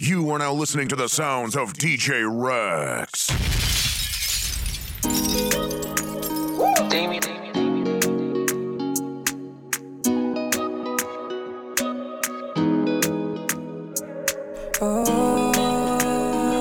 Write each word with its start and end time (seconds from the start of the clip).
You 0.00 0.30
are 0.30 0.38
now 0.38 0.52
listening 0.52 0.86
to 0.90 0.94
the 0.94 1.08
sounds 1.08 1.56
of 1.56 1.72
DJ 1.72 2.24
Rex. 2.24 3.26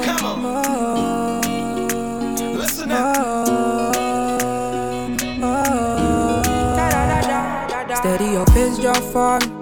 Come 0.04 0.46
on. 0.48 1.42
Listen 2.58 2.92
up. 2.92 3.46
Steady 7.98 8.32
your 8.32 8.48
face 8.48 8.80
just 8.80 9.04
for 9.12 9.40
me. 9.42 9.46
I 9.46 9.57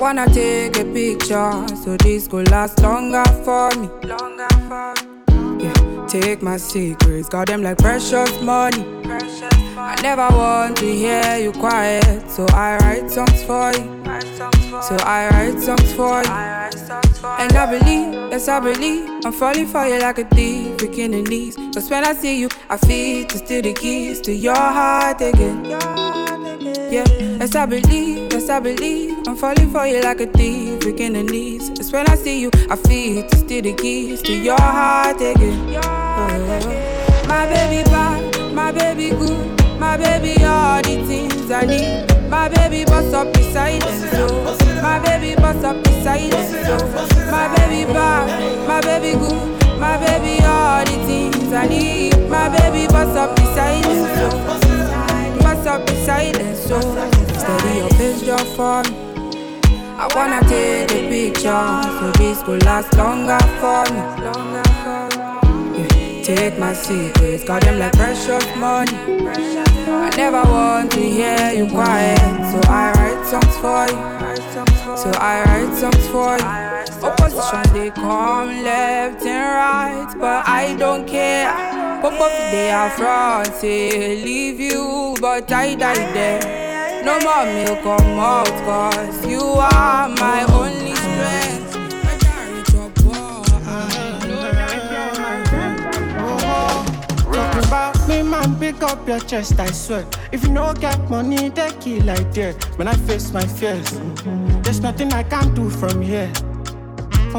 wanna 0.00 0.26
take 0.26 0.76
a 0.76 0.84
picture 0.84 1.66
so 1.82 1.96
this 1.96 2.28
could 2.28 2.50
last 2.50 2.80
longer 2.80 3.24
for 3.44 3.70
me. 3.76 3.88
Longer 4.08 4.48
for 4.68 4.94
me. 5.28 5.64
Yeah, 5.64 6.06
take 6.06 6.42
my 6.42 6.56
secrets, 6.56 7.28
got 7.28 7.46
them 7.48 7.62
like 7.62 7.78
precious 7.78 8.40
money. 8.42 8.84
precious 9.02 9.56
I 9.78 9.94
never 10.02 10.28
want 10.36 10.76
to 10.78 10.92
hear 10.92 11.36
you 11.38 11.52
quiet, 11.52 12.30
so 12.30 12.46
I 12.50 12.76
write 12.78 13.10
songs 13.10 13.42
for 13.44 13.72
you. 13.72 14.04
So 14.82 14.96
I 15.04 15.28
write 15.30 15.60
songs 15.60 15.92
for 15.92 16.22
you. 16.22 16.66
And 17.38 17.52
I 17.52 17.78
believe, 17.78 18.30
yes 18.30 18.48
I 18.48 18.60
believe, 18.60 19.08
I'm 19.24 19.32
falling 19.32 19.66
for 19.66 19.86
you 19.86 19.98
like 20.00 20.18
a 20.18 20.24
thief, 20.24 20.76
breaking 20.78 21.12
the 21.12 21.22
knees. 21.22 21.56
Cause 21.74 21.88
when 21.90 22.04
I 22.04 22.14
see 22.14 22.40
you, 22.40 22.48
I 22.68 22.76
feel 22.76 23.26
to 23.26 23.38
steal 23.38 23.62
the 23.62 23.72
keys 23.72 24.20
to 24.22 24.32
your 24.32 24.54
heart 24.54 25.20
again. 25.20 26.25
Yeah, 26.90 27.04
yes 27.40 27.54
I 27.54 27.66
believe, 27.66 28.32
yes 28.32 28.48
I 28.48 28.60
believe, 28.60 29.16
I'm 29.26 29.36
falling 29.36 29.70
for 29.70 29.86
you 29.86 30.00
like 30.02 30.20
a 30.20 30.26
thief, 30.26 30.80
breaking 30.80 31.14
the 31.14 31.22
knees. 31.22 31.68
It's 31.70 31.90
when 31.92 32.08
I 32.08 32.14
see 32.14 32.40
you, 32.40 32.50
I 32.70 32.76
feel 32.76 33.26
to 33.28 33.36
steal 33.36 33.62
the 33.62 33.72
keys 33.74 34.22
to 34.22 34.32
your 34.32 34.60
heart 34.60 35.16
again. 35.16 35.74
Oh, 35.82 37.26
my 37.28 37.46
baby 37.46 37.82
bad, 37.90 38.52
my 38.54 38.70
baby 38.72 39.10
good, 39.10 39.80
my 39.80 39.96
baby 39.96 40.42
all 40.44 40.80
the 40.82 41.04
things 41.06 41.50
I 41.50 41.64
need. 41.66 42.30
My 42.30 42.48
baby 42.48 42.84
bust 42.84 43.14
up 43.14 43.32
the 43.32 43.42
silence, 43.52 44.04
oh. 44.14 44.56
My 44.82 44.98
baby 45.00 45.34
bust 45.36 45.64
up 45.64 45.82
the 45.82 45.90
silence, 46.02 46.52
oh. 46.68 47.30
My 47.30 47.48
baby 47.56 47.92
bad, 47.92 48.68
my 48.68 48.80
baby 48.80 49.18
good, 49.18 49.78
my 49.80 49.96
baby 49.98 50.42
all 50.44 50.84
the 50.84 51.06
things 51.06 51.52
I 51.52 51.66
need. 51.66 52.28
My 52.28 52.48
baby 52.48 52.86
bust 52.86 53.16
up 53.16 53.34
the 53.36 53.44
silence, 53.54 54.08
oh. 54.34 54.65
Bust 55.56 55.68
up 55.68 55.86
the 55.86 55.94
silence, 56.04 56.60
so 56.60 56.78
steady 56.80 57.78
your 57.78 57.88
face 57.90 58.20
just 58.20 58.46
for 58.56 58.82
me. 58.82 58.90
I 59.96 60.06
wanna 60.14 60.40
take 60.46 60.88
the 60.88 61.08
picture, 61.08 61.82
so 61.98 62.12
this 62.18 62.42
could 62.42 62.62
last 62.64 62.94
longer 62.94 63.38
for 63.60 63.84
me. 63.90 64.00
Longer 64.22 64.62
for 64.84 65.08
me. 65.72 65.86
Yeah, 65.88 66.22
take 66.22 66.58
my 66.58 66.74
secrets, 66.74 67.44
got 67.44 67.62
them 67.62 67.78
like 67.78 67.92
precious 67.92 68.44
money. 68.56 68.92
I 69.88 70.10
never 70.16 70.42
want 70.42 70.90
to 70.92 71.00
hear 71.00 71.52
you 71.54 71.70
quiet, 71.70 72.18
so 72.50 72.60
I 72.70 72.92
write 72.92 73.24
songs 73.24 73.56
for 73.56 73.86
you. 73.88 74.96
So 74.96 75.10
I 75.18 75.42
write 75.44 75.74
songs 75.74 76.06
for 76.08 76.36
you. 76.36 76.66
Opposition 77.02 77.72
they 77.72 77.90
come 77.90 78.62
left 78.62 79.24
and 79.24 79.54
right, 79.56 80.14
but 80.18 80.46
I 80.46 80.76
don't 80.76 81.06
care. 81.06 81.75
Pop 82.00 82.20
up 82.20 82.30
are 82.52 82.90
front, 82.90 83.54
say 83.54 84.22
leave 84.22 84.60
you, 84.60 85.16
but 85.18 85.50
I 85.50 85.74
die 85.74 86.12
there. 86.12 87.02
No 87.04 87.18
more 87.20 87.46
milk 87.46 87.82
come 87.82 88.18
out, 88.18 88.46
cause 88.66 89.26
you 89.26 89.40
are 89.40 90.08
my 90.08 90.44
only 90.52 90.94
strength. 90.94 91.76
Me, 98.08 98.22
man, 98.22 98.56
pick 98.60 98.82
up 98.82 99.08
your 99.08 99.18
chest, 99.20 99.58
I 99.58 99.66
swear. 99.72 100.06
If 100.30 100.44
you 100.44 100.50
no 100.50 100.74
get 100.74 101.10
money, 101.10 101.48
they 101.48 101.72
kill 101.80 102.04
like 102.04 102.32
that. 102.34 102.62
When 102.78 102.86
I 102.86 102.94
face 102.94 103.32
my 103.32 103.44
fears, 103.44 103.98
there's 104.62 104.80
nothing 104.80 105.12
I 105.12 105.22
can 105.24 105.54
do 105.54 105.70
from 105.70 106.02
here. 106.02 106.30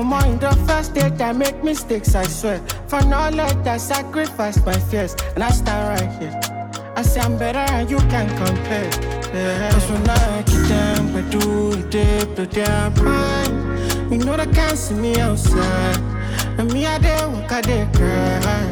More 0.03 0.23
in 0.25 0.39
the 0.39 0.51
first 0.67 0.93
date, 0.93 1.19
I 1.21 1.31
make 1.33 1.63
mistakes, 1.63 2.15
I 2.15 2.23
swear. 2.23 2.59
For 2.87 3.01
knowledge, 3.01 3.65
I 3.67 3.77
sacrifice 3.77 4.63
my 4.65 4.77
fears, 4.89 5.15
and 5.35 5.43
I 5.43 5.49
stand 5.49 6.01
right 6.01 6.21
here. 6.21 6.39
I 6.95 7.03
say 7.03 7.21
I'm 7.21 7.37
better 7.37 7.59
and 7.59 7.89
you 7.89 7.97
can 8.09 8.27
compare. 8.43 8.89
Yeah. 9.31 9.71
Cause 9.71 9.91
when 9.91 10.09
I 10.09 10.41
get 10.41 10.67
them, 10.67 11.13
but 11.13 11.29
do 11.29 11.71
it, 11.73 11.91
they 11.91 12.25
put 12.35 12.51
their 12.51 12.89
mind. 12.89 14.11
You 14.11 14.17
know 14.25 14.35
they 14.35 14.47
can't 14.47 14.77
see 14.77 14.95
me 14.95 15.19
outside. 15.19 15.97
And 16.57 16.73
me, 16.73 16.87
I 16.87 16.97
dare 16.97 17.29
walk, 17.29 17.51
I 17.51 17.61
dare 17.61 17.85
cry. 17.93 18.63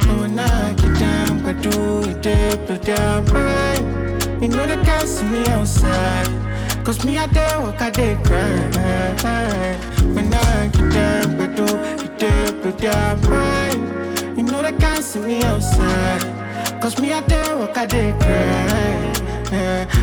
And 0.00 0.20
when 0.20 0.38
I 0.38 0.74
get 0.74 0.98
down, 0.98 1.42
but 1.42 1.62
do 1.62 2.02
it, 2.10 2.22
they 2.22 2.56
put 2.66 2.82
their 2.82 3.22
mind. 3.32 4.42
You 4.42 4.48
know 4.48 4.66
they 4.66 4.82
can't 4.84 5.08
see 5.08 5.24
me 5.24 5.46
outside. 5.46 6.51
Cause 6.84 7.04
me, 7.04 7.16
I 7.16 7.26
dare 7.28 7.60
walk, 7.60 7.80
I 7.80 7.90
dare 7.90 8.16
cry. 8.24 9.76
When 10.14 10.34
I 10.34 10.66
get 10.66 10.92
down, 10.92 11.36
but 11.38 11.54
do 11.54 11.64
it, 11.64 12.18
they 12.18 12.52
put 12.60 12.78
their 12.78 13.16
mind. 13.18 14.36
You 14.36 14.42
know 14.42 14.60
they 14.62 14.72
can't 14.72 15.04
see 15.04 15.20
me 15.20 15.42
outside. 15.44 16.22
Cause 16.82 16.98
me, 17.00 17.12
I 17.12 17.20
dare 17.20 17.56
walk, 17.56 17.76
I 17.78 17.86
dare 17.86 18.12
cry. 18.18 19.12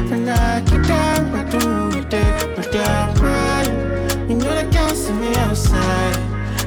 When 0.09 0.29
I 0.29 0.61
get 0.61 0.87
down, 0.87 1.31
but 1.33 1.51
do 1.51 1.99
it, 1.99 2.09
they 2.09 2.53
put 2.55 2.71
their 2.71 3.13
mind. 3.21 4.29
You 4.29 4.35
know 4.37 4.53
they 4.55 4.69
can't 4.71 4.95
see 4.95 5.11
me 5.11 5.35
outside. 5.35 6.15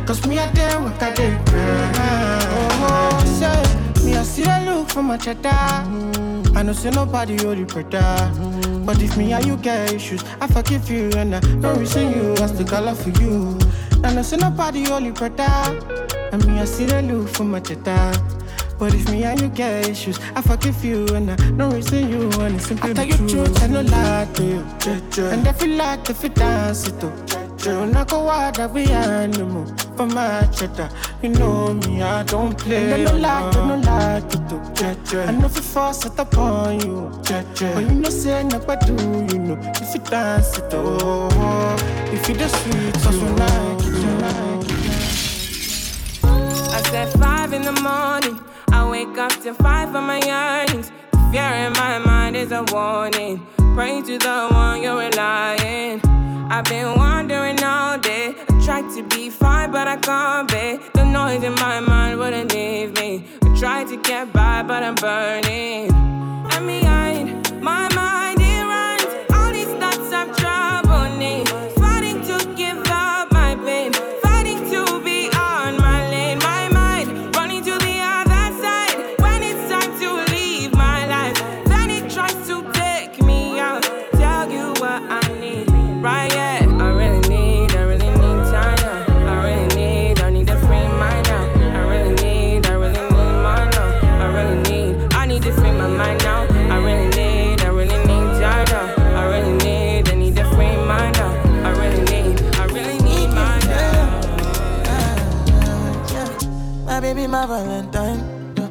Cause 0.06 0.26
me, 0.26 0.38
I 0.38 0.52
dare 0.52 0.78
walk, 0.78 1.02
I 1.02 1.12
dare 1.14 1.42
cry. 1.46 2.38
Oh, 2.52 2.84
oh, 2.84 3.24
say, 3.38 4.04
me, 4.04 4.14
I 4.14 4.22
see 4.24 4.42
the 4.42 4.71
for 4.92 5.02
my 5.02 5.16
cheddar. 5.16 5.48
I 6.54 6.62
know 6.62 6.72
say 6.72 6.90
nobody 6.90 7.44
only 7.46 7.64
brother. 7.64 8.30
But 8.84 9.00
if 9.00 9.16
me 9.16 9.32
and 9.32 9.46
you 9.46 9.56
get 9.56 9.92
issues, 9.92 10.22
I 10.40 10.46
forgive 10.46 10.90
you 10.90 11.10
and 11.16 11.34
I 11.34 11.40
don't 11.40 11.78
reason 11.78 12.12
you. 12.12 12.34
I 12.34 12.46
still 12.46 12.66
got 12.66 12.84
love 12.84 13.00
for 13.02 13.10
you. 13.22 13.58
I 14.04 14.12
know 14.12 14.22
say 14.22 14.36
nobody 14.36 14.86
only 14.90 15.10
brother. 15.10 15.44
And 16.32 16.46
me, 16.46 16.60
I 16.60 16.64
see 16.66 16.84
the 16.84 17.00
look 17.02 17.28
for 17.28 17.44
my 17.44 17.60
cheddar. 17.60 18.12
But 18.78 18.94
if 18.94 19.08
me 19.10 19.24
and 19.24 19.40
you 19.40 19.48
get 19.48 19.88
issues, 19.88 20.18
I 20.34 20.42
forgive 20.42 20.84
you 20.84 21.06
and 21.14 21.30
I 21.30 21.36
don't 21.36 21.72
reason 21.72 22.10
you. 22.10 22.30
And 22.40 22.56
it's 22.56 22.66
simply 22.66 22.90
I 22.90 22.94
tell 22.94 23.06
you 23.06 23.28
truth, 23.28 23.62
I 23.62 23.66
no 23.68 23.80
lie 23.80 24.28
to 24.34 24.44
you. 24.44 24.64
And 25.24 25.46
if 25.46 25.62
you 25.62 25.68
like, 25.68 26.10
if 26.10 26.22
you 26.22 26.28
dance 26.28 26.86
it 26.88 27.02
up. 27.02 27.41
You 27.64 27.86
not 27.86 28.08
go 28.08 28.28
out 28.28 28.56
that 28.56 28.72
we 28.72 28.86
animal 28.86 29.64
for 29.96 30.06
my 30.08 30.42
cheddar. 30.46 30.90
You 31.22 31.28
know 31.28 31.72
me, 31.74 32.02
I 32.02 32.24
don't 32.24 32.58
play. 32.58 32.90
And 32.90 33.08
I 33.08 33.12
no 33.12 33.16
lie, 33.18 33.50
I 33.50 33.68
no 33.68 33.76
lie 33.76 34.20
to 34.30 34.36
do. 34.48 34.56
I 35.20 35.30
know 35.30 35.46
if 35.46 35.54
you 35.54 35.62
force 35.62 36.04
it 36.04 36.18
upon 36.18 36.80
you. 36.80 37.08
But 37.22 37.60
you 37.60 37.94
know 37.94 38.10
say 38.10 38.42
nobody 38.42 38.86
do, 38.86 38.94
you 39.32 39.38
know. 39.38 39.58
If 39.76 39.94
you 39.94 40.00
dance 40.00 40.58
it 40.58 40.74
up, 40.74 41.80
if 42.12 42.28
you 42.28 42.34
the 42.34 42.48
sweet, 42.48 42.96
so 42.96 43.10
when 43.10 43.40
I 43.40 43.76
get 43.76 43.86
you, 43.86 44.10
like 44.24 44.70
it. 44.70 44.82
I 46.74 46.82
said 46.90 47.12
five 47.20 47.52
in 47.52 47.62
the 47.62 47.80
morning. 47.80 48.40
I 48.72 48.90
wake 48.90 49.16
up 49.18 49.40
to 49.42 49.54
five 49.54 49.92
for 49.92 50.02
my 50.02 50.18
yearnings. 50.18 50.90
The 51.12 51.18
fear 51.30 51.52
in 51.66 51.72
my 51.74 51.98
mind 51.98 52.34
is 52.34 52.50
a 52.50 52.64
warning. 52.72 53.46
Pray 53.76 54.02
to 54.02 54.18
the 54.18 54.48
one 54.50 54.82
you're 54.82 54.98
relying. 54.98 56.00
I've 56.50 56.64
been 56.64 56.96
wandering 56.96 57.62
all 57.62 57.98
day. 57.98 58.34
I 58.48 58.64
tried 58.64 58.88
to 58.96 59.02
be 59.04 59.30
fine, 59.30 59.70
but 59.70 59.86
I 59.88 59.96
can't 59.96 60.48
be. 60.48 60.78
The 60.94 61.04
noise 61.04 61.42
in 61.42 61.54
my 61.54 61.80
mind 61.80 62.18
wouldn't 62.18 62.52
leave 62.52 62.94
me. 62.96 63.24
I 63.42 63.56
tried 63.58 63.88
to 63.88 63.96
get 63.96 64.32
by, 64.32 64.62
but 64.62 64.82
I'm 64.82 64.94
burning. 64.94 65.90
And 66.52 66.66
behind 66.66 67.62
my 67.62 67.91
my 107.46 107.62
Valentine. 107.62 108.54
Yeah, 108.56 108.68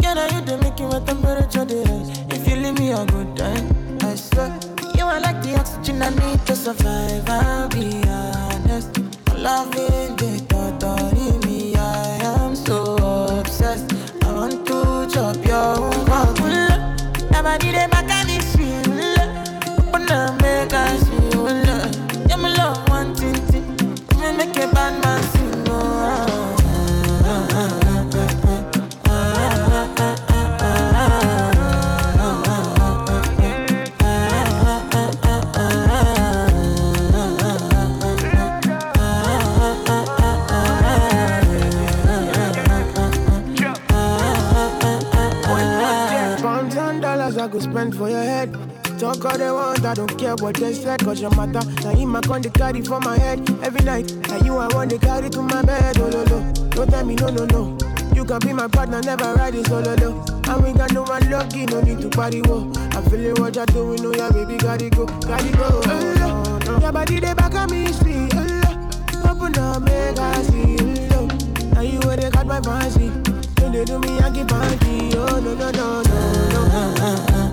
yeah 0.00 0.14
now 0.14 0.26
you 0.34 0.40
the 0.46 0.58
making 0.58 0.88
my 0.88 1.00
temperature 1.00 1.64
the 1.64 1.84
rise. 1.88 2.10
If 2.30 2.48
you 2.48 2.56
leave 2.56 2.78
me 2.78 2.92
a 2.92 3.04
good 3.06 3.36
time, 3.36 3.98
I 4.00 4.14
swear. 4.14 4.58
You 4.96 5.04
are 5.04 5.20
like 5.20 5.42
the 5.42 5.56
oxygen 5.58 6.02
I 6.02 6.10
need 6.10 6.40
to 6.46 6.56
survive. 6.56 7.28
I'll 7.28 7.68
be 7.68 8.02
honest. 8.08 8.98
Loving 9.36 10.16
the 10.16 10.44
thought 10.48 10.84
spend 47.72 47.96
for 47.96 48.10
your 48.10 48.22
head. 48.22 48.52
Talk 48.98 49.24
all 49.24 49.38
they 49.38 49.50
want, 49.50 49.84
I 49.84 49.94
don't 49.94 50.18
care 50.18 50.34
what 50.36 50.56
they 50.56 50.74
said, 50.74 51.00
cause 51.00 51.20
your 51.20 51.34
matter. 51.34 51.64
Now 51.82 51.90
in 51.98 52.08
my 52.08 52.20
con 52.20 52.42
they 52.42 52.50
carry 52.50 52.82
for 52.82 53.00
my 53.00 53.18
head 53.18 53.38
every 53.64 53.82
night. 53.84 54.14
Now 54.28 54.36
you 54.44 54.56
I 54.58 54.68
want 54.74 54.90
to 54.90 54.98
carry 54.98 55.30
to 55.30 55.42
my 55.42 55.62
bed, 55.62 55.98
oh 55.98 56.10
no 56.10 56.24
no. 56.24 56.52
Don't 56.70 56.90
tell 56.90 57.04
me 57.04 57.14
no 57.14 57.28
no 57.28 57.44
no. 57.46 57.78
You 58.14 58.24
can 58.26 58.40
be 58.40 58.52
my 58.52 58.68
partner, 58.68 59.00
never 59.00 59.32
ride 59.34 59.54
it 59.54 59.70
oh, 59.70 59.82
solo 59.82 59.94
low. 59.94 60.24
And 60.48 60.64
we 60.64 60.72
got 60.74 60.92
no 60.92 61.02
one 61.02 61.30
lucky, 61.30 61.64
no 61.64 61.80
need 61.80 62.00
to 62.02 62.10
party 62.10 62.42
wo. 62.42 62.70
I'm 62.92 63.04
feeling 63.04 63.34
what 63.40 63.56
you're 63.56 63.66
doing, 63.66 64.04
oh 64.04 64.12
yeah, 64.14 64.30
baby, 64.30 64.58
gotta 64.58 64.90
go, 64.90 65.06
gotta 65.06 65.56
go. 65.56 65.80
Oh, 65.84 66.14
no. 66.18 66.58
no. 66.58 66.78
Your 66.78 66.92
body 66.92 67.20
they 67.20 67.32
back 67.32 67.54
on 67.54 67.70
me, 67.70 67.90
sweet. 67.92 68.32
Oh, 68.34 69.30
open 69.30 69.58
up, 69.58 69.82
make 69.82 70.18
I 70.18 70.42
see. 70.42 70.76
Oh, 71.14 71.26
now 71.72 71.80
you 71.80 72.00
where 72.00 72.18
they 72.18 72.28
got 72.28 72.46
my 72.46 72.60
fancy. 72.60 73.08
Don't 73.54 73.72
they 73.72 73.84
do 73.84 73.98
me, 73.98 74.18
I 74.18 74.30
keep 74.30 74.46
panty. 74.46 75.14
Oh 75.16 75.40
no 75.40 75.54
no 75.54 75.70
no 75.70 76.02
no 76.02 76.52
no. 76.52 77.51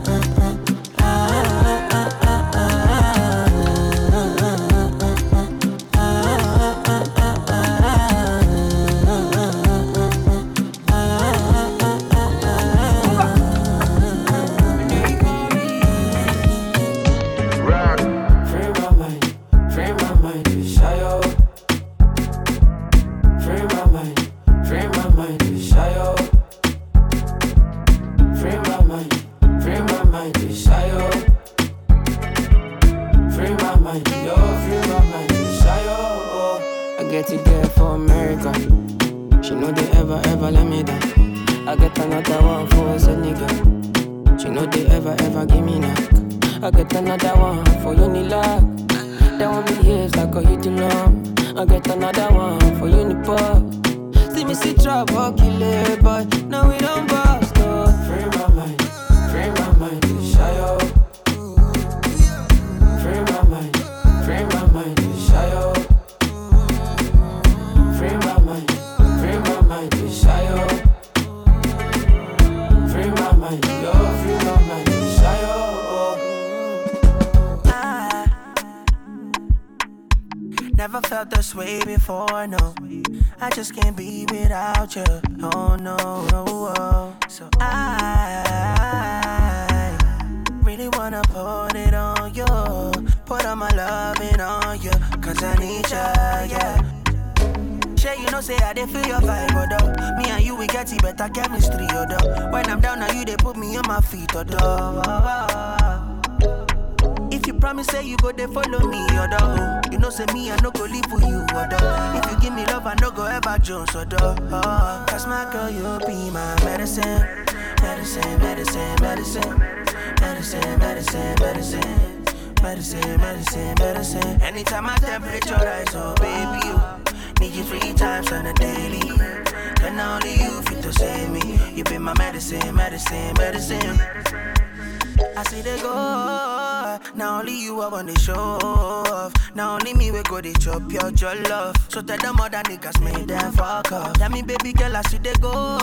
Only 137.99 138.13
you 138.13 138.33
are 138.33 138.39
on 138.39 138.59
the 138.59 138.59
show 138.61 138.67
off. 138.67 139.33
Now 139.55 139.75
only 139.75 139.93
me 139.93 140.11
we 140.11 140.21
go 140.23 140.41
they 140.41 140.53
chop 140.53 140.91
your 140.91 141.11
love. 141.49 141.75
So 141.89 142.01
tell 142.01 142.17
them 142.17 142.39
other 142.39 142.61
niggas 142.63 143.01
make 143.03 143.27
them 143.27 143.51
fuck 143.53 143.91
up. 143.91 144.17
Tell 144.17 144.29
me 144.29 144.41
baby 144.41 144.73
girl 144.73 144.95
I 144.95 145.01
see 145.03 145.17
they 145.17 145.33
go. 145.33 145.77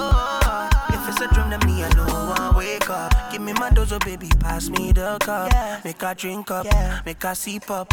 If 0.88 1.08
it's 1.08 1.20
a 1.20 1.28
dream 1.34 1.50
then 1.50 1.60
me 1.66 1.84
I 1.84 1.88
know 1.94 2.06
I 2.36 2.54
wake 2.56 2.88
up. 2.90 3.12
Give 3.32 3.42
me 3.42 3.52
my 3.54 3.70
dose, 3.70 3.92
oh 3.92 3.98
baby 4.00 4.28
pass 4.40 4.68
me 4.68 4.92
the 4.92 5.18
cup. 5.20 5.52
Make 5.84 6.02
I 6.02 6.14
drink 6.14 6.50
up, 6.50 6.66
make 7.04 7.24
I 7.24 7.34
sip 7.34 7.70
up. 7.70 7.92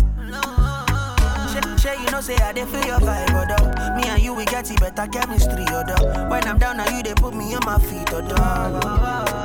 Shit, 1.80 2.00
you 2.00 2.10
know 2.12 2.22
say 2.22 2.36
I 2.38 2.52
dey 2.54 2.66
feel 2.66 2.84
your 2.86 3.00
vibe, 3.00 3.30
although 3.36 3.96
Me 3.96 4.04
and 4.10 4.24
you 4.24 4.34
we 4.34 4.46
get 4.46 4.72
it 4.72 4.80
better 4.80 5.06
chemistry, 5.08 5.66
although 5.72 6.28
When 6.30 6.44
I'm 6.48 6.58
down 6.58 6.78
now 6.78 6.90
you 6.98 7.04
they 7.04 7.14
put 7.14 7.36
me 7.36 7.54
on 7.54 7.62
my 7.66 7.78
feet, 7.78 8.12
although 8.12 9.44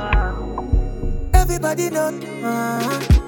Everybody 1.33 1.89
know, 1.89 2.07
uh-huh. 2.07 3.18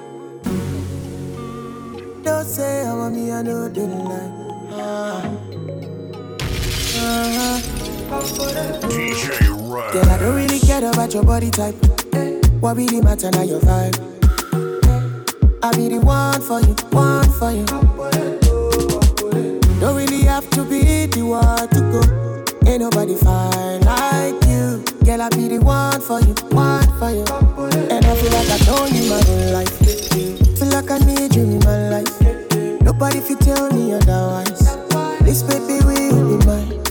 Don't 2.24 2.46
say 2.46 2.86
I 2.86 2.94
want 2.94 3.16
me, 3.16 3.32
I 3.32 3.42
know 3.42 3.68
the 3.68 3.82
lie. 3.88 5.38
DJ 8.90 9.50
Red. 9.72 9.94
Girl, 9.94 10.10
I 10.10 10.18
don't 10.20 10.36
really 10.36 10.60
care 10.60 10.88
about 10.88 11.14
your 11.14 11.24
body 11.24 11.50
type. 11.50 11.76
What 12.60 12.78
really 12.78 13.02
matter 13.02 13.32
now 13.32 13.42
your 13.42 13.60
vibe? 13.62 13.98
I 15.64 15.72
be 15.76 15.90
the 15.90 16.00
one 16.00 16.42
for 16.42 16.60
you, 16.62 16.76
one 16.92 17.30
for 17.40 17.52
you. 17.52 17.66
Don't 19.80 19.96
really 19.96 20.22
have 20.24 20.48
to 20.52 20.64
be 20.64 21.08
the 21.08 21.24
one 21.24 21.68
to 21.70 21.80
go. 21.92 22.70
Ain't 22.70 22.82
nobody 22.82 23.16
fine 23.16 23.82
like 23.82 24.36
you. 24.46 24.84
Girl, 25.04 25.22
I 25.24 25.30
be 25.30 25.48
the 25.48 25.60
one 25.60 26.00
for 26.02 26.20
you, 26.20 26.36
one 26.52 26.88
for 27.00 27.10
you. 27.10 27.26
And 27.90 28.06
I 28.06 28.16
feel 28.16 28.32
like 28.32 28.50
I 28.50 28.58
know 28.68 28.86
you 28.86 29.10
my 29.10 29.22
whole 29.24 29.54
life. 29.54 29.91
I 30.92 30.98
need 31.06 31.34
you 31.36 31.44
in 31.44 31.60
my 31.60 31.90
life. 31.90 32.22
Nobody 32.82 33.20
fit 33.22 33.40
tell 33.40 33.72
me 33.72 33.94
otherwise. 33.94 34.76
This 35.22 35.42
baby 35.44 35.80
will 35.86 36.38
be 36.40 36.46
mine. 36.46 36.82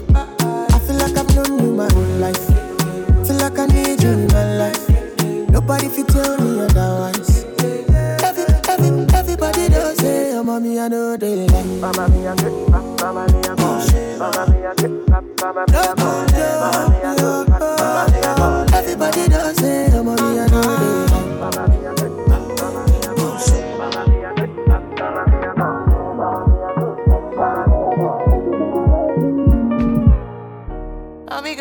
I 0.72 0.78
feel 0.78 0.96
like 0.96 1.16
I've 1.18 1.34
known 1.36 1.58
you 1.60 1.72
my 1.74 1.88
whole 1.92 2.16
life. 2.18 2.46
Feel 3.26 3.36
like 3.36 3.58
I 3.58 3.66
need 3.66 4.02
you 4.02 4.08
in 4.10 4.26
my 4.28 4.56
life. 4.56 4.88
Nobody 5.50 5.88
fit 5.88 6.08
tell 6.08 6.38
me 6.40 6.60
otherwise. 6.62 7.44
Every, 8.24 8.44
every, 8.68 9.06
everybody 9.14 9.68
does 9.68 9.98
say, 9.98 10.32
oh, 10.34 10.44
mommy, 10.44 10.78
I 10.80 10.88
know 10.88 11.16
they 11.18 11.46
like. 11.46 11.66
Mama, 11.66 12.08
me, 12.08 12.26
I 12.26 12.34
get, 12.36 12.52
mama, 12.70 13.26
me, 13.32 13.40
I 13.40 13.54
go. 13.54 13.66
Mama, 14.18 14.50
me, 14.50 14.66
I 14.66 14.74
get, 14.76 14.90
mama, 14.90 15.64
me, 15.68 15.74
I 15.76 15.94
go. 15.94 16.24
Mama, 16.30 16.88
me, 16.90 18.18
I 18.22 18.36
go. 18.38 18.76
Everybody 18.78 19.28
does 19.28 19.56
say, 19.58 19.90
oh, 19.92 20.02
mommy, 20.02 20.40
I 20.40 20.46
know 20.46 20.62
they 20.62 21.86
like. 21.90 21.99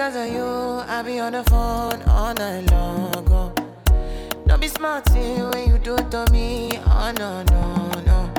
Because 0.09 0.27
of 0.27 0.33
you, 0.33 0.43
I 0.87 1.03
be 1.03 1.19
on 1.19 1.33
the 1.33 1.43
phone 1.43 2.01
all 2.07 2.33
night 2.33 2.71
long. 2.71 3.27
Oh. 3.29 3.53
Don't 4.47 4.59
be 4.59 4.67
smart 4.67 5.07
when 5.11 5.69
you 5.69 5.77
do 5.77 5.97
to 5.97 6.25
me. 6.31 6.71
Oh 6.87 7.13
no, 7.19 7.43
no, 7.43 7.91
no. 8.07 8.33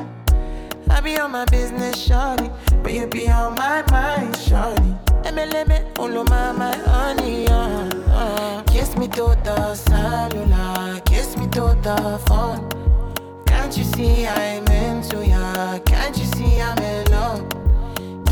I 0.91 1.01
be 1.01 1.17
on 1.19 1.31
my 1.31 1.45
business, 1.45 1.95
shawty. 2.09 2.51
But 2.83 2.93
you 2.93 3.07
be 3.07 3.29
on 3.29 3.55
my 3.55 3.85
mind, 3.93 4.35
shawty. 4.35 4.99
MLM, 5.23 5.95
follow 5.95 6.25
my, 6.25 6.51
my 6.53 6.77
honey, 6.77 7.47
uh, 7.47 7.89
uh. 8.19 8.63
Kiss 8.65 8.97
me 8.97 9.07
to 9.07 9.39
the 9.45 9.75
cellular, 9.77 11.01
kiss 11.05 11.37
me 11.37 11.47
to 11.51 11.79
the 11.83 12.21
phone. 12.27 12.69
Can't 13.47 13.77
you 13.77 13.85
see 13.85 14.27
I'm 14.27 14.67
into 14.67 15.25
ya? 15.25 15.79
Can't 15.87 16.19
you 16.19 16.25
see 16.25 16.61
I'm 16.61 16.79
in 16.79 17.11
love? 17.13 17.60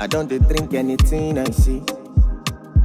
I 0.00 0.06
don't 0.06 0.28
drink 0.28 0.74
anything 0.74 1.38
I 1.38 1.50
see. 1.50 1.82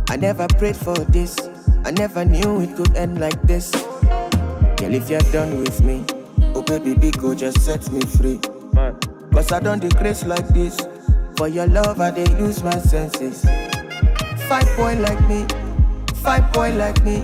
I 0.09 0.15
never 0.17 0.47
prayed 0.57 0.75
for 0.75 0.95
this. 0.95 1.37
I 1.85 1.91
never 1.91 2.25
knew 2.25 2.61
it 2.61 2.75
could 2.75 2.95
end 2.95 3.19
like 3.19 3.39
this. 3.43 3.71
Girl, 3.71 4.93
if 4.93 5.09
you're 5.09 5.19
done 5.31 5.59
with 5.59 5.81
me, 5.81 6.03
oh 6.55 6.63
baby, 6.63 6.95
big 6.95 7.17
go 7.19 7.35
just 7.35 7.61
set 7.63 7.89
me 7.91 8.01
free. 8.01 8.39
Cause 9.31 9.51
I 9.51 9.59
don't 9.59 9.79
decrease 9.79 10.25
like 10.25 10.47
this. 10.49 10.77
For 11.37 11.47
your 11.47 11.67
love, 11.67 11.99
I 12.01 12.11
dey 12.11 12.29
use 12.39 12.63
my 12.63 12.77
senses. 12.79 13.43
Five 14.47 14.69
boy 14.75 14.95
like 14.99 15.21
me, 15.27 15.45
five 16.15 16.51
boy 16.53 16.73
like 16.75 17.03
me. 17.03 17.23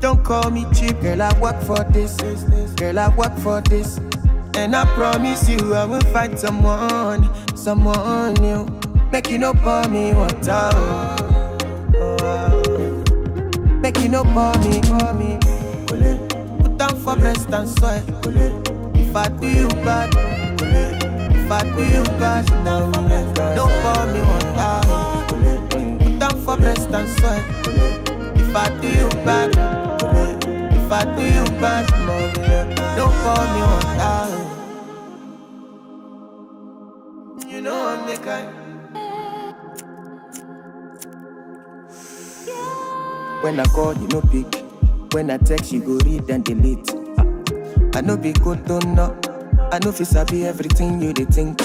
Don't 0.00 0.24
call 0.24 0.50
me 0.50 0.66
cheap, 0.74 1.00
girl. 1.00 1.22
I 1.22 1.38
work 1.38 1.60
for 1.62 1.82
this, 1.92 2.16
girl. 2.76 2.98
I 2.98 3.08
work 3.14 3.36
for 3.38 3.60
this, 3.62 3.98
and 4.56 4.74
I 4.74 4.84
promise 4.94 5.48
you 5.48 5.74
I 5.74 5.84
will 5.84 6.00
find 6.12 6.38
someone, 6.38 7.28
someone 7.56 8.34
new. 8.34 8.66
You 9.12 9.38
no 9.38 9.54
pour 9.54 9.88
me 9.88 10.12
water. 10.12 10.70
Oh, 11.94 12.16
oh, 12.20 13.04
you 14.02 14.08
no 14.08 14.24
pour 14.24 14.52
me, 14.58 14.80
pour 14.82 15.14
me. 15.14 15.38
Put 15.86 16.76
down 16.76 16.96
for 16.96 17.16
breast 17.16 17.48
and 17.50 17.68
sweat. 17.68 18.02
If 18.94 19.16
I 19.16 19.28
do 19.28 19.48
you 19.48 19.68
bad, 19.84 20.10
if 21.30 21.50
I 21.50 21.62
do 21.62 21.82
you 21.82 22.04
bad, 22.18 22.50
no, 22.64 22.90
don't 23.54 23.72
pour 23.80 24.06
me 24.12 24.20
water. 24.20 24.80
Oh. 24.88 25.24
Put 25.98 26.18
down 26.18 26.42
for 26.44 26.56
breast 26.58 26.90
and 26.90 27.08
sweat. 27.08 27.44
If 28.36 28.54
I 28.54 28.68
do 28.80 28.88
you 28.88 29.08
bad, 29.24 29.50
if 30.72 30.92
I 30.92 31.04
do 31.16 31.22
you 31.22 31.44
bad, 31.60 31.90
no, 32.06 32.96
don't 32.96 33.14
pour 33.22 33.44
me 33.54 33.62
When 43.42 43.58
I 43.60 43.64
call, 43.64 43.94
you 43.96 44.06
no 44.08 44.20
pick. 44.20 44.64
When 45.12 45.30
I 45.30 45.36
text, 45.38 45.72
you 45.72 45.80
go 45.80 45.98
read 46.04 46.28
and 46.30 46.44
delete. 46.44 46.90
I 47.94 48.00
know 48.00 48.16
be 48.16 48.32
good, 48.32 48.64
don't 48.66 48.94
know. 48.94 49.18
I 49.72 49.78
know 49.80 49.92
fi 49.92 50.04
sabi 50.04 50.46
everything 50.46 51.00
you 51.02 51.12
dey 51.12 51.24
think. 51.24 51.60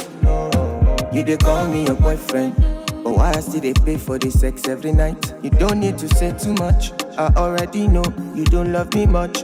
You 1.13 1.23
dey 1.23 1.37
call 1.37 1.67
me 1.67 1.85
your 1.85 1.95
boyfriend, 1.95 2.55
but 3.03 3.11
why 3.15 3.29
I 3.35 3.39
still 3.41 3.61
dey 3.61 3.73
pay 3.73 3.97
for 3.97 4.17
the 4.17 4.29
sex 4.31 4.67
every 4.67 4.91
night? 4.91 5.33
You 5.43 5.49
don't 5.51 5.79
need 5.79 5.97
to 5.99 6.07
say 6.15 6.31
too 6.37 6.53
much. 6.55 6.91
I 7.17 7.27
already 7.35 7.87
know 7.87 8.03
you 8.35 8.43
don't 8.45 8.71
love 8.73 8.93
me 8.93 9.05
much. 9.05 9.43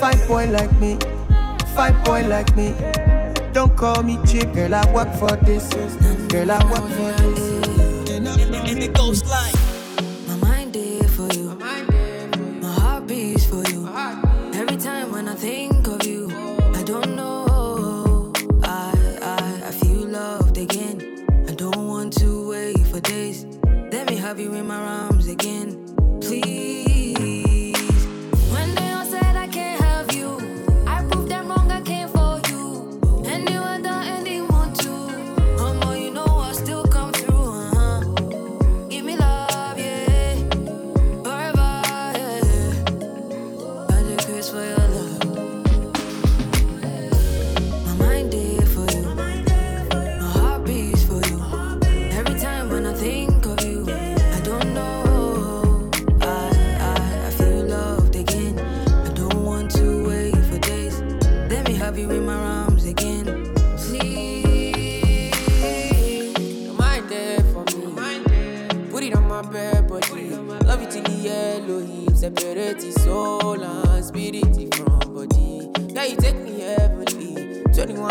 Fine 0.00 0.26
boy 0.28 0.46
like 0.50 0.72
me, 0.80 0.96
fine 1.74 1.96
boy 2.04 2.26
like 2.28 2.54
me. 2.56 2.74
Don't 3.52 3.74
call 3.76 4.02
me 4.02 4.18
cheap, 4.26 4.52
girl. 4.52 4.74
I 4.74 4.92
work 4.92 5.12
for 5.14 5.34
this, 5.44 5.68
girl. 6.28 6.50
I 6.52 6.62
work 6.70 6.88
for 6.96 7.12
this. 7.22 7.48
And 8.10 8.78
it 8.82 8.92
goes 8.92 9.24
like 9.24 9.54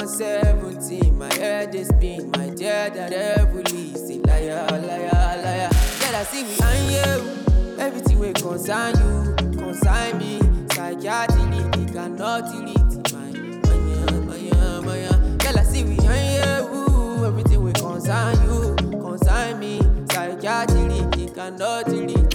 2117, 0.07 1.17
my 1.17 1.33
head 1.33 1.75
is 1.75 1.89
spin. 1.89 2.31
My 2.31 2.47
dear, 2.51 2.89
that 2.89 3.11
heavily. 3.11 3.93
Say 3.93 4.19
liar, 4.19 4.65
liar, 4.69 5.41
liar. 5.43 5.69
Yeah, 5.99 6.19
I 6.19 6.23
see 6.23 6.43
me 6.43 6.55
and 6.63 6.91
you. 6.91 7.77
Everything 7.77 8.19
will 8.19 8.31
concern 8.31 8.95
you, 8.95 9.35
concern 9.57 10.17
me. 10.17 10.39
Psychiatry, 10.71 11.43
they 11.75 11.91
cannot 11.91 12.49
delete 12.49 13.11
my, 13.11 13.31
my, 13.67 13.75
my, 14.21 14.79
my. 14.79 15.37
Girl, 15.39 15.59
I 15.59 15.63
see 15.63 15.83
we 15.83 15.97
and 15.99 16.63
you. 16.63 17.25
Everything 17.25 17.61
will 17.61 17.73
concern 17.73 18.35
you, 18.43 18.75
concern 19.01 19.59
me. 19.59 19.81
Psychiatry, 20.09 20.87
they 21.17 21.33
cannot 21.33 21.85
delete 21.85 22.26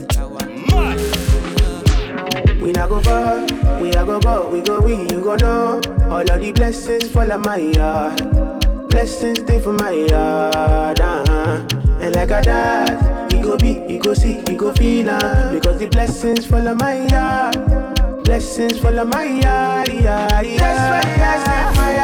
not 2.83 2.89
go 2.89 3.01
far, 3.03 3.81
we 3.81 3.91
a 3.91 4.05
go 4.05 4.19
go, 4.19 4.49
we 4.49 4.61
go 4.61 4.81
we, 4.81 4.97
you 5.03 5.21
go 5.23 5.37
know. 5.37 5.81
All 6.11 6.21
of 6.21 6.41
the 6.41 6.53
blessings 6.53 7.11
fall 7.13 7.31
on 7.31 7.43
my 7.43 7.57
yard. 7.57 8.19
Blessings 8.89 9.39
stay 9.41 9.61
for 9.61 9.73
my 9.75 9.91
yard, 9.91 11.01
uh-huh. 11.01 11.67
And 12.01 12.15
like 12.17 12.31
a 12.31 12.43
dad, 12.43 13.33
he 13.33 13.41
go 13.41 13.57
be, 13.57 13.75
he 13.87 13.99
go 13.99 14.15
see, 14.15 14.43
he 14.49 14.57
go 14.57 14.73
feel 14.73 15.11
uh, 15.11 15.53
Because 15.53 15.79
the 15.79 15.87
blessings 15.87 16.45
fall 16.47 16.67
on 16.67 16.77
my 16.79 17.07
yard. 17.07 18.25
Blessings 18.25 18.81
fall 18.81 18.99
on 18.99 19.09
my 19.11 19.25
yard, 19.25 19.89
yeah. 19.89 20.43
That's 20.43 21.77
why 21.77 21.97
I. 21.99 22.02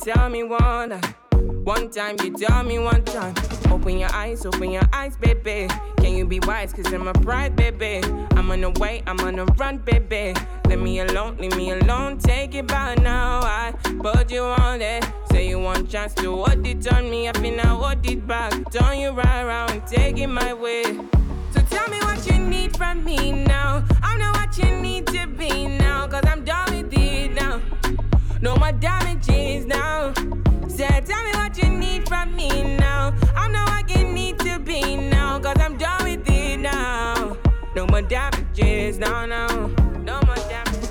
tell 0.00 0.28
me 0.30 0.42
one. 0.42 1.00
One 1.64 1.90
time, 1.90 2.16
you 2.24 2.32
tell 2.32 2.62
me 2.62 2.78
one 2.78 3.04
time. 3.04 3.34
Open 3.70 3.98
your 3.98 4.12
eyes, 4.12 4.46
open 4.46 4.70
your 4.70 4.88
eyes, 4.92 5.16
baby. 5.16 5.68
Can 5.98 6.16
you 6.16 6.26
be 6.26 6.40
wise? 6.40 6.72
Cause 6.72 6.90
I'm 6.92 7.06
a 7.06 7.12
pride, 7.12 7.54
baby. 7.54 8.00
I'm 8.32 8.50
on 8.50 8.62
the 8.62 8.70
way, 8.70 9.02
I'm 9.06 9.20
on 9.20 9.36
the 9.36 9.44
run, 9.58 9.78
baby. 9.78 10.34
Leave 10.66 10.80
me 10.80 11.00
alone, 11.00 11.36
leave 11.36 11.54
me 11.56 11.70
alone. 11.72 12.18
Take 12.18 12.54
it 12.54 12.66
by 12.66 12.94
now. 12.96 13.40
I 13.42 13.74
put 14.00 14.30
you 14.30 14.42
on 14.42 14.80
it. 14.80 15.06
Say 15.30 15.48
you 15.48 15.58
want 15.58 15.90
chance 15.90 16.14
to 16.14 16.34
hold 16.34 16.66
it 16.66 16.92
on 16.92 17.10
me. 17.10 17.28
I 17.28 17.32
feel 17.32 17.60
I 17.60 17.66
hold 17.66 18.10
it 18.10 18.26
back. 18.26 18.52
Turn 18.72 18.98
you 18.98 19.10
right 19.10 19.42
around, 19.42 19.86
take 19.86 20.18
it 20.18 20.28
my 20.28 20.54
way. 20.54 20.84
So 21.52 21.60
tell 21.68 21.88
me 21.88 21.98
what 21.98 22.26
you 22.26 22.38
need 22.38 22.74
from 22.76 23.04
me 23.04 23.32
now. 23.32 23.84
I'm 24.02 24.18
not 24.18 24.36
what 24.36 24.58
you 24.58 24.80
need 24.80 25.06
to 25.08 25.26
be 25.26 25.66
now. 25.66 26.08
Cause 26.08 26.24
I'm 26.26 26.44
done. 26.44 26.69
No 28.42 28.56
more 28.56 28.72
damages 28.72 29.66
now. 29.66 30.14
Say, 30.66 30.88
tell 31.04 31.22
me 31.24 31.30
what 31.34 31.62
you 31.62 31.68
need 31.68 32.08
from 32.08 32.34
me 32.34 32.78
now. 32.78 33.12
I'm 33.36 33.52
not 33.52 33.68
what 33.68 33.90
you 33.90 34.04
need 34.04 34.38
to 34.38 34.58
be 34.58 34.96
now. 34.96 35.38
Cause 35.38 35.56
I'm 35.60 35.76
done 35.76 36.04
with 36.04 36.26
it 36.26 36.58
now. 36.58 37.36
No 37.76 37.86
more 37.86 38.00
damages, 38.00 38.98
no, 38.98 39.26
no. 39.26 39.46
No 40.02 40.20
more 40.24 40.36
damages. 40.48 40.90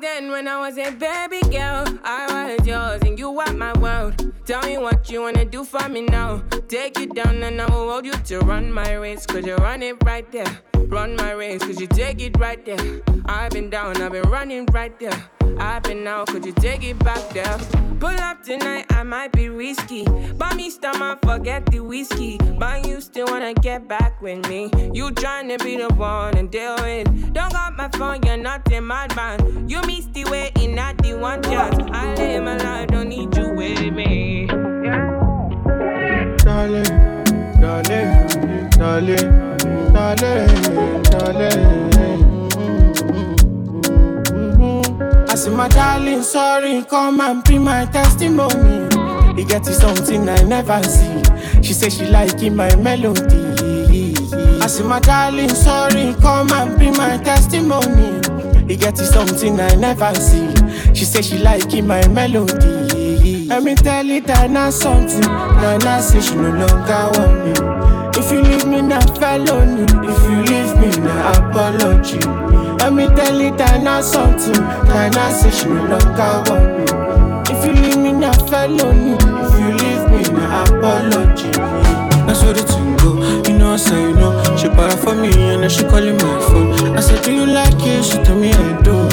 then, 0.00 0.30
when 0.30 0.46
I 0.46 0.60
was 0.60 0.78
a 0.78 0.92
baby 0.92 1.40
girl, 1.50 1.86
I 2.04 2.56
was 2.56 2.64
yours 2.64 3.02
and 3.02 3.18
you 3.18 3.32
were 3.32 3.52
my 3.52 3.76
world. 3.80 4.32
Tell 4.46 4.62
me 4.62 4.78
what 4.78 5.10
you 5.10 5.22
wanna 5.22 5.44
do 5.44 5.64
for 5.64 5.88
me 5.88 6.02
now. 6.02 6.44
Take 6.68 7.00
you 7.00 7.06
down 7.06 7.42
and 7.42 7.60
I 7.60 7.66
will 7.66 7.90
hold 7.90 8.06
you 8.06 8.12
to 8.12 8.38
run 8.40 8.70
my 8.70 8.92
race. 8.92 9.26
Cause 9.26 9.44
you 9.44 9.56
run 9.56 9.82
it 9.82 9.96
right 10.04 10.30
there. 10.30 10.60
Run 10.86 11.16
my 11.16 11.32
race, 11.32 11.64
cause 11.64 11.80
you 11.80 11.88
take 11.88 12.20
it 12.20 12.38
right 12.38 12.64
there. 12.64 13.02
I've 13.26 13.50
been 13.50 13.70
down, 13.70 14.00
I've 14.00 14.12
been 14.12 14.30
running 14.30 14.66
right 14.66 14.96
there. 15.00 15.30
I've 15.58 15.82
been 15.82 16.06
out, 16.06 16.28
could 16.28 16.44
you 16.44 16.52
take 16.52 16.82
it 16.82 16.98
back 16.98 17.28
there? 17.30 17.58
Pull 18.00 18.20
up 18.20 18.42
tonight, 18.42 18.86
I 18.90 19.02
might 19.02 19.32
be 19.32 19.48
risky. 19.48 20.04
Buy 20.36 20.52
me 20.54 20.70
stomach, 20.70 21.20
forget 21.24 21.64
the 21.66 21.80
whiskey. 21.80 22.38
But 22.58 22.86
you 22.86 23.00
still 23.00 23.26
wanna 23.26 23.54
get 23.54 23.88
back 23.88 24.20
with 24.20 24.48
me. 24.48 24.70
You 24.92 25.10
trying 25.12 25.48
to 25.48 25.58
be 25.64 25.76
the 25.76 25.88
one 25.94 26.36
and 26.36 26.50
deal 26.50 26.76
with. 26.82 27.32
Don't 27.32 27.52
got 27.52 27.76
my 27.76 27.88
phone, 27.90 28.20
you're 28.24 28.36
not 28.36 28.70
in 28.70 28.84
my 28.84 29.06
man. 29.14 29.68
You 29.68 29.80
miss 29.82 30.06
the 30.06 30.24
way 30.24 30.52
in 30.60 30.74
not 30.74 30.98
the 30.98 31.14
one 31.14 31.42
chance. 31.42 31.76
I 31.92 32.14
live 32.14 32.44
my 32.44 32.56
life, 32.56 32.88
don't 32.88 33.08
need 33.08 33.36
you 33.36 33.50
with 33.54 33.92
me. 33.92 34.46
Darling, 36.44 36.84
darling, 37.60 38.70
darling, 38.70 39.18
darling, 39.92 41.02
darling. 41.04 41.93
I 45.34 45.36
see 45.36 45.50
my 45.50 45.66
darling, 45.66 46.22
sorry, 46.22 46.84
come 46.84 47.20
and 47.20 47.42
be 47.42 47.58
my 47.58 47.86
testimony. 47.86 48.86
He 49.34 49.44
get 49.44 49.66
you 49.66 49.72
something 49.72 50.28
I 50.28 50.40
never 50.44 50.80
see. 50.84 51.24
She 51.60 51.72
say 51.72 51.90
she 51.90 52.06
like 52.06 52.34
liking 52.34 52.54
my 52.54 52.72
melody. 52.76 54.14
I 54.62 54.68
see 54.68 54.84
my 54.84 55.00
darling, 55.00 55.48
sorry, 55.48 56.14
come 56.20 56.52
and 56.52 56.78
be 56.78 56.92
my 56.92 57.16
testimony. 57.16 58.20
He 58.68 58.76
get 58.76 58.96
you 58.96 59.06
something 59.06 59.58
I 59.58 59.74
never 59.74 60.14
see. 60.14 60.54
She 60.94 61.04
say 61.04 61.20
she 61.20 61.38
like 61.38 61.64
liking 61.64 61.88
my 61.88 62.06
melody. 62.06 63.48
Let 63.48 63.64
me 63.64 63.74
tell 63.74 64.06
you 64.06 64.20
that 64.20 64.52
not 64.52 64.72
something. 64.72 65.20
Nana 65.20 66.00
say 66.00 66.20
she 66.20 66.36
no 66.36 66.50
longer 66.50 67.10
want 67.18 67.44
me. 67.44 68.20
If 68.20 68.30
you 68.30 68.40
leave 68.40 68.66
me 68.68 68.82
now, 68.82 69.00
felony. 69.16 69.82
If 69.82 70.30
you 70.30 70.42
leave 70.54 70.78
me 70.78 71.04
now, 71.04 71.50
apology. 71.50 72.43
Let 72.84 72.92
me 72.92 73.06
tell 73.16 73.40
you 73.40 73.50
that 73.56 73.82
not 73.82 74.04
something. 74.04 74.60
Nana 74.84 75.32
say 75.32 75.48
she 75.48 75.72
no 75.72 75.88
longer 75.88 76.44
want 76.52 76.68
me. 76.76 76.84
If 77.48 77.64
you 77.64 77.72
leave 77.80 77.96
me 77.96 78.12
now, 78.12 78.36
me. 78.92 79.16
If 79.16 79.52
you 79.56 79.72
leave 79.72 80.04
me 80.12 80.20
now, 80.36 80.68
apology. 80.68 81.48
That's 82.28 82.44
what 82.44 82.60
the 82.60 82.62
thing 82.68 82.92
go. 83.00 83.24
You 83.48 83.56
know 83.56 83.72
I 83.72 83.76
say 83.78 83.96
you 83.98 84.12
know. 84.12 84.36
She 84.60 84.68
para 84.68 84.94
for 84.98 85.14
me 85.14 85.32
and 85.32 85.62
then 85.62 85.70
she 85.70 85.80
calling 85.84 86.18
my 86.20 86.36
phone. 86.44 86.94
I 86.94 87.00
said, 87.00 87.24
Do 87.24 87.32
you 87.32 87.46
like 87.46 87.72
it? 87.80 88.04
She 88.04 88.22
told 88.22 88.42
me 88.42 88.52
I 88.52 88.82
do. 88.82 89.08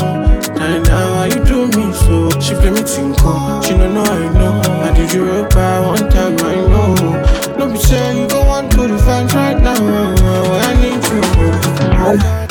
And 0.60 0.84
now 0.92 1.24
how 1.24 1.32
you 1.32 1.40
do 1.40 1.72
me 1.72 1.94
so? 1.96 2.28
She 2.44 2.52
play 2.60 2.72
me 2.76 2.84
tinko. 2.84 3.64
She 3.64 3.72
don't 3.72 3.94
know 3.94 4.04
I 4.04 4.28
know. 4.36 4.60
I 4.84 4.92
did 4.94 5.14
you 5.14 5.24
real 5.24 5.48
bad 5.48 5.88
one 5.88 6.12
time 6.12 6.36
I 6.44 6.56
know. 6.68 7.56
No 7.56 7.72
be 7.72 7.80
say 7.80 8.20
you 8.20 8.28
go 8.28 8.42
on 8.52 8.70
to 8.72 8.86
the 8.90 8.98
fans 9.00 9.34
right 9.34 9.56
now. 9.56 9.80
I 9.80 10.76
need 10.76 12.44
you. 12.44 12.51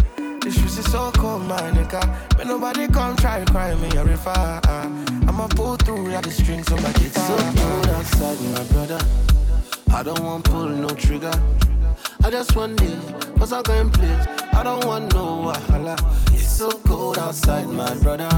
The 0.41 0.51
streets 0.51 0.79
is 0.79 0.91
so 0.91 1.11
cold, 1.11 1.43
my 1.43 1.61
nigga. 1.69 2.01
May 2.35 2.45
nobody 2.45 2.87
come 2.87 3.15
try 3.15 3.43
to 3.43 3.51
cry 3.51 3.75
me 3.75 3.95
a 3.95 4.03
river. 4.03 4.59
I'ma 5.27 5.47
pull 5.49 5.75
through 5.75 6.07
like 6.09 6.23
the 6.23 6.31
strings 6.31 6.71
on 6.71 6.81
my 6.81 6.91
guitar. 6.93 7.27
So 7.27 7.61
cold 7.61 7.87
outside, 7.89 8.41
my 8.41 8.63
brother. 8.73 8.99
I 9.93 10.01
don't 10.01 10.19
want 10.23 10.45
pull 10.45 10.67
no 10.67 10.89
trigger. 10.89 11.31
I 12.23 12.31
just 12.31 12.55
want 12.55 12.81
live, 12.81 13.35
cause 13.37 13.53
I 13.53 13.61
can 13.61 13.91
play. 13.91 14.17
I 14.53 14.63
don't 14.63 14.83
want 14.83 15.13
no 15.13 15.53
wahala. 15.53 15.95
It's 16.33 16.47
so 16.47 16.71
cold 16.87 17.19
outside, 17.19 17.67
my 17.69 17.93
brother. 17.99 18.29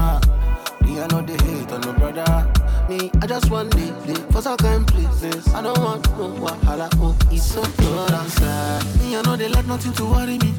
Me, 0.82 1.00
I 1.00 1.06
know 1.06 1.22
they 1.22 1.42
hate 1.42 1.72
on 1.72 1.80
no 1.80 1.92
brother. 1.94 2.52
Me, 2.86 3.10
I 3.22 3.26
just 3.26 3.50
want 3.50 3.74
live, 3.74 4.06
live, 4.06 4.28
cause 4.28 4.46
I 4.46 4.56
can 4.56 4.84
play. 4.84 5.06
I 5.54 5.62
don't 5.62 5.78
want 5.78 6.06
no 6.18 6.28
wahala. 6.34 6.90
Oh, 6.96 7.16
it's 7.30 7.46
so 7.46 7.62
cold 7.62 8.10
outside. 8.10 8.84
Me, 9.00 9.16
I 9.16 9.22
know 9.22 9.36
they 9.36 9.48
let 9.48 9.66
nothing 9.66 9.94
to 9.94 10.04
worry 10.04 10.36
me. 10.36 10.52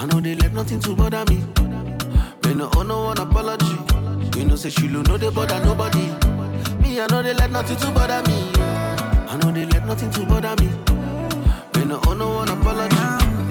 I 0.00 0.06
know 0.06 0.20
they 0.20 0.36
let 0.36 0.52
nothing 0.52 0.78
to 0.80 0.94
bother 0.94 1.24
me. 1.28 1.42
Me 2.44 2.54
no 2.54 2.70
owe 2.76 2.84
no 2.84 3.06
one 3.06 3.18
apology. 3.18 3.66
You 4.38 4.44
know 4.44 4.54
say 4.54 4.70
she 4.70 4.86
no 4.86 5.02
they 5.02 5.28
bother 5.28 5.58
nobody. 5.64 6.06
Me 6.80 7.00
I 7.00 7.06
know 7.10 7.20
they 7.20 7.34
let 7.34 7.50
nothing 7.50 7.76
to 7.78 7.90
bother 7.90 8.22
me. 8.30 8.52
I 8.56 9.36
know 9.42 9.50
they 9.50 9.66
let 9.66 9.84
nothing 9.86 10.10
to 10.12 10.24
bother 10.24 10.54
me. 10.62 10.70
Me 11.74 11.84
no 11.84 12.00
owe 12.06 12.14
no 12.14 12.28
one 12.28 12.48
apology. 12.48 12.96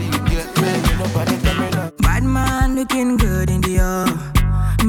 You 0.02 0.20
get 0.30 0.48
me? 0.62 0.72
Nobody 0.98 1.36
me 1.36 1.70
no. 1.72 1.92
Bad 1.98 2.24
man 2.24 2.76
looking 2.76 3.18
good 3.18 3.50
in 3.50 3.60
the 3.60 3.80
air. 3.80 4.37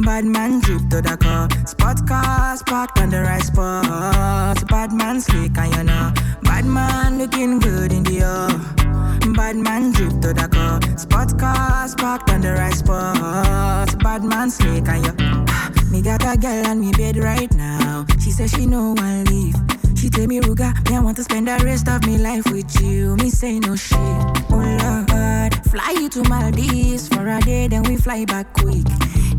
Bad 0.04 0.24
man 0.24 0.60
drip 0.60 0.88
to 0.90 1.00
the 1.02 1.16
car. 1.16 1.48
Spot 1.66 2.06
cars 2.06 2.62
parked 2.62 2.98
on 2.98 3.10
the 3.10 3.20
right 3.20 3.42
spot. 3.42 4.68
Bad 4.68 4.92
man 4.92 5.20
slick 5.20 5.56
and 5.58 5.74
you 5.74 5.84
know. 5.84 6.12
Bad 6.42 6.64
man 6.64 7.18
looking 7.18 7.58
good 7.58 7.92
in 7.92 8.04
the 8.04 8.20
air. 8.20 9.34
Bad 9.34 9.56
man 9.56 9.92
drip 9.92 10.20
to 10.20 10.32
the 10.32 10.48
car. 10.48 10.80
Spot 10.98 11.38
cars 11.38 11.94
parked 11.94 12.30
on 12.30 12.40
the 12.40 12.52
right 12.52 12.74
spot. 12.74 13.98
Bad 14.02 14.24
man 14.24 14.50
slick 14.50 14.88
and 14.88 15.06
you. 15.06 15.12
Me 15.90 16.02
got 16.02 16.22
a 16.22 16.36
girl 16.36 16.66
on 16.66 16.80
me 16.80 16.92
bed 16.92 17.16
right 17.16 17.52
now. 17.54 18.04
She 18.20 18.30
says 18.30 18.50
she 18.50 18.66
no 18.66 18.92
one 18.92 19.24
leave. 19.24 19.56
She 19.96 20.08
tell 20.10 20.26
me, 20.26 20.38
Ruga, 20.40 20.72
me 20.88 20.96
I 20.96 21.00
want 21.00 21.16
to 21.16 21.24
spend 21.24 21.48
the 21.48 21.58
rest 21.64 21.88
of 21.88 22.06
me 22.06 22.18
life 22.18 22.46
with 22.52 22.80
you. 22.80 23.16
Me 23.16 23.30
say 23.30 23.58
no 23.58 23.74
shit. 23.74 23.98
Oh 23.98 25.08
Lord, 25.10 25.54
fly 25.66 25.96
you 25.98 26.08
to 26.10 26.22
Maldives 26.28 27.08
for 27.08 27.26
a 27.26 27.40
day, 27.40 27.68
then 27.68 27.82
we 27.84 27.96
fly 27.96 28.24
back 28.24 28.52
quick. 28.52 28.86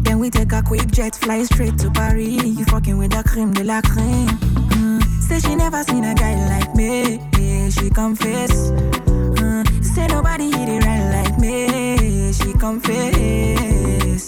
Then 0.03 0.19
we 0.19 0.29
take 0.29 0.51
a 0.51 0.62
quick 0.62 0.88
jet, 0.91 1.15
fly 1.15 1.43
straight 1.43 1.77
to 1.79 1.91
Paris. 1.91 2.43
You 2.43 2.65
fucking 2.65 2.97
with 2.97 3.12
the 3.12 3.23
creme 3.23 3.53
de 3.53 3.63
la 3.63 3.81
creme. 3.81 4.27
Mm. 4.27 5.03
Say 5.21 5.39
she 5.39 5.55
never 5.55 5.83
seen 5.83 6.03
a 6.03 6.13
guy 6.15 6.35
like 6.47 6.75
me. 6.75 7.19
Yeah, 7.38 7.69
she 7.69 7.89
confess. 7.89 8.71
Mm. 8.71 9.83
Say 9.83 10.07
nobody 10.07 10.51
hit 10.51 10.69
it 10.69 10.85
right 10.85 11.23
like 11.23 11.39
me. 11.39 12.33
She 12.33 12.53
confess. 12.53 14.27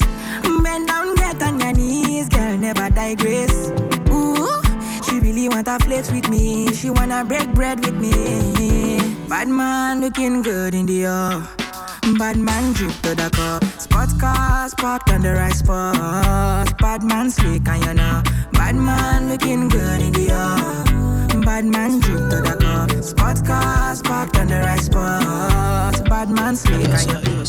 Bend 0.63 0.87
down, 0.87 1.15
get 1.15 1.41
on 1.41 1.59
your 1.59 1.73
knees, 1.73 2.29
girl, 2.29 2.57
never 2.57 2.89
digress. 2.89 3.71
Ooh, 4.11 4.61
she 5.03 5.19
really 5.19 5.49
want 5.49 5.65
to 5.65 5.79
flex 5.79 6.11
with 6.11 6.29
me. 6.29 6.71
She 6.73 6.89
wanna 6.89 7.25
break 7.25 7.51
bread 7.53 7.83
with 7.83 7.95
me. 7.95 8.99
Bad 9.27 9.47
man 9.47 10.01
looking 10.01 10.41
good 10.43 10.75
in 10.75 10.85
the 10.85 11.05
air. 11.05 11.60
Bad 12.01 12.37
man 12.37 12.73
drip 12.73 12.91
to 13.03 13.15
the 13.15 13.29
cup. 13.31 13.63
Spot 13.79 14.09
cars 14.19 14.73
parked 14.73 15.11
on 15.11 15.21
the 15.21 15.33
right 15.33 15.53
spot. 15.53 16.77
Bad 16.79 17.03
man 17.03 17.29
slick 17.29 17.67
and 17.67 17.85
you 17.85 17.93
know. 17.93 18.23
Bad 18.53 18.75
man 18.75 19.29
looking 19.29 19.69
good 19.69 20.01
in 20.01 20.11
the 20.11 20.31
air. 20.31 21.41
Bad 21.41 21.65
man 21.65 21.99
drip 21.99 22.29
to 22.29 22.41
the 22.41 22.57
cup. 22.59 23.03
Spot 23.03 23.45
cars 23.45 24.01
parked 24.01 24.37
on 24.37 24.47
the 24.47 24.59
right 24.59 24.79
spot. 24.79 26.09
Bad 26.09 26.29
man 26.29 26.55
slick 26.55 26.89
and 26.89 27.07
you 27.07 27.13
know. 27.13 27.43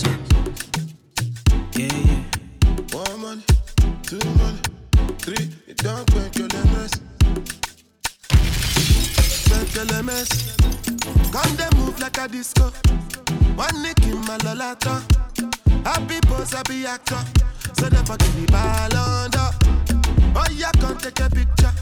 Yeah, 1.74 1.88
yeah. 1.96 2.22
One 2.92 3.20
money, 3.20 3.42
two 4.02 4.20
money, 4.36 4.60
three, 5.18 5.50
it 5.66 5.78
don't 5.78 6.14
make 6.14 6.36
your 6.36 6.48
lemons. 6.48 7.00
Make 9.50 9.74
your 9.74 9.84
lemons. 9.86 10.56
Come 11.32 11.56
they 11.56 11.68
move 11.76 11.98
like 11.98 12.18
a 12.18 12.28
disco. 12.28 12.70
One 13.56 13.82
nick 13.82 14.02
in 14.04 14.20
my 14.26 14.38
lolata. 14.38 15.02
Happy 15.84 16.18
boss, 16.28 16.52
happy 16.52 16.86
actor. 16.86 17.22
So 17.74 17.88
never 17.88 18.16
give 18.16 18.36
me 18.38 18.46
ball 18.46 18.96
under. 18.96 19.50
Oh, 20.34 20.46
yeah, 20.52 20.70
come 20.80 20.96
take 20.96 21.20
a 21.20 21.28
picture. 21.28 21.72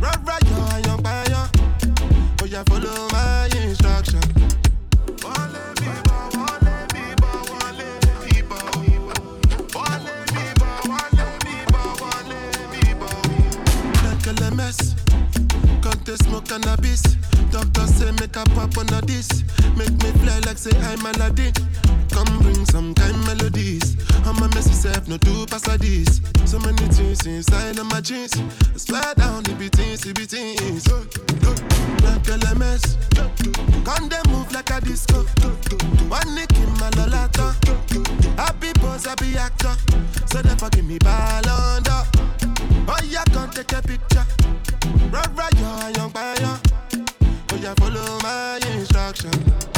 Right, 0.00 0.18
right, 0.24 0.42
yo, 0.44 0.76
young 0.86 1.02
buyer. 1.02 1.48
Oh, 2.42 2.46
yeah, 2.46 2.62
follow 2.64 3.08
my 3.12 3.48
instruction. 3.62 4.20
Bibo, 8.24 8.58
wale 12.00 12.46
bibo. 12.70 13.06
Like 14.04 14.26
a 14.26 14.32
LMS. 14.34 14.94
Can't 15.82 16.18
smoke 16.22 16.48
cannabis? 16.48 17.23
Doctor 17.54 17.86
say 17.86 18.10
make 18.18 18.34
a 18.34 18.42
pop 18.56 18.76
on 18.78 18.86
this. 19.06 19.44
Make 19.78 19.94
me 20.02 20.10
fly 20.18 20.40
like 20.44 20.58
say 20.58 20.74
I'm 20.90 21.06
Aladdin. 21.06 21.52
Come 22.10 22.38
bring 22.40 22.64
some 22.66 22.92
kind 22.94 23.16
melodies. 23.26 23.96
I'm 24.26 24.42
a 24.42 24.48
messy 24.48 24.72
self, 24.72 25.06
no 25.06 25.16
two 25.18 25.46
pass 25.46 25.68
like 25.68 25.78
this. 25.78 26.20
So 26.46 26.58
many 26.58 26.86
things 26.90 27.24
inside 27.24 27.78
of 27.78 27.86
my 27.86 28.00
jeans. 28.00 28.34
I 28.74 28.76
swear 28.76 29.14
down, 29.14 29.44
the 29.44 29.54
beatings, 29.54 30.00
the 30.00 30.12
beatings. 30.12 30.88
Like 32.02 32.26
LMS. 32.26 32.98
Come 33.84 34.08
they 34.08 34.22
move 34.32 34.50
like 34.52 34.70
a 34.70 34.80
disco. 34.80 35.22
One 36.10 36.34
nick 36.34 36.50
in 36.58 36.70
my 36.82 36.90
lolata. 36.98 37.54
Happy 38.36 38.72
pose, 38.80 39.04
happy 39.04 39.36
actor. 39.36 39.76
So 40.26 40.42
therefore 40.42 40.70
give 40.70 40.86
me 40.86 40.98
ball 40.98 41.48
under. 41.48 42.02
Oh, 42.88 42.98
yeah, 43.04 43.22
come 43.32 43.50
take 43.50 43.72
a 43.72 43.80
picture. 43.80 44.26
Right, 45.12 45.30
right, 45.36 45.54
you're 45.54 45.90
young 45.96 46.10
fire. 46.10 46.83
Follow 47.72 48.18
my 48.22 48.60
instruction. 48.74 49.73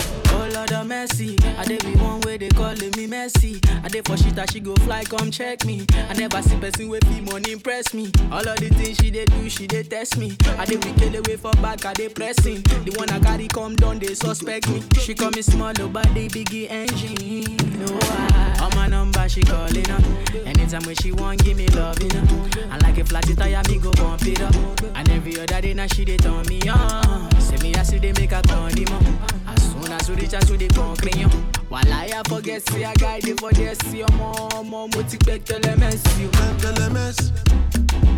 Oh 0.49 0.51
Lord 0.55 0.73
of 0.73 0.87
mercy, 0.87 1.37
I 1.59 1.65
dey 1.65 1.79
be 1.79 1.97
one 1.99 2.21
way 2.21 2.37
they 2.37 2.49
calling 2.51 2.93
me 2.97 3.09
messy. 3.09 3.61
I 3.83 3.89
dey 3.89 4.01
for 4.03 4.17
shit 4.17 4.39
she 4.51 4.61
go 4.61 4.75
fly, 4.77 5.03
come 5.03 5.31
check 5.31 5.65
me. 5.65 5.85
I 6.09 6.15
never 6.15 6.41
see 6.41 6.57
person 6.57 6.89
with 6.89 7.05
fee 7.09 7.21
money 7.21 7.51
impress 7.53 7.93
me. 7.93 8.13
All 8.31 8.47
of 8.47 8.57
the 8.59 8.69
things 8.69 8.99
she 8.99 9.11
dey 9.11 9.25
do, 9.25 9.51
she 9.51 9.67
dey 9.67 9.83
test 9.83 10.17
me. 10.19 10.37
I 10.57 10.65
dey 10.65 10.77
wicked 10.77 11.15
away 11.17 11.37
for 11.37 11.51
back, 11.55 11.85
I 11.85 11.95
dey 11.95 12.09
pressing. 12.11 12.63
The 12.63 12.95
one 12.97 13.11
I 13.11 13.19
carry 13.19 13.49
come 13.49 13.75
down, 13.75 13.99
they 13.99 14.15
suspect 14.15 14.69
me. 14.69 14.83
She 15.01 15.15
call 15.15 15.31
me 15.33 15.43
small, 15.43 15.73
oh, 15.81 15.89
but 15.89 16.05
the 16.15 16.29
biggie 16.29 16.71
engine. 16.71 17.57
No, 17.81 17.99
I, 18.01 18.59
on 18.63 18.75
my 18.77 18.87
number 18.87 19.29
she 19.29 19.43
calling 19.43 19.91
up. 19.91 20.03
Anytime 20.47 20.85
when 20.85 20.95
she 20.97 21.11
want, 21.11 21.43
give 21.43 21.57
me 21.57 21.67
love. 21.69 21.99
And 22.01 22.83
like 22.83 22.99
a 22.99 23.05
flat 23.05 23.25
tire, 23.37 23.63
me 23.69 23.79
go 23.81 23.91
bump 23.95 24.23
it 24.25 24.41
up. 24.41 24.55
And 24.95 25.11
every 25.11 25.41
other 25.41 25.61
day 25.61 25.75
now 25.75 25.89
she 25.89 26.05
dey 26.05 26.19
turn 26.19 26.47
me 26.47 26.61
on. 26.69 27.31
Say 27.41 27.57
me 27.59 27.75
I 27.75 27.83
see 27.83 27.99
they 27.99 28.13
make 28.13 28.31
a 28.33 28.43
condiment. 28.43 29.07
As 29.49 29.63
soon 29.73 29.76
as 29.93 30.09
we 30.11 30.17
reach 30.17 30.35
out 30.35 30.47
to 30.47 30.57
the 30.57 30.69
concrete, 30.69 31.23
while 31.69 31.93
I 31.93 32.23
forget, 32.29 32.63
see 32.71 32.83
a 32.85 32.93
guy 32.95 33.21
dey 33.21 33.35
for 33.35 33.53
there, 33.53 33.75
see 33.75 33.99
your 33.99 34.13
mom, 34.13 34.71
mom, 34.71 34.91
mo 34.91 35.03
ti 35.03 35.17
pẹ́ 35.19 35.39
kẹlẹ́ 35.47 35.77
mẹ́sì 35.81 36.25
o. 36.27 36.31
LMS. 36.77 37.33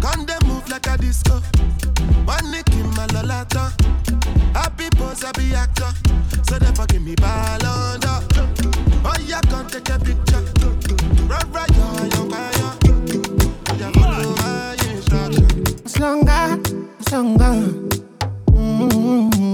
Come 0.01 0.25
they 0.27 0.39
move 0.47 0.69
like 0.69 0.87
a 0.87 0.97
disco. 0.97 1.41
One 2.25 2.51
nick 2.51 2.69
in 2.73 2.87
my 2.97 3.07
lolata. 3.09 3.73
Happy 4.55 4.89
pose, 4.97 5.23
happy 5.23 5.53
actor. 5.55 5.91
So 6.49 6.59
therefore 6.59 6.87
give 6.87 7.03
me 7.03 7.15
ball 7.17 7.67
under. 7.67 8.21
Oh 9.05 9.15
yeah, 9.27 9.41
come 9.51 9.67
take 9.69 9.89
a 9.91 9.99
picture. 9.99 10.43
Right, 11.27 11.45
right, 11.53 11.71
you're 11.77 12.07
young 12.15 12.31
fire. 12.31 12.73
Yeah, 13.79 13.91
follow 13.93 14.35
my 14.37 14.77
instruction. 14.89 15.47
It's 15.85 15.99
longer, 15.99 16.61
it's 17.01 17.13
longer. 17.13 17.55
Mm-hmm. 18.53 19.48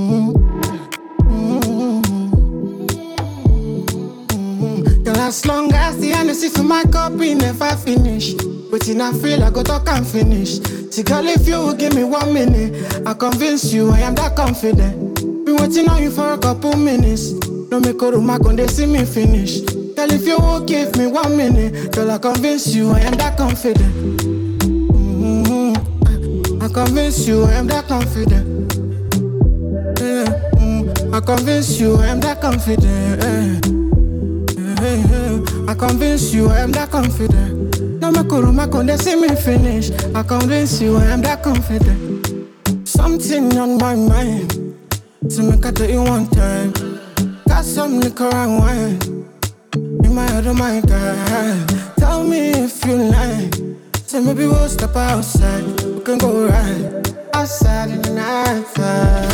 As 5.24 5.46
long 5.46 5.72
as 5.72 5.98
the 6.00 6.12
energy 6.12 6.50
for 6.50 6.62
my 6.62 6.84
cup 6.84 7.12
we 7.12 7.32
never 7.32 7.70
finish. 7.76 8.34
Waiting, 8.70 9.00
I 9.00 9.10
feel 9.14 9.42
I 9.42 9.48
go 9.50 9.62
talk 9.62 9.88
and 9.88 10.06
finish. 10.06 10.60
See, 10.90 11.02
girl, 11.02 11.26
if 11.26 11.48
you 11.48 11.56
will 11.56 11.74
give 11.74 11.94
me 11.94 12.04
one 12.04 12.34
minute, 12.34 13.02
I 13.06 13.14
convince 13.14 13.72
you 13.72 13.90
I 13.90 14.00
am 14.00 14.14
that 14.16 14.36
confident. 14.36 15.14
Been 15.46 15.56
waiting 15.56 15.88
on 15.88 16.02
you 16.02 16.10
for 16.10 16.34
a 16.34 16.38
couple 16.38 16.76
minutes. 16.76 17.32
No 17.70 17.80
make 17.80 18.02
a 18.02 18.10
room, 18.10 18.28
I 18.28 18.66
see 18.66 18.84
me 18.84 19.06
finish. 19.06 19.60
Girl, 19.96 20.12
if 20.12 20.26
you 20.26 20.36
will 20.36 20.60
give 20.62 20.94
me 20.98 21.06
one 21.06 21.34
minute, 21.38 21.92
girl, 21.94 22.10
I 22.10 22.18
convince 22.18 22.74
you 22.74 22.90
I 22.90 23.00
am 23.00 23.14
that 23.14 23.38
confident. 23.38 23.94
Mm-hmm. 24.92 26.62
I 26.62 26.68
convince 26.68 27.26
you 27.26 27.44
I 27.44 27.52
am 27.54 27.66
that 27.68 27.88
confident. 27.88 28.74
Yeah, 30.00 30.26
mm, 30.60 31.14
I 31.14 31.20
convince 31.20 31.80
you 31.80 31.96
I 31.96 32.08
am 32.08 32.20
that 32.20 32.42
confident. 32.42 33.22
Yeah. 33.22 34.03
I 34.86 35.74
convince 35.74 36.34
you 36.34 36.48
I 36.48 36.60
am 36.60 36.70
that 36.72 36.90
confident. 36.90 37.80
No 38.00 38.10
I 38.10 38.66
can 38.66 38.86
they 38.86 38.96
see 38.98 39.16
me 39.16 39.28
finish. 39.34 39.90
I 40.14 40.22
convince 40.22 40.78
you 40.80 40.98
I 40.98 41.06
am 41.06 41.22
that 41.22 41.42
confident. 41.42 42.86
Something 42.86 43.56
on 43.56 43.78
my 43.78 43.94
mind. 43.94 44.50
To 45.30 45.42
make 45.42 45.64
I 45.64 45.70
tell 45.70 45.88
you 45.88 46.02
one 46.02 46.26
time. 46.28 46.72
Got 47.48 47.64
some 47.64 47.98
liquor 47.98 48.28
and 48.28 48.58
wine. 48.58 49.24
In 50.04 50.14
my 50.14 50.26
head, 50.28 50.46
oh 50.46 50.52
my 50.52 50.82
God. 50.86 51.96
Tell 51.96 52.22
me 52.22 52.50
if 52.50 52.84
you 52.84 52.96
like. 52.96 53.54
Say 54.06 54.20
maybe 54.20 54.46
we'll 54.46 54.68
step 54.68 54.94
outside. 54.96 55.64
We 55.80 56.04
can 56.04 56.18
go 56.18 56.46
right 56.46 57.34
outside 57.34 57.88
in 57.90 58.02
the 58.02 58.10
night. 58.10 59.33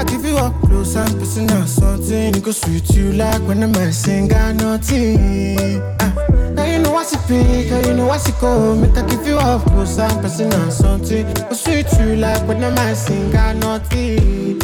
I 0.00 0.04
give 0.04 0.24
you 0.24 0.36
up 0.38 0.54
close 0.62 0.96
and 0.96 1.12
personal 1.18 1.66
something. 1.66 2.34
It 2.34 2.42
go 2.42 2.52
sweet 2.52 2.88
you 2.96 3.12
like 3.12 3.42
when 3.42 3.60
the 3.60 3.68
man 3.68 3.92
sing 3.92 4.28
got 4.28 4.54
nothing. 4.54 5.82
Ah, 6.00 6.14
Now 6.54 6.64
you 6.64 6.78
know 6.78 6.92
what's 6.92 7.12
it 7.12 7.20
be, 7.28 7.68
girl, 7.68 7.82
you 7.86 7.94
know 7.94 8.06
what's 8.06 8.26
it 8.26 8.34
go. 8.40 8.74
Make 8.76 8.96
I 8.96 9.06
give 9.06 9.26
you 9.26 9.36
up 9.36 9.62
close 9.66 9.98
and 9.98 10.22
personal 10.22 10.70
something. 10.70 11.26
It 11.26 11.48
go 11.50 11.52
sweet 11.54 11.86
you 12.00 12.16
like 12.16 12.40
when 12.48 12.60
the 12.60 12.70
man 12.70 12.96
sing 12.96 13.30
got 13.30 13.56
nothing. 13.56 14.58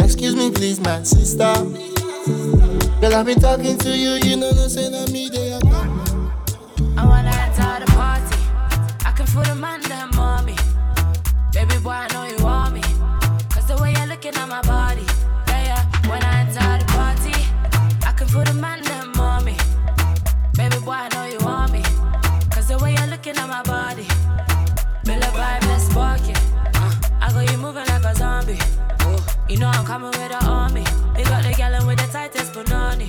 Excuse 0.00 0.36
me, 0.36 0.50
please, 0.50 0.80
my 0.80 1.02
sister. 1.02 1.54
Girl, 3.00 3.14
I've 3.14 3.24
been 3.24 3.40
talking 3.40 3.78
to 3.78 3.96
you, 3.96 4.20
you 4.22 4.36
know, 4.36 4.50
no 4.50 4.68
say 4.68 4.90
that 4.90 5.10
me 5.10 5.30
they 5.30 5.52
are. 5.52 5.60
I 6.98 7.06
wanna 7.06 7.30
enter 7.30 7.86
the 7.86 7.90
party. 7.92 8.36
I 9.06 9.12
can 9.16 9.24
feel 9.26 9.44
the 9.44 9.54
man 9.54 9.80
them 9.82 10.10
on 10.18 10.44
me. 10.44 10.56
Baby 11.54 11.78
boy, 11.82 11.90
I 11.90 12.08
know 12.12 12.17
my 14.48 14.62
body. 14.62 15.04
Yeah, 15.48 15.62
yeah. 15.64 16.08
When 16.10 16.22
I 16.22 16.40
enter 16.40 16.78
the 16.78 16.84
party, 16.92 17.36
I 18.06 18.12
can 18.12 18.26
feel 18.28 18.44
the 18.44 18.54
man 18.54 18.82
them 18.82 19.18
on 19.20 19.44
me. 19.44 19.56
Baby 20.54 20.78
boy, 20.84 20.92
I 20.92 21.08
know 21.14 21.24
you 21.26 21.38
want 21.44 21.72
me. 21.72 21.82
Cause 22.50 22.68
the 22.68 22.78
way 22.78 22.94
you're 22.94 23.06
looking 23.06 23.36
at 23.36 23.46
my 23.48 23.62
body. 23.62 24.04
Feel 25.04 25.20
the 25.20 25.30
vibe, 25.36 25.62
let's 25.68 25.84
spark 25.90 26.20
it. 26.28 26.38
Uh, 26.74 26.94
I 27.20 27.32
got 27.32 27.50
you 27.50 27.58
moving 27.58 27.86
like 27.86 28.04
a 28.04 28.14
zombie. 28.14 28.58
Ooh, 29.04 29.18
You 29.48 29.58
know 29.58 29.68
I'm 29.68 29.84
coming 29.84 30.10
with 30.10 30.30
an 30.32 30.44
army. 30.46 30.84
We 31.16 31.24
got 31.24 31.42
the 31.44 31.54
gallon 31.56 31.86
with 31.86 31.98
the 31.98 32.06
tightest 32.06 32.52
punani. 32.52 33.08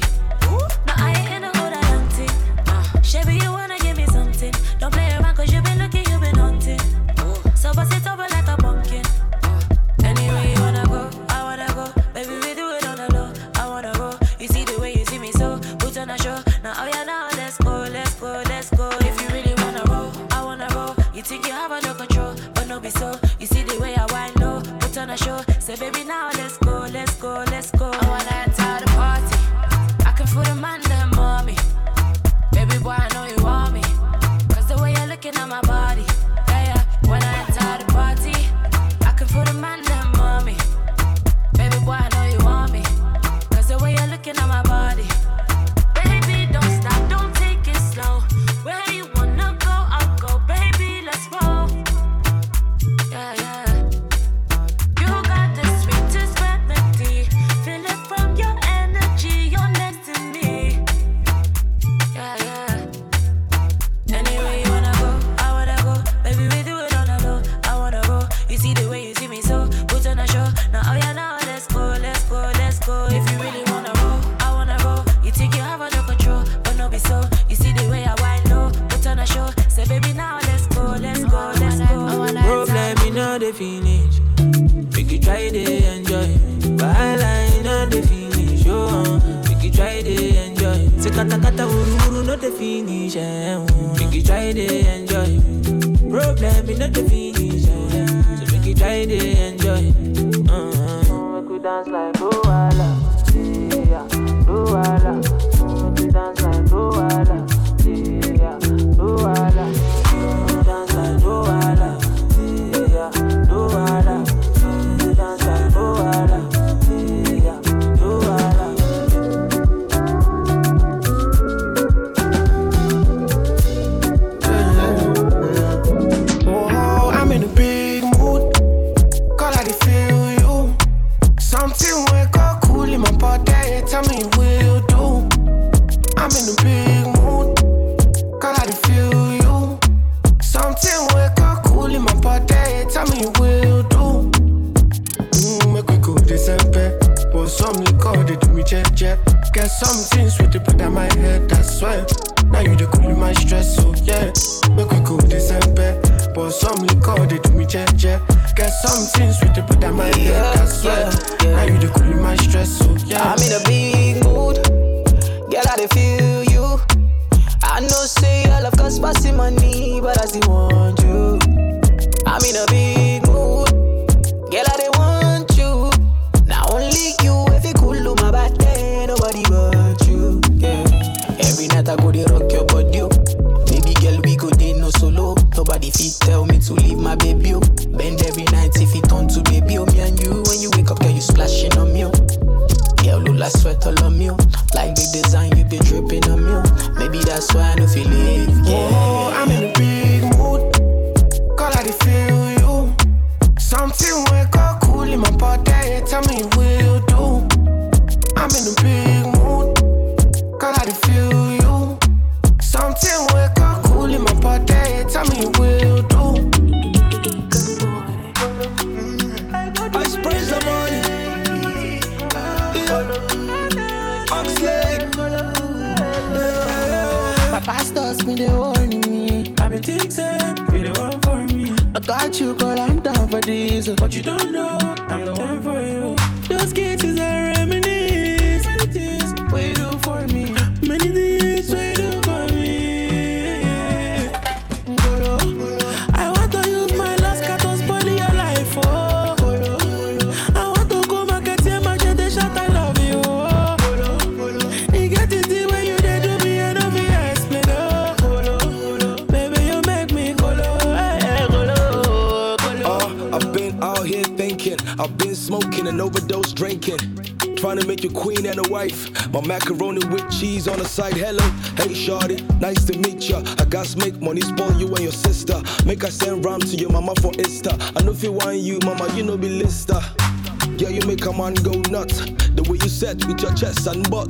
man 281.50 281.64
go 281.64 281.80
nuts. 281.90 282.20
The 282.56 282.64
way 282.70 282.78
you 282.82 282.90
set 282.90 283.26
with 283.26 283.42
your 283.42 283.54
chest 283.54 283.88
and 283.88 284.10
butt. 284.10 284.30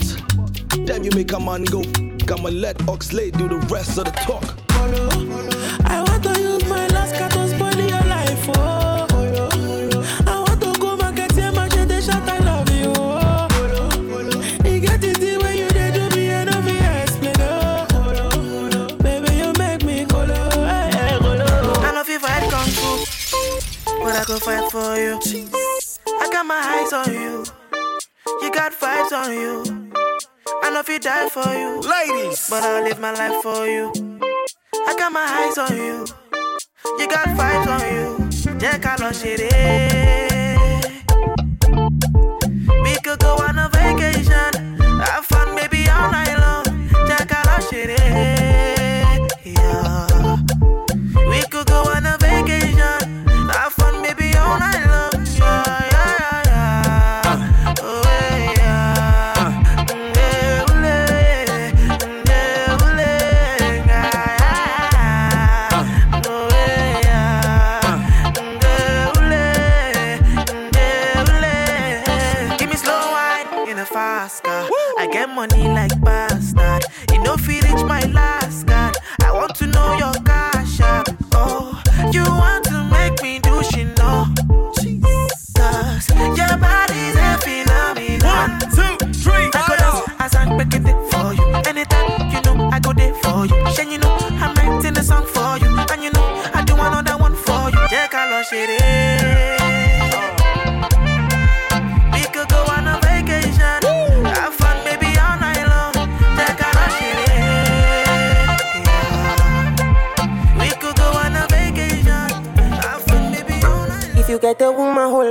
Damn, 0.86 1.04
you 1.04 1.12
make 1.12 1.32
a 1.34 1.40
man 1.40 1.64
go. 1.64 1.82
Gonna 2.26 2.52
let 2.52 2.88
Oxley 2.88 3.32
do 3.32 3.48
the 3.48 3.58
rest 3.70 3.98
of 3.98 4.06
the 4.06 4.12
talk. 4.12 4.59
but 32.50 32.64
I'll 32.64 32.84
live 32.84 33.00
my 33.00 33.12
life 33.14 33.42
for 33.44 33.66
you. 33.68 33.92
I 34.88 34.96
got 34.98 35.12
my 35.12 35.26
eyes 35.40 35.58
on 35.58 35.76
you. 35.76 36.06
You 37.00 37.08
got 37.08 37.28
vibes 37.38 37.68
on 37.76 37.82
you. 37.96 38.10
Jẹ́ 38.62 38.76
ká 38.84 38.94
lọ 39.02 39.10
ṣeré. 39.20 39.52
We 42.84 42.94
could 43.06 43.20
go 43.20 43.34
on 43.48 43.58
a 43.64 43.68
vacation. 43.76 44.52
Have 45.06 45.26
fun, 45.32 45.48
maybe 45.56 45.82
all 45.96 46.10
night 46.12 46.38
long. 46.44 46.66
Jẹ́ 47.08 47.22
ká 47.32 47.40
lọ 47.48 47.58
ṣeré. 47.70 48.49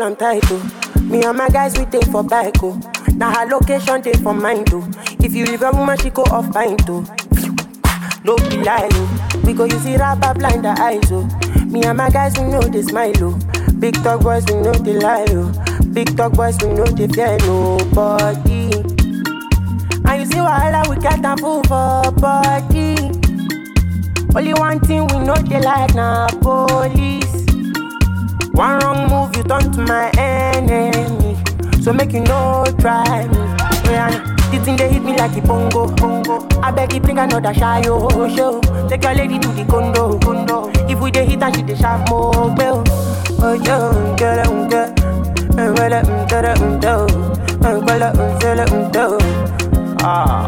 On 0.09 0.17
tight, 0.17 0.43
oh. 0.47 1.01
Me 1.03 1.23
and 1.23 1.37
my 1.37 1.49
guys, 1.51 1.77
we 1.79 1.85
take 1.85 2.07
for 2.07 2.23
bike, 2.23 2.57
oh. 2.63 2.81
Now 3.15 3.31
her 3.31 3.47
location, 3.47 4.01
take 4.01 4.17
for 4.17 4.33
mine, 4.33 4.65
too. 4.65 4.83
Oh. 4.83 5.05
If 5.21 5.35
you 5.35 5.45
leave 5.45 5.63
a 5.63 5.71
woman, 5.71 5.99
she 5.99 6.09
go 6.09 6.23
off 6.23 6.51
pint, 6.53 6.87
too. 6.87 7.05
Oh. 7.07 8.17
No 8.25 8.37
be 8.37 8.57
lie, 8.59 8.89
oh. 8.91 9.43
We 9.45 9.53
go 9.53 9.65
use 9.65 9.85
it 9.85 9.99
rapper 10.01 10.33
blind 10.33 10.65
the 10.65 10.71
eyes, 10.81 11.13
oh. 11.13 11.29
Me 11.67 11.83
and 11.83 11.99
my 11.99 12.09
guys, 12.09 12.39
we 12.39 12.45
know 12.45 12.61
they 12.61 12.83
smile, 12.83 13.13
oh. 13.23 13.39
Big 13.79 13.95
talk 14.03 14.23
boys, 14.23 14.45
we 14.47 14.55
know 14.55 14.73
they 14.73 14.95
lie, 14.95 15.27
oh. 15.29 15.53
Big 15.93 16.17
talk 16.17 16.33
boys, 16.33 16.57
we 16.63 16.69
know 16.73 16.87
they 16.87 17.09
fear 17.09 17.37
nobody. 17.41 18.73
And 20.09 20.21
you 20.21 20.27
see 20.27 20.41
why 20.41 20.85
we 20.89 20.97
get 20.97 21.23
a 21.23 21.37
fool 21.37 21.63
for 21.65 22.11
body. 22.13 22.97
Only 24.35 24.55
one 24.55 24.81
thing 24.81 25.07
we 25.09 25.19
know 25.19 25.35
they 25.35 25.61
like 25.61 25.95
now, 25.95 26.29
police. 26.41 27.28
One 28.59 28.81
wrong 28.81 29.09
move, 29.09 29.37
you 29.37 29.45
turn 29.45 29.71
to 29.73 29.81
my 29.83 30.11
enemy. 30.19 31.37
So 31.83 31.93
make 31.93 32.13
you 32.13 32.21
no 32.21 32.65
try 32.81 33.27
me. 33.29 33.39
Yeah, 33.89 34.11
the 34.51 34.61
thing 34.65 34.77
they 34.77 34.89
hit 34.91 35.03
me 35.05 35.17
like 35.17 35.37
a 35.37 35.41
bongo, 35.47 35.87
bongo. 35.95 36.47
I 36.61 36.71
beg 36.73 36.93
you 36.93 37.01
bring 37.01 37.19
another 37.19 37.55
shy 37.55 37.83
show. 37.83 38.61
Take 38.89 39.05
your 39.05 39.15
lady 39.15 39.39
to 39.39 39.49
the 39.49 39.65
condo, 39.65 40.19
condo. 40.19 40.71
If 40.91 40.99
we 41.01 41.11
dey 41.13 41.25
hit 41.27 41.43
and 41.43 41.55
she 41.55 41.63
dey 41.63 41.77
sharp 41.77 42.09
more, 42.11 42.33
bell. 42.57 42.83
Oh 43.41 43.53
yo, 43.55 44.17
get 44.17 44.45
it, 44.45 44.71
get 44.71 44.91
it, 44.91 45.77
get 45.77 45.93
it, 45.93 46.29
get 46.29 46.45
it, 46.45 48.41
get 48.41 48.59
it, 48.59 48.93
get 48.93 49.13
it, 49.13 49.23
Ah. 50.03 50.48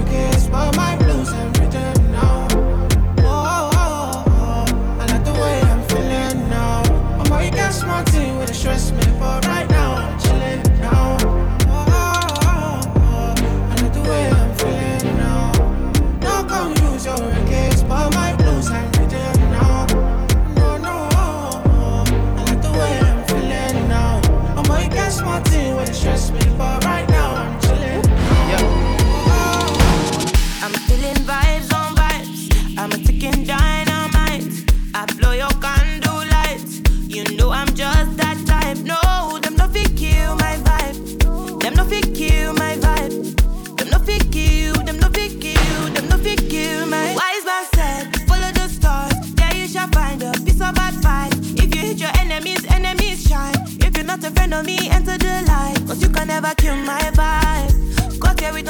stress 8.61 8.91
me, 8.91 9.10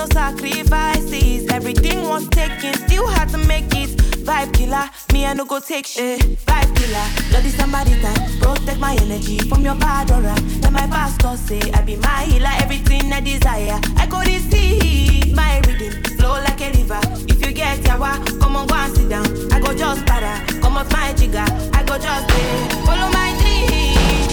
no 0.01 0.07
sacrifices. 0.07 1.47
Everything 1.51 2.07
was 2.07 2.27
taken, 2.29 2.73
still 2.73 3.07
had 3.07 3.29
to 3.29 3.37
make 3.37 3.69
it. 3.75 3.89
Vibe 4.25 4.53
killer, 4.53 4.85
me 5.13 5.25
I 5.25 5.33
no 5.33 5.45
go 5.45 5.59
take 5.59 5.85
shit. 5.85 6.21
Vibe 6.47 6.75
killer, 6.75 7.05
bloody 7.29 7.49
somebody 7.49 7.91
time. 8.01 8.21
Protect 8.39 8.79
my 8.79 8.95
energy 9.01 9.37
from 9.49 9.61
your 9.63 9.75
bad 9.75 10.09
aura. 10.11 10.35
Let 10.61 10.73
my 10.73 10.87
pastor 10.87 11.37
say 11.37 11.61
I 11.73 11.81
be 11.81 11.95
my 11.97 12.23
healer, 12.23 12.53
everything 12.63 13.13
I 13.13 13.19
desire. 13.19 13.79
I 13.97 14.05
go 14.07 14.23
to 14.23 14.39
see 14.49 15.33
my 15.35 15.61
rhythm 15.67 16.03
flow 16.17 16.33
like 16.47 16.61
a 16.61 16.71
river. 16.77 17.01
If 17.27 17.45
you 17.45 17.51
get 17.53 17.79
yawa, 17.81 18.11
come 18.39 18.55
on 18.55 18.67
go 18.67 18.75
and 18.75 18.95
sit 18.95 19.09
down. 19.09 19.27
I 19.53 19.59
go 19.59 19.73
just 19.75 20.05
para, 20.05 20.33
come 20.61 20.77
off 20.77 20.91
my 20.91 21.13
jigger. 21.13 21.45
I 21.77 21.83
go 21.83 21.97
just 21.97 22.27
pay, 22.29 22.49
follow 22.85 23.09
my 23.19 23.29
dream. 23.41 24.29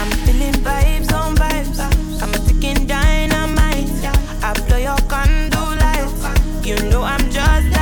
I'm 0.00 0.10
feeling 0.24 0.56
vibes 0.64 1.12
on 1.12 1.36
vibes. 1.36 1.78
I'm 2.22 2.32
a 2.34 2.38
ticking 2.46 2.86
dynamite. 2.86 3.19
You 6.70 6.76
know 6.88 7.02
I'm 7.02 7.18
just 7.32 7.79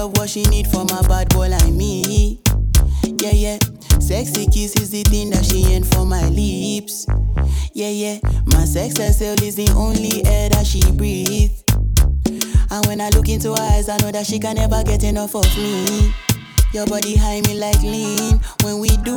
love, 0.00 0.16
what 0.16 0.30
she 0.30 0.42
need 0.44 0.66
from 0.66 0.88
a 0.90 1.02
bad 1.08 1.28
boy 1.30 1.48
like 1.48 1.72
me. 1.72 2.40
Yeah, 3.20 3.32
yeah. 3.32 3.58
Sexy 3.98 4.46
kiss 4.46 4.74
is 4.76 4.90
the 4.90 5.02
thing 5.04 5.30
that 5.30 5.44
she 5.44 5.64
ain't 5.74 5.86
for 5.92 6.06
my 6.06 6.26
lips. 6.28 7.06
Yeah, 7.74 7.90
yeah. 7.90 8.18
My 8.46 8.64
sex 8.64 8.96
herself 8.96 9.42
is 9.42 9.56
the 9.56 9.68
only 9.76 10.24
air 10.24 10.48
that 10.50 10.66
she 10.66 10.80
breathes. 10.92 11.64
And 12.70 12.86
when 12.86 13.00
I 13.00 13.10
look 13.10 13.28
into 13.28 13.52
her 13.52 13.60
eyes, 13.60 13.88
I 13.88 13.98
know 13.98 14.10
that 14.10 14.26
she 14.26 14.38
can 14.38 14.56
never 14.56 14.82
get 14.84 15.04
enough 15.04 15.34
of 15.34 15.44
me. 15.58 16.12
Your 16.72 16.86
body 16.86 17.16
high 17.16 17.42
me 17.42 17.58
like 17.58 17.82
lean. 17.82 18.40
When 18.62 18.78
we 18.78 18.96
do 19.04 19.09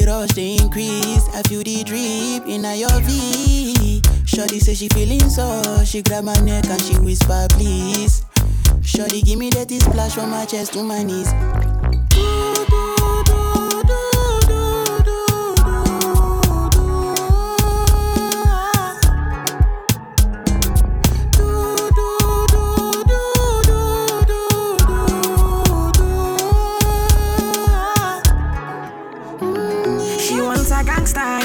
the 0.00 0.06
rush 0.06 0.30
they 0.30 0.56
increase, 0.56 1.28
I 1.34 1.42
feel 1.42 1.62
the 1.62 1.84
drip 1.84 2.48
in 2.48 2.64
your 2.78 3.00
V. 3.00 4.02
Shorty 4.24 4.58
say 4.58 4.74
she 4.74 4.88
feeling 4.88 5.28
so, 5.28 5.62
she 5.84 6.02
grab 6.02 6.24
my 6.24 6.34
neck 6.40 6.66
and 6.66 6.80
she 6.80 6.98
whisper 6.98 7.46
please. 7.50 8.24
Shorty 8.82 9.22
give 9.22 9.38
me 9.38 9.50
that 9.50 9.70
splash 9.70 10.14
from 10.14 10.30
my 10.30 10.44
chest 10.46 10.72
to 10.72 10.82
my 10.82 11.02
knees. 11.02 11.32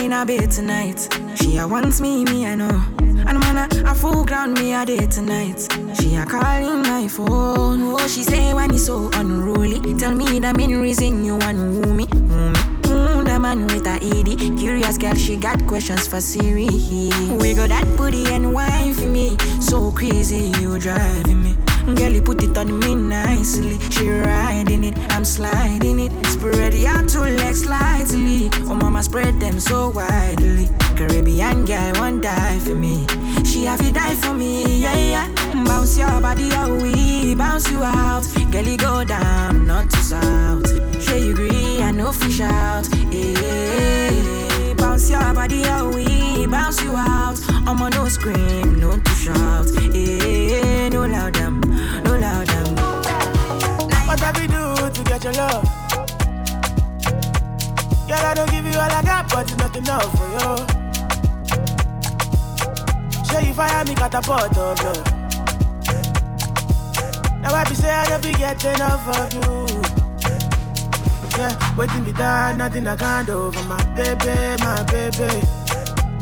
In 0.10 0.14
a 0.14 0.26
bed 0.26 0.50
tonight. 0.50 1.08
She 1.36 1.58
a 1.58 1.68
wants 1.68 2.02
me, 2.02 2.26
me 2.26 2.48
I 2.48 2.56
know. 2.56 2.84
And 3.00 3.40
man, 3.40 3.58
a, 3.58 3.92
a 3.92 3.94
full 3.94 4.26
ground 4.26 4.56
me 4.56 4.74
a 4.74 4.84
day 4.84 5.06
tonight. 5.06 5.68
She 6.00 6.16
a 6.16 6.26
calling 6.26 6.82
my 6.82 7.08
phone. 7.08 7.94
Oh, 7.94 8.08
she 8.08 8.24
say 8.24 8.52
when 8.56 8.72
it's 8.72 8.88
so 8.88 9.12
unruly. 9.14 9.80
Tell 10.00 10.16
me 10.16 10.40
the 10.40 10.52
main 10.58 10.82
reason 10.82 11.24
you 11.24 11.36
want 11.38 11.60
woo 11.60 11.94
me. 11.94 12.08
Me. 12.08 12.54
Mm, 12.90 13.26
the 13.26 13.40
man 13.40 13.68
with 13.68 13.86
a 13.86 14.00
ED. 14.02 14.58
Curious 14.58 14.98
girl, 14.98 15.14
she 15.14 15.36
got 15.36 15.68
questions 15.68 16.08
for 16.08 16.20
Siri. 16.20 16.66
We 16.66 17.54
got 17.54 17.70
that 17.70 17.86
booty 17.96 18.26
and 18.34 18.52
wine 18.52 18.96
for 18.96 19.06
me. 19.06 19.38
So 19.62 19.92
crazy, 19.92 20.52
you 20.60 20.80
driving 20.80 21.44
me. 21.44 21.59
Girl, 21.96 22.12
you 22.12 22.22
put 22.22 22.44
it 22.44 22.58
on 22.58 22.80
me 22.80 22.96
nicely. 22.96 23.78
She 23.90 24.10
riding 24.10 24.84
it, 24.84 24.98
I'm 25.12 25.26
sliding 25.26 26.00
it. 26.00 26.12
Spread 26.28 26.74
your 26.74 27.06
two 27.08 27.22
legs 27.22 27.64
slightly. 27.64 28.50
Oh, 28.70 28.76
mama, 28.76 29.04
spread 29.04 29.40
them 29.40 29.60
so 29.60 29.90
widely. 29.90 30.70
Caribbean 30.96 31.66
girl, 31.66 31.94
won't 31.96 32.24
die 32.24 32.60
for 32.60 32.76
me. 32.76 33.06
She 33.44 33.66
have 33.66 33.80
to 33.80 33.92
die 33.92 34.16
for 34.16 34.34
me, 34.34 34.82
yeah, 34.82 34.96
yeah. 34.96 35.28
Bounce 35.66 35.98
your 35.98 36.22
body, 36.22 36.50
oh, 36.54 36.76
we 36.82 37.36
bounce 37.36 37.70
you 37.72 37.82
out. 37.84 38.24
Girl, 38.52 38.64
you 38.64 38.78
go 38.78 39.04
down, 39.04 39.66
not 39.66 39.90
to 39.90 39.98
south. 39.98 40.68
Sure 41.02 41.18
you 41.18 41.32
agree, 41.32 41.82
I 41.82 41.92
know 41.92 42.12
fish 42.12 42.42
out. 42.42 42.88
Yeah, 43.12 44.74
bounce 44.76 45.10
your 45.10 45.34
body, 45.34 45.62
oh, 45.66 45.92
we 45.96 46.46
bounce 46.48 46.82
you 46.84 46.96
out. 46.96 47.40
I'm 47.68 47.82
on 47.82 47.92
no 47.92 48.08
scream, 48.08 48.80
no 48.80 48.98
to 48.98 49.12
shout. 49.12 49.68
Yeah, 49.94 50.90
no 50.90 51.06
loud 51.06 51.36
them, 51.36 51.62
your 55.34 55.38
love? 55.44 55.64
Girl, 58.08 58.26
I 58.26 58.34
don't 58.36 58.50
give 58.52 58.66
you 58.66 58.74
all 58.74 58.92
I 58.92 59.02
got, 59.04 59.30
but 59.30 59.44
it's 59.48 59.58
not 59.58 59.76
enough 59.76 60.12
for 60.18 60.28
you. 60.36 60.58
Say 63.26 63.48
you 63.48 63.54
fire 63.54 63.86
me, 63.86 63.96
catapult 63.96 64.58
of 64.58 64.84
love. 64.84 65.06
Now 67.42 67.54
I 67.54 67.64
be 67.68 67.76
say 67.76 67.92
I 67.92 68.06
don't 68.10 68.24
be 68.24 68.32
get 68.34 68.64
enough 68.66 69.08
of 69.18 69.34
you. 69.34 69.68
Yeah, 71.38 71.76
waiting 71.78 72.04
be 72.04 72.12
done, 72.12 72.58
nothing 72.58 72.88
I 72.88 72.96
can't 72.96 73.28
do 73.28 73.52
for 73.52 73.64
my 73.66 73.84
baby, 73.96 74.64
my 74.64 74.84
baby. 74.84 75.42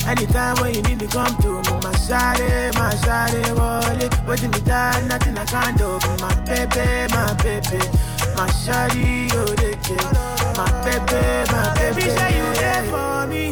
Anytime 0.06 0.56
when 0.62 0.74
you 0.74 0.82
need 0.84 1.02
me, 1.02 1.08
come 1.08 1.36
to 1.38 1.50
me, 1.50 1.72
my 1.84 1.92
shawty, 2.06 2.74
my 2.76 2.94
shawty, 3.04 3.42
wallet. 3.58 4.28
Waiting 4.28 4.52
be 4.52 4.60
done, 4.62 5.08
nothing 5.08 5.38
I 5.38 5.46
can't 5.46 5.78
do 5.78 6.00
for 6.00 6.18
my 6.18 6.34
baby, 6.46 7.14
my 7.14 7.34
baby. 7.44 8.07
My 8.38 8.48
shawty, 8.50 9.32
oh, 9.34 9.46
they 9.56 9.72
get 9.88 10.14
my 10.56 10.70
baby, 10.86 11.22
my 11.52 11.74
baby. 11.76 11.96
Baby, 11.96 12.10
say 12.16 12.32
you 12.38 12.48
there 12.62 12.84
for 12.92 13.28
me. 13.28 13.46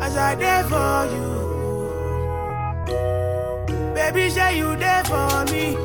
As 0.00 0.16
I 0.16 0.34
there 0.34 0.64
for 0.64 1.06
you. 1.14 1.28
Baby, 3.94 4.30
say 4.30 4.56
you 4.56 4.76
there 4.76 5.04
for 5.04 5.44
me. 5.52 5.76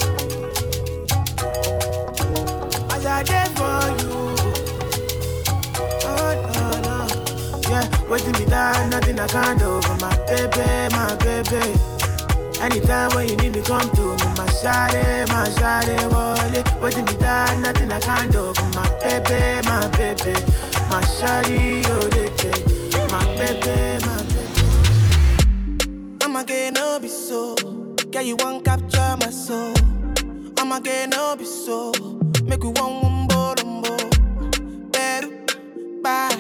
As 2.96 3.06
I 3.06 3.24
there 3.24 3.50
for 3.60 3.82
you. 4.00 4.16
Oh, 6.08 6.32
no, 6.54 6.66
no. 6.88 6.98
Yeah, 7.70 7.86
waiting 8.10 8.34
me 8.40 8.46
down, 8.46 8.90
nothing 8.90 9.20
I 9.20 9.28
can't 9.28 9.60
do 9.60 9.82
for 9.82 9.96
my 9.98 10.16
baby, 10.28 10.96
my 10.96 11.16
baby. 11.18 11.64
Anytime 12.62 13.10
when 13.16 13.28
you 13.28 13.36
need 13.38 13.54
me, 13.56 13.62
come 13.62 13.90
to 13.92 14.02
me, 14.16 14.26
shawty, 14.62 15.28
my 15.30 15.48
shawty, 15.58 15.96
wallet. 16.12 16.68
Waiting 16.82 17.06
me 17.06 17.14
down, 17.18 17.62
nothing 17.62 17.92
I 17.92 18.00
can't 18.00 18.32
do 18.32 18.54
my 18.76 18.88
baby, 19.02 19.68
my 19.68 19.88
baby. 19.98 20.34
My 20.90 21.02
shawty, 21.18 21.84
oh, 21.88 22.08
they 22.10 22.30
my 23.12 23.26
baby, 23.38 24.06
my 24.06 24.18
baby. 24.24 24.64
I'ma 26.24 26.44
get 26.44 26.74
no 26.74 27.00
be 27.00 27.08
so. 27.08 27.56
Girl, 28.12 28.22
you 28.22 28.36
won't 28.40 28.66
capture 28.66 29.16
my 29.20 29.30
soul. 29.30 29.74
I'ma 30.58 30.80
get 30.80 31.10
no 31.10 31.36
be 31.38 31.46
so. 31.46 31.92
Make 32.44 32.64
you 32.64 32.72
want 32.72 33.04
one 33.04 33.28
more, 33.32 33.56
one 33.64 33.82
bolombo. 33.84 34.92
Better, 34.92 35.30
bye. 36.04 36.36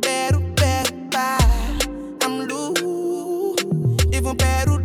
Better, 0.00 0.40
better, 0.56 0.94
bye. 1.10 1.78
I'm 2.22 2.46
loose. 2.46 3.64
Even 4.12 4.36
better 4.36 4.79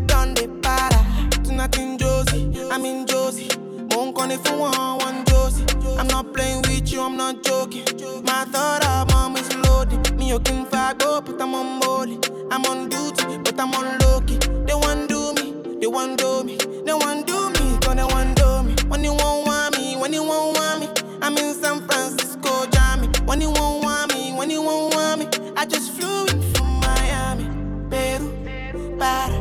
Call 4.25 4.33
if 4.33 4.49
you 4.49 4.57
want 4.57 5.03
one 5.03 5.23
Josie. 5.25 5.65
I'm 5.99 6.07
not 6.07 6.33
playing 6.33 6.63
with 6.63 6.91
you, 6.91 6.99
I'm 7.01 7.15
not 7.15 7.43
joking. 7.43 7.85
My 8.23 8.43
thought 8.45 9.07
mom 9.11 9.35
is 9.37 9.55
loaded. 9.57 10.17
Me, 10.17 10.29
you 10.29 10.39
can 10.39 10.65
up, 10.73 11.25
but 11.25 11.39
I'm 11.39 11.53
on 11.53 11.79
molly. 11.79 12.17
I'm 12.49 12.65
on 12.65 12.89
duty, 12.89 13.37
but 13.43 13.59
I'm 13.59 13.71
on 13.75 13.99
low 13.99 14.21
key. 14.21 14.39
They 14.65 14.73
want 14.73 15.09
do 15.09 15.31
me, 15.33 15.53
they 15.79 15.85
want 15.85 16.17
do 16.17 16.43
me, 16.43 16.57
they 16.57 16.93
want 16.93 17.27
do 17.27 17.49
me, 17.51 17.77
they 17.93 18.03
want 18.03 18.35
do 18.35 18.63
me. 18.63 18.73
When 18.87 19.03
you 19.03 19.13
won't 19.13 19.45
want 19.45 19.77
me, 19.77 19.95
when 19.95 20.11
you 20.11 20.23
won't 20.23 20.57
want 20.57 20.79
me, 20.81 20.87
I'm 21.21 21.37
in 21.37 21.53
San 21.53 21.87
Francisco, 21.87 22.65
Jammy. 22.71 23.09
When 23.25 23.41
you 23.41 23.51
won't 23.51 23.83
want 23.83 24.11
me, 24.11 24.33
when 24.33 24.49
you 24.49 24.63
won't 24.63 24.95
want 24.95 25.19
me, 25.19 25.53
I 25.55 25.67
just 25.67 25.91
flew 25.91 26.25
in 26.25 26.41
from 26.53 26.79
Miami, 26.79 27.45
Peru, 27.91 28.97
para, 28.97 29.34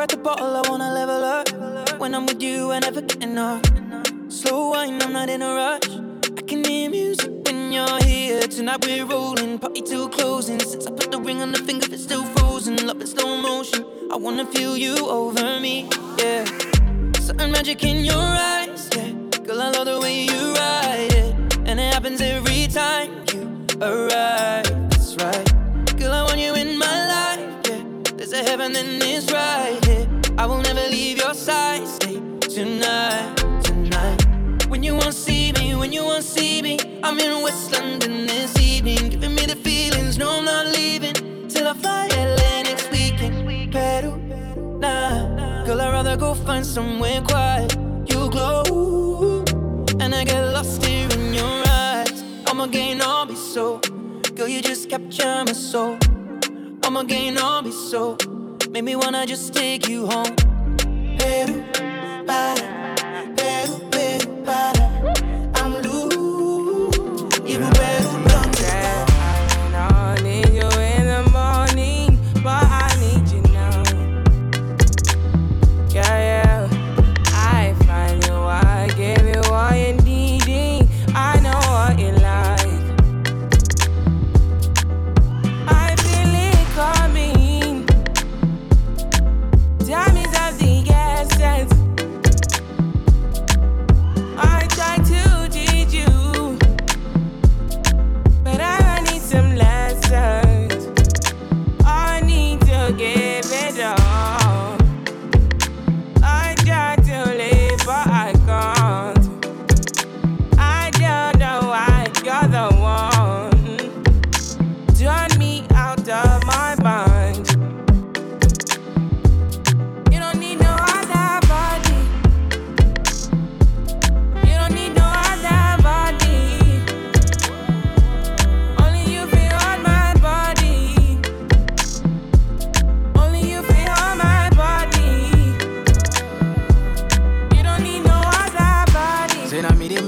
Out 0.00 0.08
the 0.08 0.16
bottle, 0.16 0.56
I 0.56 0.62
wanna 0.66 0.94
level 0.94 1.22
up. 1.22 2.00
When 2.00 2.14
I'm 2.14 2.24
with 2.24 2.42
you, 2.42 2.72
I 2.72 2.78
never 2.78 3.02
get 3.02 3.22
enough. 3.22 3.60
Slow 4.28 4.70
wine, 4.70 4.98
I'm 5.02 5.12
not 5.12 5.28
in 5.28 5.42
a 5.42 5.52
rush. 5.54 5.90
I 6.38 6.40
can 6.40 6.64
hear 6.64 6.88
music 6.88 7.30
when 7.44 7.70
you're 7.70 8.02
here. 8.04 8.40
Tonight 8.40 8.86
we're 8.86 9.04
rolling, 9.04 9.58
party 9.58 9.82
till 9.82 10.08
closing. 10.08 10.58
Since 10.58 10.86
I 10.86 10.92
put 10.92 11.10
the 11.12 11.20
ring 11.20 11.42
on 11.42 11.52
the 11.52 11.58
finger, 11.58 11.86
it's 11.92 12.02
still 12.02 12.24
frozen. 12.24 12.76
Love 12.86 13.02
in 13.02 13.06
slow 13.08 13.36
motion. 13.36 13.84
I 14.10 14.16
wanna 14.16 14.46
feel 14.46 14.74
you 14.74 14.96
over 15.06 15.60
me, 15.60 15.86
yeah. 16.16 16.46
Certain 17.20 17.52
magic 17.52 17.84
in 17.84 18.02
your 18.02 18.16
eyes, 18.16 18.88
yeah. 18.96 19.12
Girl, 19.44 19.60
I 19.60 19.68
love 19.68 19.84
the 19.84 20.00
way 20.00 20.24
you 20.24 20.54
ride 20.54 21.12
it, 21.12 21.58
and 21.68 21.78
it 21.78 21.92
happens 21.92 22.22
every 22.22 22.68
time 22.68 23.10
you 23.34 23.42
arrive. 23.82 24.64
That's 24.88 25.14
right. 25.16 25.46
Girl, 25.98 26.14
I 26.14 26.22
want 26.22 26.38
you 26.38 26.54
in 26.54 26.78
my 26.78 26.98
life, 27.14 27.68
yeah. 27.68 27.82
There's 28.16 28.32
a 28.32 28.42
heaven 28.42 28.74
and 28.76 29.02
it's 29.02 29.30
right 29.32 29.84
here. 29.84 29.89
I 30.40 30.46
will 30.46 30.62
never 30.62 30.88
leave 30.88 31.18
your 31.18 31.34
side. 31.34 31.86
Stay 31.86 32.18
tonight, 32.40 33.36
tonight. 33.62 34.66
When 34.70 34.82
you 34.82 34.94
won't 34.96 35.12
see 35.12 35.52
me, 35.52 35.74
when 35.74 35.92
you 35.92 36.02
won't 36.02 36.24
see 36.24 36.62
me, 36.62 36.78
I'm 37.02 37.20
in 37.20 37.42
West 37.42 37.70
London 37.72 38.24
this 38.26 38.58
evening, 38.58 39.10
giving 39.10 39.34
me 39.34 39.44
the 39.44 39.56
feelings. 39.56 40.16
No, 40.16 40.38
I'm 40.38 40.46
not 40.46 40.68
leaving 40.68 41.46
till 41.48 41.68
I 41.68 41.74
fly 41.74 42.08
LA 42.12 42.62
next 42.62 42.90
weekend. 42.90 43.70
Peru, 43.70 44.16
nah, 44.78 45.66
girl, 45.66 45.78
I'd 45.78 45.92
rather 45.92 46.16
go 46.16 46.32
find 46.32 46.64
somewhere 46.64 47.20
quiet. 47.20 47.76
You 48.08 48.30
glow, 48.30 49.44
and 50.00 50.14
I 50.14 50.24
get 50.24 50.40
lost 50.54 50.82
here 50.82 51.06
in 51.18 51.34
your 51.34 51.64
eyes. 51.68 52.24
I'ma 52.46 52.66
gain 52.66 53.02
all 53.02 53.26
be 53.26 53.34
so, 53.34 53.78
girl, 54.34 54.48
you 54.48 54.62
just 54.62 54.88
capture 54.88 55.44
my 55.44 55.52
soul. 55.52 55.98
I'ma 56.82 57.02
gain 57.02 57.36
all 57.36 57.60
be 57.60 57.72
so, 57.72 58.16
make 58.70 58.84
me 58.84 58.94
wanna 58.94 59.26
just 59.26 59.52
take 59.52 59.88
you 59.88 60.06
home. 60.06 60.34
Peru, 61.18 61.64
para, 62.26 62.94
Peru, 63.36 63.80
Peru, 63.90 64.42
para. 64.44 64.84
I'm 65.56 65.72
loose, 65.82 67.40
even 67.46 67.70
Peru 67.72 68.09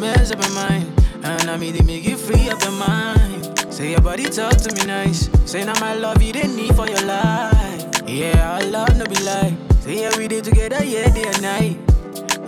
mess 0.02 0.32
up 0.32 0.38
my 0.40 0.48
mind. 0.50 0.86
And 1.22 1.48
I 1.48 1.56
mean, 1.56 1.74
they 1.74 1.82
make 1.82 2.04
you 2.04 2.16
free 2.16 2.50
up 2.50 2.60
your 2.62 2.72
mind. 2.72 3.56
Say 3.70 3.92
your 3.92 4.00
body 4.00 4.24
talk 4.24 4.56
to 4.64 4.74
me 4.74 4.84
nice. 4.84 5.30
Say 5.46 5.64
now 5.64 5.78
my 5.80 5.94
love 5.94 6.20
you 6.20 6.32
didn't 6.32 6.56
need 6.56 6.74
for 6.74 6.88
your 6.88 7.04
life. 7.06 8.02
Yeah, 8.06 8.58
I 8.58 8.62
love 8.64 8.96
no 8.98 9.06
be 9.06 9.22
like. 9.22 9.54
Say 9.80 10.00
yeah, 10.02 10.10
we 10.18 10.26
did 10.26 10.44
together, 10.44 10.84
yeah, 10.84 11.08
day 11.14 11.24
and 11.24 11.42
night. 11.42 11.76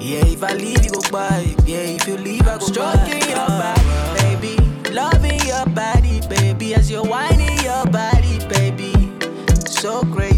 Yeah, 0.01 0.27
if 0.27 0.43
I 0.43 0.53
leave, 0.55 0.85
you 0.85 0.91
go 0.91 1.01
by. 1.11 1.55
Yeah, 1.65 1.95
if 1.97 2.07
you 2.09 2.17
leave, 2.17 2.47
I 2.47 2.59
go 2.59 2.67
Stroking 2.67 3.23
your 3.31 3.47
body, 3.63 3.87
baby. 4.19 4.55
Loving 4.91 5.41
your 5.47 5.67
body, 5.67 6.21
baby. 6.29 6.75
As 6.75 6.91
you're 6.91 7.05
whining 7.05 7.59
your 7.63 7.87
body, 7.87 8.39
baby. 8.49 8.93
So 9.67 10.03
crazy. 10.13 10.34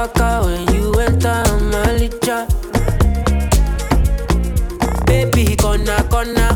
walkout 0.00 0.44
when 0.46 0.74
you 0.74 0.92
enter 1.00 1.42
Malicha. 1.72 2.38
Baby, 5.06 5.56
gonna, 5.56 5.96
gonna. 6.10 6.48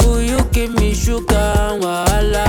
Will 0.00 0.22
you 0.22 0.40
give 0.52 0.74
me 0.74 0.94
sugar 0.94 1.78
wahala? 1.82 2.43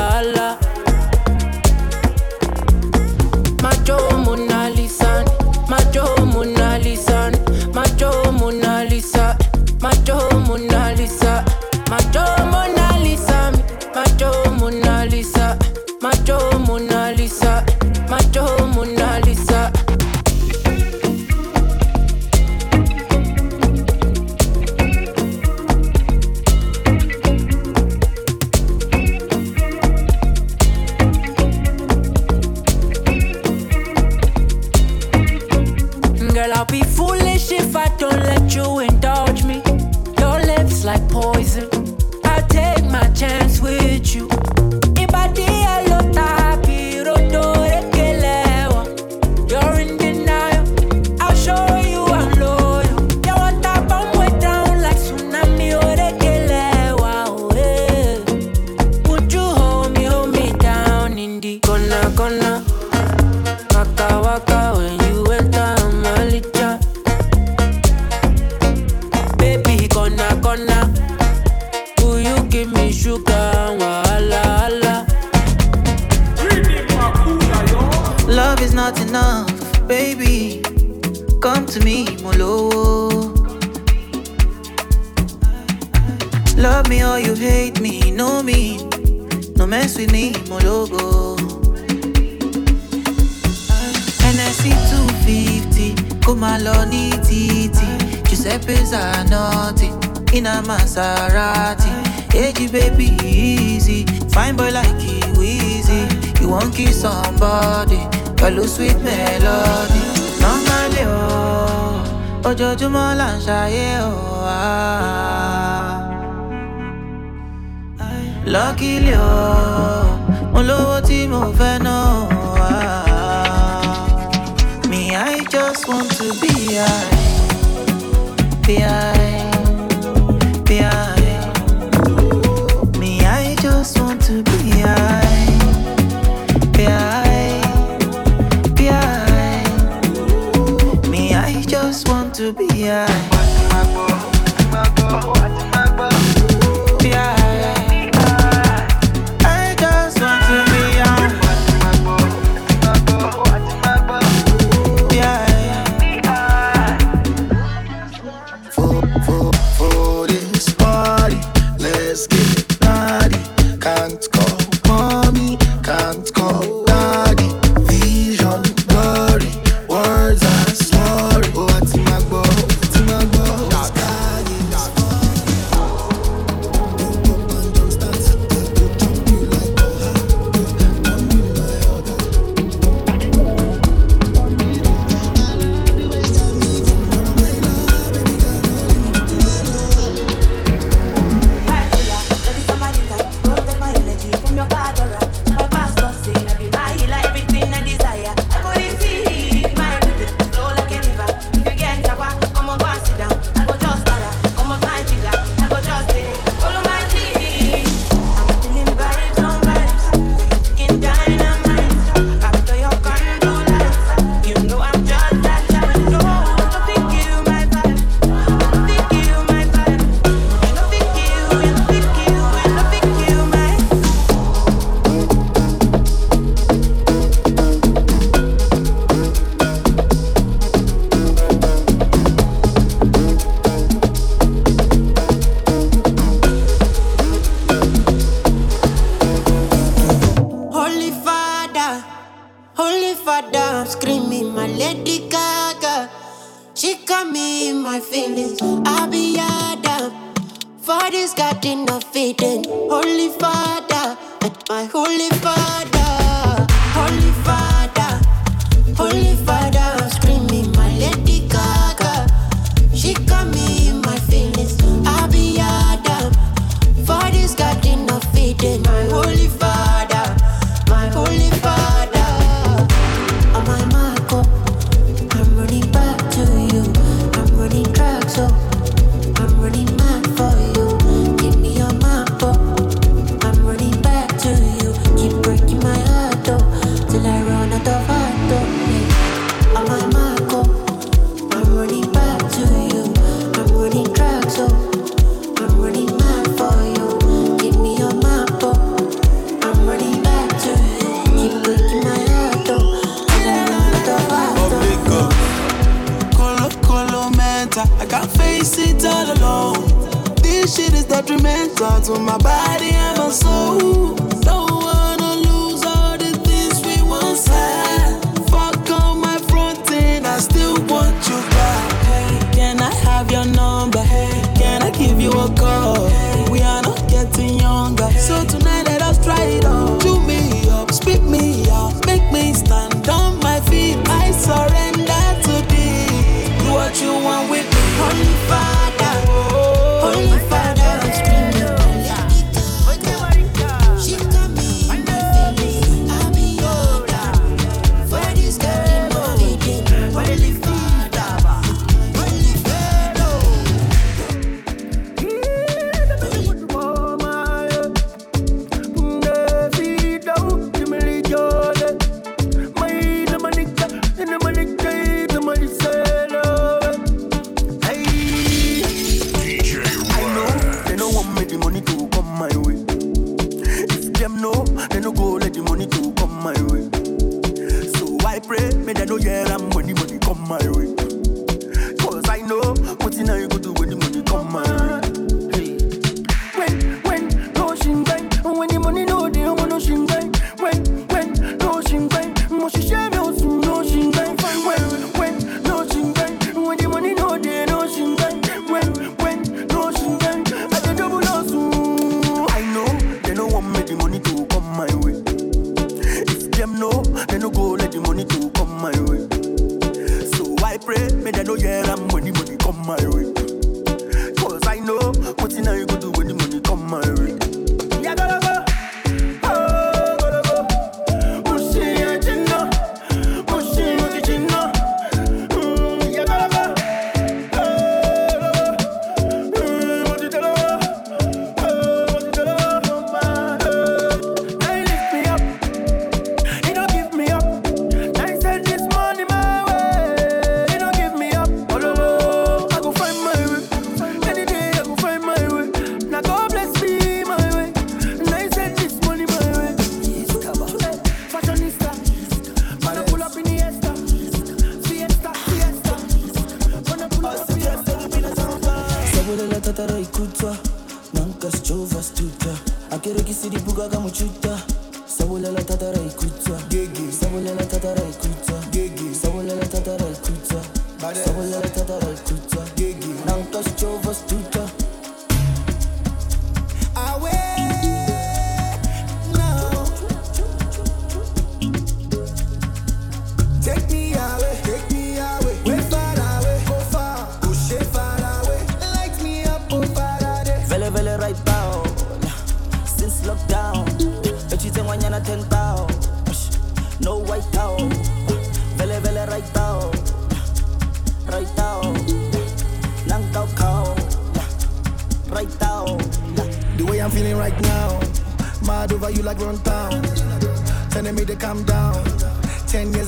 Can't 164.32 164.48
call 164.50 164.55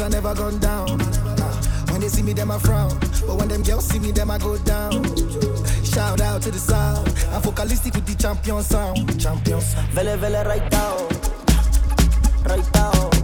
I 0.02 0.10
never 0.10 0.34
gone 0.36 0.60
down. 0.60 1.00
When 1.92 2.02
they 2.02 2.10
see 2.10 2.22
me, 2.22 2.34
them 2.34 2.52
I 2.52 2.60
frown. 2.60 2.98
But 3.26 3.38
when 3.38 3.48
them 3.48 3.64
girls 3.64 3.88
see 3.88 4.00
me, 4.00 4.12
them 4.12 4.30
I 4.30 4.38
go 4.38 4.58
down. 4.60 5.04
Shout 5.84 6.22
out 6.22 6.42
to 6.44 6.52
the 6.52 6.60
sound. 6.60 7.08
I'm 7.32 7.42
vocalistic 7.42 7.96
with 7.96 8.06
the 8.06 8.16
champion 8.16 8.62
sound. 8.62 9.20
Champion 9.20 9.62
sound. 9.62 9.90
Vele, 9.90 10.18
vele, 10.18 10.44
right 10.46 10.70
down. 10.70 11.08
Right 12.46 12.74
down. 12.74 13.17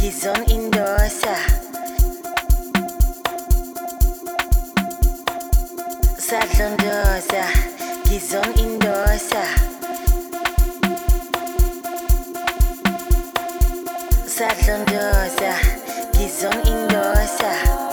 Gizon 0.00 0.42
Indosa. 0.48 1.36
Salon 6.16 6.74
Dosa 6.78 7.44
Gizon 8.08 8.50
Indosa. 8.56 9.44
Salon 14.24 14.84
Gizon 16.16 16.58
Indosa. 16.64 17.89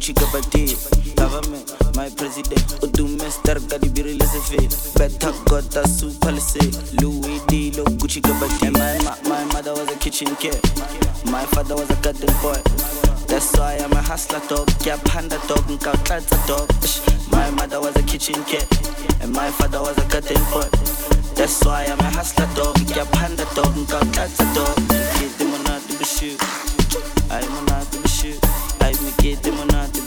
Gucci 0.00 0.14
kapatit 0.14 1.14
Government, 1.14 1.68
my 1.94 2.08
president 2.16 2.64
Udume 2.80 3.30
star 3.30 3.60
gadi 3.68 3.90
biri 3.90 4.16
lese 4.18 4.40
fit 4.48 4.72
Betta 4.96 5.30
gota 5.44 5.86
su 5.86 6.08
palace 6.20 6.72
Louis 7.02 7.38
D 7.48 7.70
lo 7.76 7.84
Gucci 7.84 8.22
kapatit 8.22 8.62
And 8.62 8.78
my, 8.78 8.96
ma 9.04 9.14
my 9.28 9.44
mother 9.52 9.72
was 9.72 9.92
a 9.92 9.96
kitchen 9.98 10.34
kid. 10.36 10.56
My 11.26 11.44
father 11.52 11.74
was 11.76 11.90
a 11.90 11.96
garden 12.00 12.32
boy. 12.40 12.56
That's 13.28 13.52
why 13.58 13.76
I'm 13.76 13.92
a 13.92 14.00
hustler 14.00 14.40
dog. 14.48 14.70
Yeah, 14.86 14.96
panda 15.04 15.38
dog, 15.46 15.68
and 15.68 15.78
cat's 16.06 16.32
a 16.32 16.46
dog 16.48 16.72
My 17.30 17.50
mother 17.50 17.78
was 17.78 17.94
a 17.96 18.02
kitchen 18.02 18.42
kid. 18.44 18.64
And 19.20 19.34
my 19.34 19.50
father 19.50 19.82
was 19.82 19.98
a 19.98 20.08
garden 20.08 20.40
boy. 20.50 20.68
That's 21.36 21.62
why 21.62 21.84
I'm 21.84 22.00
a 22.00 22.10
hustler 22.10 22.48
dog. 22.56 22.80
Yeah, 22.96 23.04
panda 23.12 23.44
dog, 23.54 23.76
nkautlata 23.76 24.48
dog. 24.54 24.76
Kid, 25.20 25.32
I'm 25.44 25.62
not 25.64 25.82
the 25.82 26.04
shoot 26.08 26.40
I'm 27.30 27.66
not 27.66 27.89
get 29.18 29.42
them 29.42 29.58
or 29.60 29.66
not. 29.66 29.99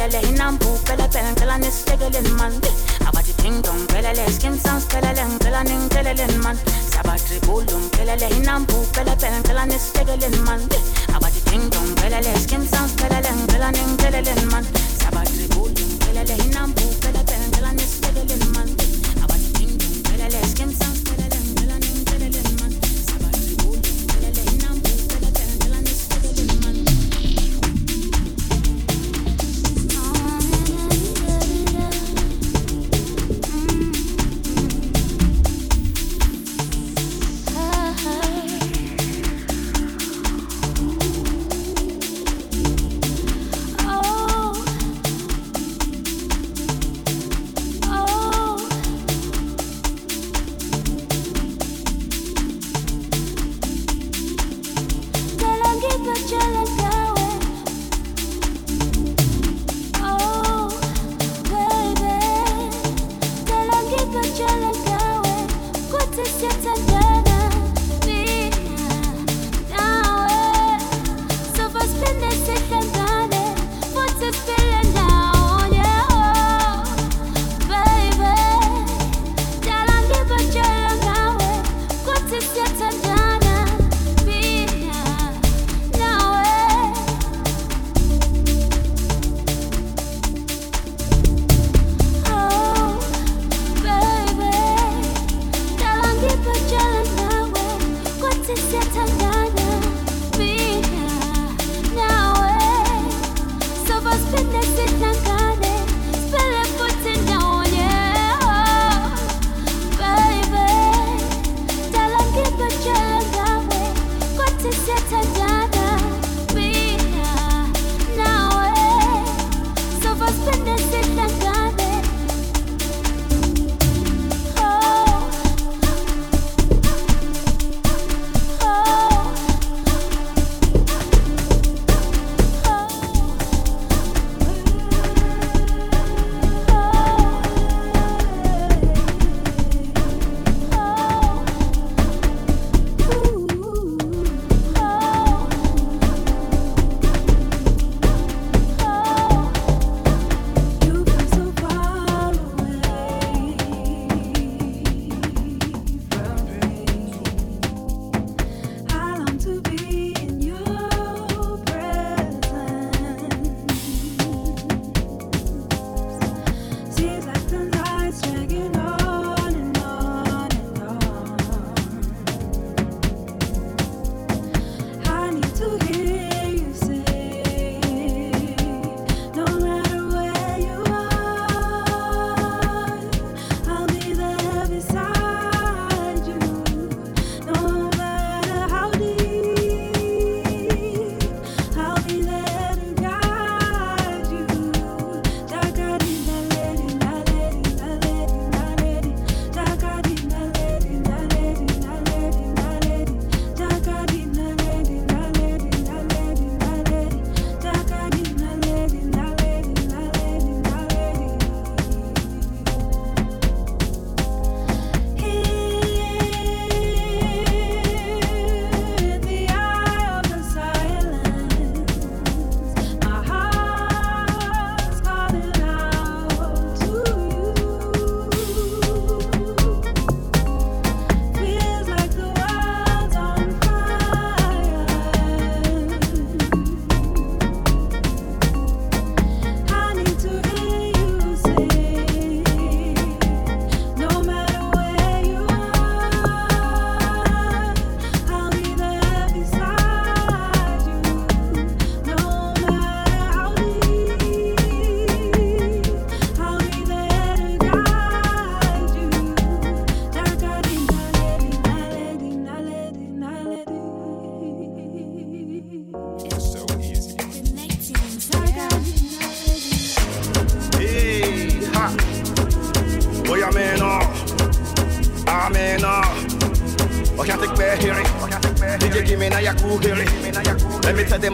pelele 0.00 0.28
inambu 0.28 0.66
pelele 0.86 1.20
ngelane 1.32 1.70
silekeleni 1.70 2.32
man. 2.38 2.52
Abathi 3.06 3.32
ding 3.42 3.60
dong 3.62 3.86
pelele 3.88 4.24
skim 4.32 4.56
sounds 4.56 4.86
pelele 4.86 5.24
ngelane 5.28 5.74
ngelekeleni 5.76 6.38
man. 6.42 6.56
Sabathi 6.92 7.36
bulum 7.44 7.84
pelele 7.92 8.28
inambu 8.38 8.76
pelele 8.94 9.28
ngelane 9.40 9.78
silekeleni 9.78 10.40
man. 10.46 10.60
Abathi 11.14 11.40
ding 11.50 11.68
dong 11.68 11.90
pelele 12.00 12.32
skim 12.40 12.64
sounds 12.66 12.92
pelele 12.96 13.30
ngelane 13.44 13.82
ngelekeleni 13.92 14.46
man. 14.52 14.64
Sabathi 15.00 15.44
bulum 15.52 15.90
pelele 16.00 16.34
inambu 16.48 16.84
pelele 17.02 17.36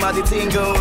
body 0.07 0.23
tingle. 0.23 0.76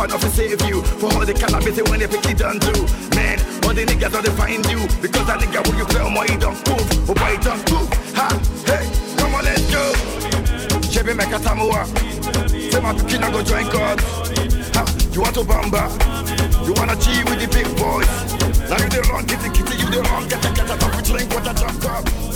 partner 0.00 0.16
to 0.16 0.30
save 0.30 0.62
you. 0.64 0.80
For 0.96 1.12
all 1.12 1.26
the 1.26 1.34
cannabis 1.34 1.76
they 1.76 1.82
when 1.82 2.00
they 2.00 2.08
pick 2.08 2.24
it 2.24 2.40
and 2.40 2.58
do. 2.58 2.72
Man, 3.12 3.36
all 3.68 3.74
the 3.76 3.84
niggas 3.84 4.12
how 4.16 4.22
they 4.24 4.32
find 4.32 4.64
you. 4.72 4.88
Because 5.04 5.26
that 5.28 5.40
nigga 5.44 5.60
will 5.68 5.76
you 5.76 5.84
tell 5.92 6.08
my 6.08 6.24
he 6.24 6.36
don't 6.40 6.56
move. 6.64 6.88
Oh 7.04 7.12
boy, 7.12 7.36
don't 7.44 7.60
move. 7.68 7.90
Ha, 8.16 8.32
hey, 8.64 8.88
come 9.20 9.34
on, 9.36 9.44
let's 9.44 9.60
go. 9.68 9.92
Chebe 10.88 11.12
make 11.12 11.28
a 11.28 11.38
samoa. 11.44 11.84
Say 12.48 12.80
my 12.80 12.96
pikin 12.96 13.28
go 13.28 13.42
join 13.44 13.68
God. 13.68 14.00
Ha, 14.72 14.82
you 15.12 15.20
want 15.20 15.34
to 15.36 15.44
bamba? 15.44 15.84
You 16.64 16.72
wanna 16.80 16.96
cheat 16.96 17.20
with 17.28 17.40
the 17.44 17.48
big 17.52 17.68
boys? 17.76 18.08
Now 18.72 18.80
you 18.80 18.88
the 18.88 19.04
wrong 19.12 19.26
kitty 19.28 19.52
kitty, 19.52 19.76
you 19.84 19.88
the 19.92 20.00
wrong 20.08 20.24
get 20.28 20.40
the 20.40 20.48
get 20.56 20.70
a 20.70 20.76
top 20.80 20.96
with 20.96 21.04
drink, 21.04 21.28
what 21.34 21.44
a 21.44 21.52
jump 21.52 21.84
up. 21.84 22.29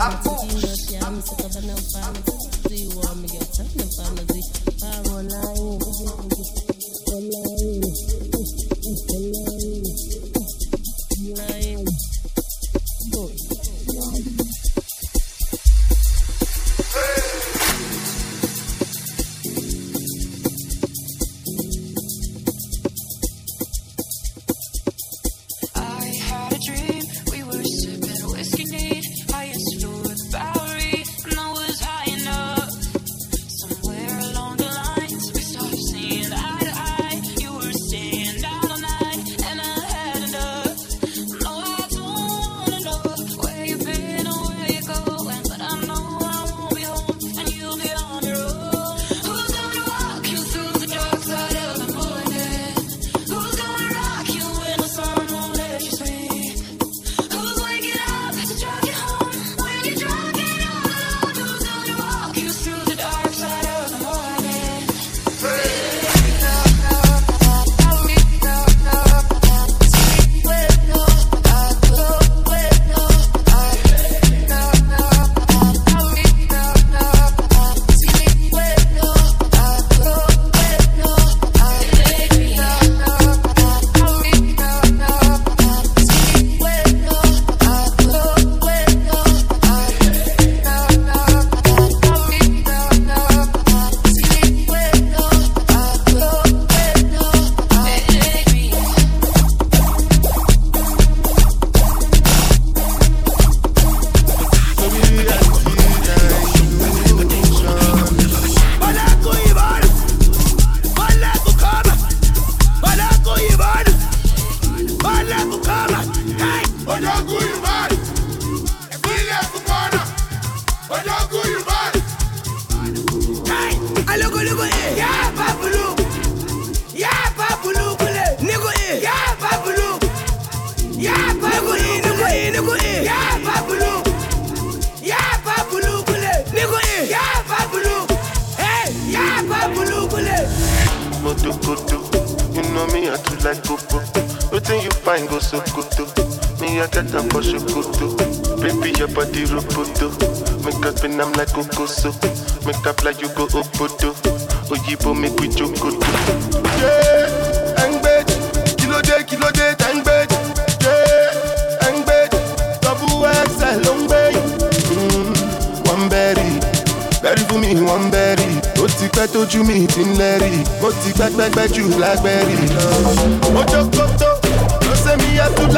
Online. 0.00 0.28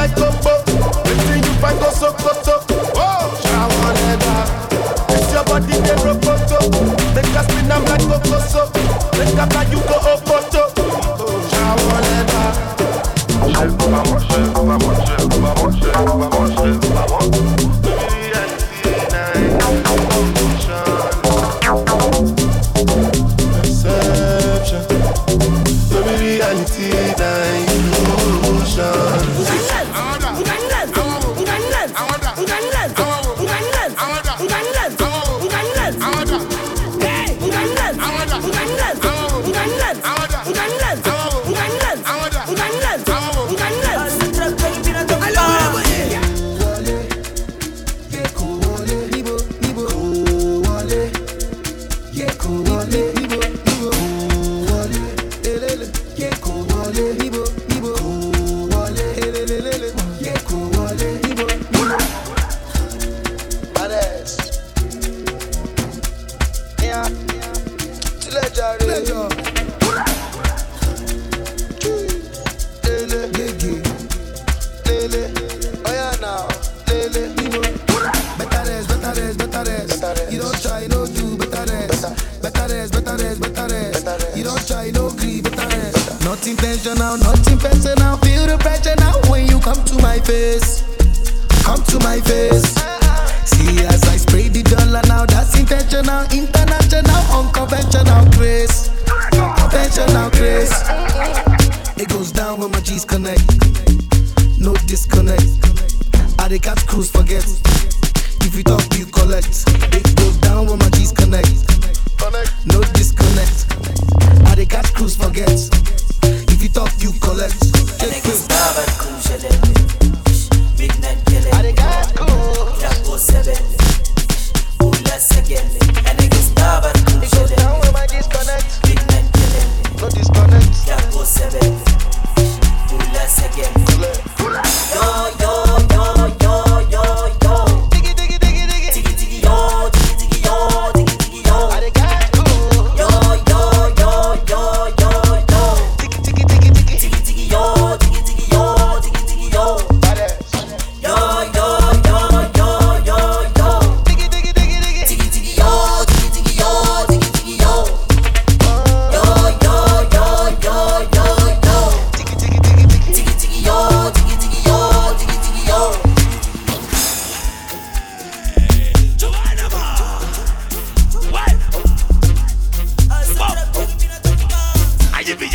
like 0.00 0.16
combo. 0.16 0.54
Between 1.04 1.44
you 1.44 1.54
find 1.60 1.78
go 1.78 1.90
so 1.92 2.12
koto. 2.12 2.64
Oh, 2.96 3.28
I 3.44 3.64
wanna 3.76 4.16
die. 4.24 4.48
This 5.08 5.32
your 5.32 5.44
body 5.44 5.76
they 5.84 5.96
rokoto. 6.00 6.58
Make 7.14 7.36
us 7.36 7.44
spin 7.46 7.70
'em 7.70 7.84
like 7.84 8.04
kokoso. 8.08 8.62
Make 9.18 9.36
up 9.38 9.52
like 9.54 9.70
you 9.70 9.80
go. 9.84 10.09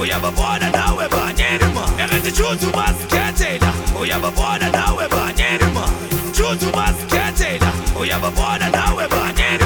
uyababona 0.00 0.70
nawe 0.70 1.08
banyirima 1.08 1.84
eretijuthumazikhethela 2.02 3.72
uyababona 4.00 4.68
nawe 4.76 5.04
banyirima 5.08 5.84
juthumazikhethela 6.36 7.72
uyababona 8.00 8.66
nawe 8.70 9.04
banyirima 9.08 9.59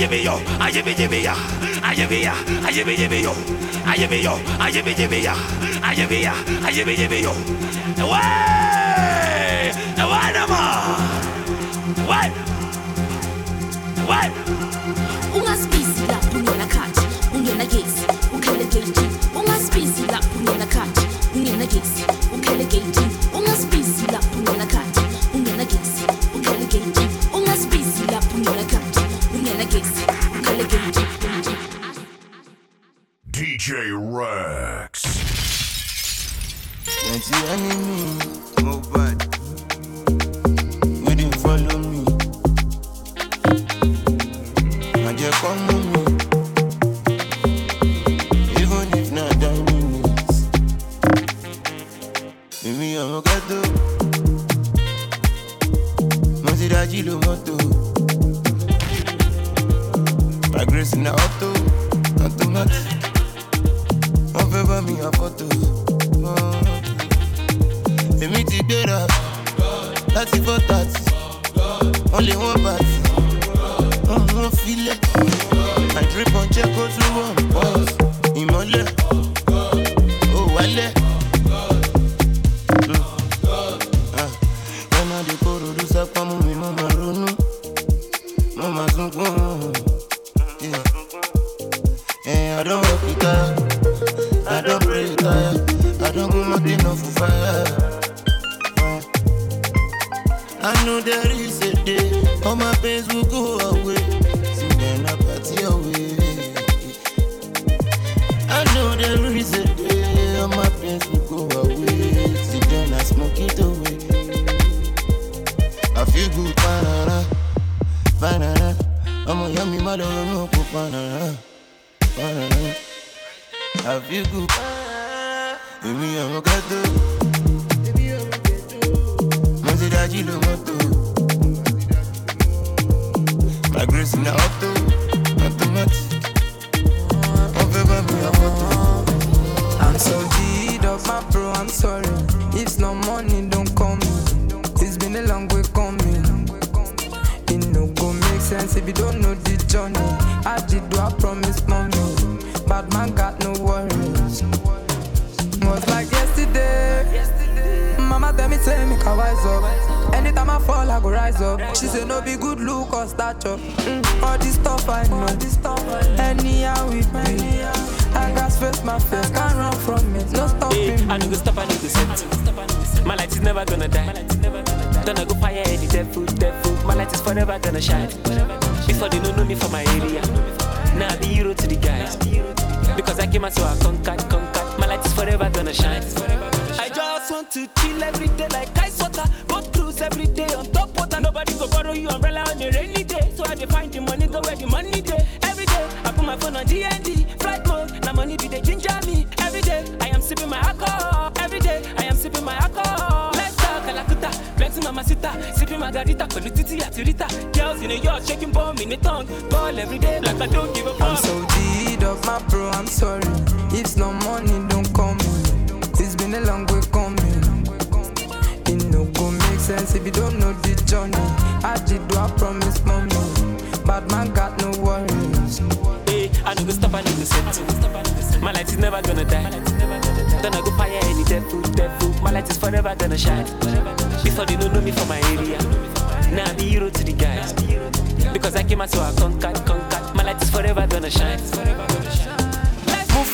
ayebeyo 0.00 0.40
ayebeyebeya 0.60 1.34
ayebeya 1.84 2.32
ayebeyebeyo 2.64 3.32
ayebeyo 3.84 4.32
ayebeyebeya 4.58 5.34
ayebeya 5.84 6.32
ayebeyebeyo 6.64 7.32
ouais 8.10 9.68
ouais 10.10 10.32
nama 10.32 10.60
ouais 12.08 12.30
ouais 14.08 14.30
ungasibisi 15.36 16.02
lapho 16.08 16.40
Rex. 33.88 35.00
èmi 68.22 68.44
ti 68.44 68.58
gbéra. 68.62 69.06
Láti 70.14 70.38
four 70.44 70.60
thirty. 70.68 71.02
Wọ́n 72.12 72.22
lè 72.26 72.34
wọ́n 72.42 72.58
bàtì 72.64 72.96
wọ́n 74.08 74.20
mú 74.26 74.36
wọn 74.42 74.52
filẹ̀ 74.62 74.96
àdúrà 75.98 76.24
kan 76.32 76.46
jẹ́ 76.54 76.66
kó 76.74 76.82
tún 76.94 77.08
wọ́n 77.16 77.32
pọ̀ 77.54 77.66
ìmọ́lẹ̀. 78.40 78.84
Ó 80.36 80.40
wálẹ̀. 80.54 80.90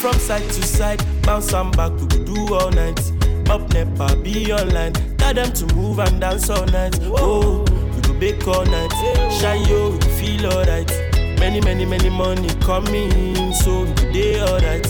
From 0.07 0.21
side 0.21 0.45
to 0.45 0.63
side, 0.63 1.05
bounce 1.23 1.53
and 1.53 1.77
back, 1.77 1.91
we 1.91 2.07
could 2.07 2.27
do 2.27 2.55
all 2.55 2.71
night. 2.71 3.01
Up 3.51 3.69
never 3.73 4.15
be 4.15 4.53
online. 4.53 4.93
Tell 5.19 5.35
them 5.35 5.53
to 5.55 5.75
move 5.75 5.99
and 5.99 6.21
dance 6.21 6.49
all 6.49 6.65
night. 6.67 6.97
Oh, 7.03 7.65
we 7.93 8.03
could 8.03 8.21
bake 8.21 8.47
all 8.47 8.65
night. 8.67 8.93
Shine 9.33 9.67
yo, 9.67 9.91
we 9.91 9.99
feel 10.11 10.47
alright. 10.47 10.89
Many, 11.41 11.61
many, 11.61 11.85
many 11.85 12.09
money 12.09 12.49
coming, 12.61 13.53
so 13.53 13.83
we 13.83 13.95
could 13.95 14.13
day 14.13 14.41
alright. 14.41 14.87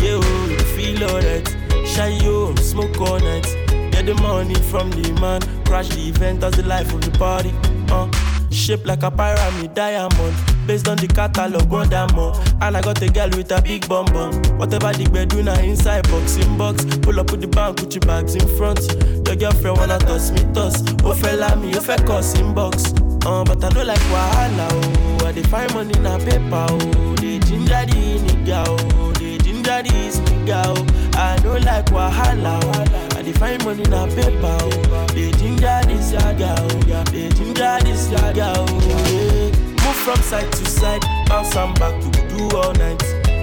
Yeah, 0.00 0.20
oh, 0.22 0.46
we 0.46 0.56
feel 0.76 1.02
alright. 1.02 1.48
Shine 1.84 2.22
yo, 2.22 2.54
smoke 2.54 2.96
all 3.00 3.18
night. 3.18 3.48
Get 3.90 4.06
the 4.06 4.14
money 4.22 4.54
from 4.54 4.92
the 4.92 5.12
man. 5.20 5.40
Crash 5.64 5.88
the 5.88 6.10
event 6.10 6.44
as 6.44 6.52
the 6.52 6.62
life 6.62 6.94
of 6.94 7.00
the 7.00 7.10
party. 7.18 7.52
Uh, 7.90 8.08
shaped 8.52 8.86
like 8.86 9.02
a 9.02 9.10
pyramid 9.10 9.74
diamond 9.74 10.49
based 10.70 10.86
on 10.86 10.96
the 10.98 11.08
catalog, 11.08 11.68
want 11.68 11.90
that 11.90 12.14
more. 12.14 12.32
And 12.62 12.76
I 12.76 12.80
got 12.80 13.02
a 13.02 13.08
girl 13.08 13.28
with 13.30 13.50
a 13.50 13.60
big 13.60 13.88
bum 13.88 14.06
bum. 14.14 14.30
Whatever 14.56 14.92
the 14.92 15.10
bed 15.10 15.30
do 15.30 15.42
now 15.42 15.58
inside 15.58 16.08
box 16.08 16.36
in 16.36 16.56
box. 16.56 16.84
Pull 17.02 17.18
up 17.18 17.32
with 17.32 17.40
the 17.40 17.48
bank, 17.48 17.78
put 17.78 17.92
your 17.92 18.06
bags 18.06 18.36
in 18.36 18.46
front. 18.56 18.78
Your 19.26 19.34
girlfriend 19.34 19.78
wanna 19.78 19.98
toss 19.98 20.30
me, 20.30 20.46
toss. 20.54 20.78
Oh 21.02 21.12
fella 21.14 21.56
me, 21.56 21.74
oh 21.74 21.80
fella 21.80 22.06
cuss 22.06 22.38
in 22.38 22.54
box. 22.54 22.94
Uh, 23.26 23.42
but 23.42 23.64
I 23.64 23.68
don't 23.70 23.86
like 23.86 23.98
wahala, 24.14 24.68
oh. 24.70 25.26
I 25.26 25.32
define 25.32 25.74
money 25.74 25.98
na 25.98 26.18
paper, 26.18 26.66
oh. 26.70 27.16
They 27.16 27.40
ginger 27.40 27.82
the 27.90 28.22
nigga, 28.22 28.62
oh. 28.68 29.12
They 29.18 29.38
ginger 29.38 29.82
this 29.82 30.20
nigga, 30.20 30.62
oh. 30.70 31.18
I 31.18 31.36
don't 31.42 31.64
like 31.64 31.86
wahala, 31.86 32.62
oh. 32.62 33.18
I 33.18 33.22
define 33.22 33.58
money 33.64 33.82
na 33.90 34.06
paper, 34.06 34.54
oh. 34.62 35.06
They 35.14 35.32
ginger 35.32 35.80
this 35.90 36.12
nigga, 36.12 36.54
oh. 36.62 37.02
They 37.10 37.28
ginger 37.30 37.78
this 37.82 38.06
nigga, 38.06 38.54
oh. 38.54 39.50
Yeah. 39.50 39.69
Move 39.90 39.98
from 40.04 40.22
side 40.22 40.52
to 40.52 40.64
side, 40.66 41.02
bounce 41.26 41.56
and 41.56 41.76
back 41.80 42.00
to 42.00 42.28
do 42.28 42.56
all 42.56 42.72
night. 42.74 43.02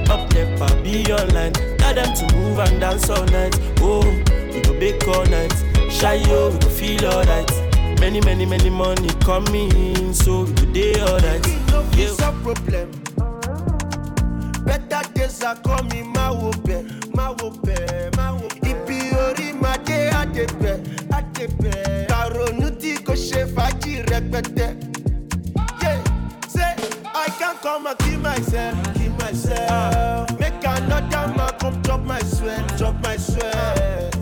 Up 0.10 0.32
never 0.34 0.82
be 0.82 1.03
online. 1.11 1.52
Tell 1.78 1.94
them 1.94 2.14
to 2.15 2.36
move 2.38 2.60
and 2.60 2.80
dance 2.80 3.10
all 3.10 3.26
night. 3.26 3.53
Oh, 3.82 3.99
we 4.53 4.61
go 4.61 4.72
bake 4.80 5.06
all 5.10 5.26
night. 5.26 5.52
Shy 5.91 6.14
yo, 6.14 6.52
we 6.52 6.60
go 6.60 6.69
feel 6.69 7.06
alright. 7.06 7.52
Many, 7.99 8.22
many, 8.22 8.45
many 8.45 8.69
money 8.69 9.10
coming, 9.19 10.14
so 10.14 10.44
we 10.45 10.53
go 10.53 10.65
day 10.72 11.02
alright. 11.02 11.45
Yeah. 11.45 11.84
It's 12.07 12.19
a 12.22 12.32
problem. 12.41 12.91
Better 14.64 15.02
days 15.15 15.44
are 15.44 15.57
coming, 15.57 16.14
my 16.14 16.30
open, 16.30 16.98
my 17.14 17.28
open, 17.41 18.10
my 18.15 18.30
open. 18.32 18.57
Ibi 18.64 19.52
ma 19.60 19.76
de 19.84 20.10
adepe, 20.11 20.80
adepe. 21.11 22.07
Karonu 22.07 22.72
ti 22.80 22.95
ko 23.03 23.11
ṣe 23.11 23.45
fàájì 23.53 24.02
rẹpẹtẹ. 24.07 24.86
Come, 27.61 27.88
and 27.88 27.97
kill 27.99 28.19
myself, 28.19 28.93
kill 28.93 29.11
myself. 29.13 30.39
Make 30.39 30.53
another 30.63 31.34
man 31.35 31.53
come 31.59 31.81
drop 31.81 32.01
my 32.01 32.19
sweat, 32.19 32.77
drop 32.77 32.95
my 33.01 33.17
sweat. 33.17 34.16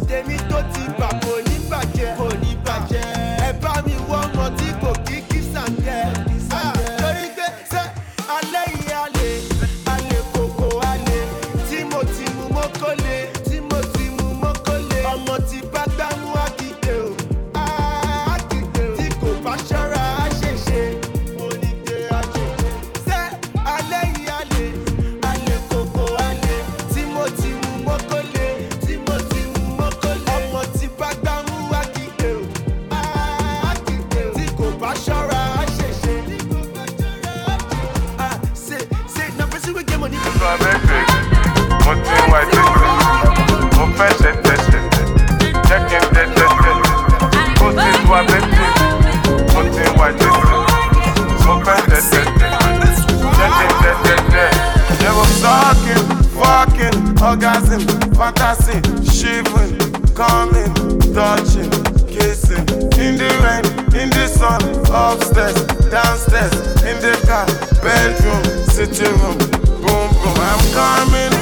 orgasm, 57.35 57.81
fantasy, 58.15 58.79
shivering, 59.03 59.77
coming, 60.13 60.73
touching, 61.13 61.69
kissing. 62.07 62.65
In 62.97 63.17
the 63.17 63.29
rain, 63.43 63.65
in 63.99 64.09
the 64.11 64.27
sun, 64.27 64.61
upstairs, 64.89 65.55
downstairs, 65.91 66.53
in 66.83 66.97
the 67.01 67.13
car, 67.27 67.45
bedroom, 67.83 68.43
sitting 68.67 69.11
room, 69.19 69.37
boom 69.81 70.09
boom. 70.13 70.37
I'm 70.39 70.73
coming. 70.73 71.34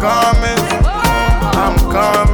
coming. 0.00 0.58
I'm 0.84 1.76
coming. 1.90 2.25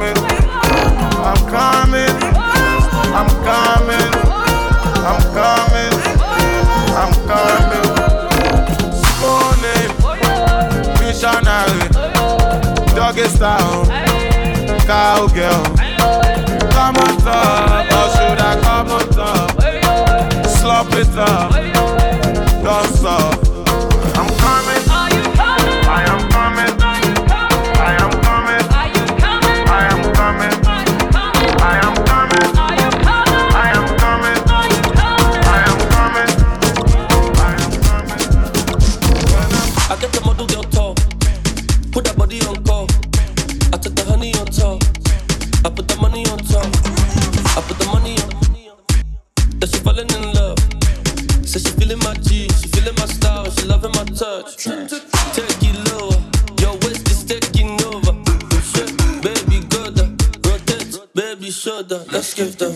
give 62.43 62.57
the 62.57 62.72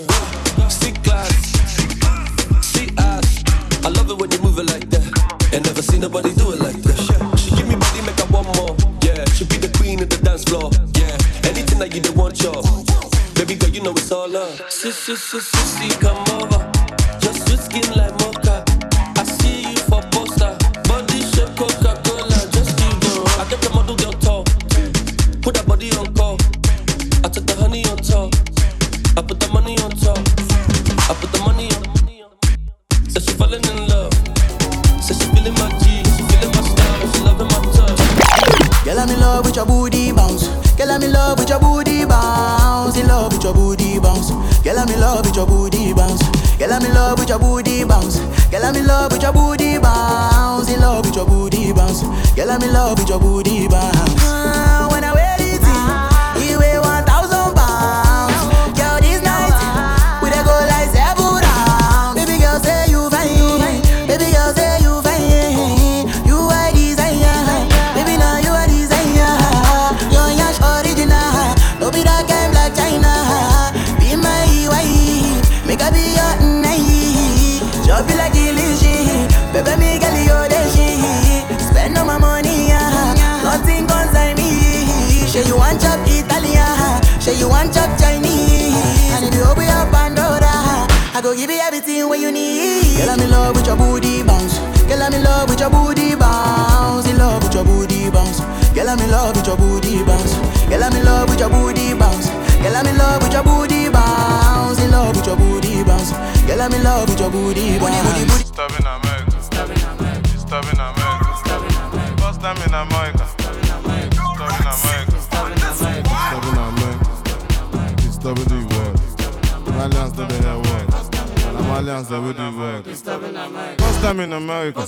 And 121.90 122.06
Marlians 122.06 122.10
they 122.10 122.20
will 122.20 122.34
the 122.34 122.52
world. 122.58 122.86
First 122.86 123.06
time 123.06 124.20
in 124.20 124.34
America. 124.34 124.82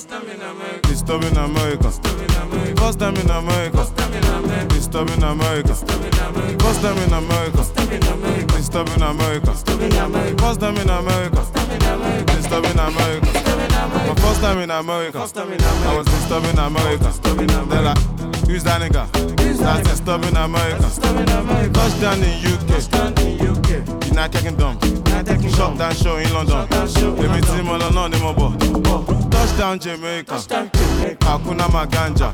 Disturbing 0.81 1.37
America. 1.37 1.91
First 2.75 2.99
time 2.99 3.15
in 3.15 3.29
America. 3.29 3.85
Disturbing 4.67 5.23
America. 5.23 5.75
First 6.59 6.81
time 6.81 6.97
in 6.97 7.13
America. 7.13 7.63
Disturbing 8.57 9.01
America. 9.01 9.53
First 10.39 10.59
time 10.59 10.77
in 10.77 10.89
America. 10.89 11.41
Disturbing 12.35 12.79
America. 12.79 13.31
My 14.07 14.15
first 14.17 14.41
time 14.41 14.59
in 14.59 14.71
America. 14.71 15.19
I 15.19 15.95
was 15.95 16.05
disturbing 16.05 16.59
America. 16.59 17.13
They're 17.69 17.81
like, 17.81 17.97
who's 18.45 18.63
that 18.65 18.81
nigga? 18.81 19.07
That's 19.57 19.89
disturbing 19.89 20.35
America. 20.35 20.89
Touchdown 21.71 22.23
in 22.23 22.43
UK. 23.47 24.07
United 24.07 24.41
Kingdom. 24.41 25.08
Shop 25.19 25.77
down 25.77 25.93
show 25.95 26.15
in 26.17 26.31
London. 26.33 26.65
Èmi 27.19 27.41
tí 27.41 27.61
mo 27.63 27.77
lọ 27.77 27.89
náà 27.91 28.07
ni 28.09 28.17
mo 28.19 28.33
bọ̀. 28.33 28.51
Touchdown 29.29 29.77
Jamaica. 29.79 30.35
Hakuna 31.25 31.67
Maganja. 31.67 32.31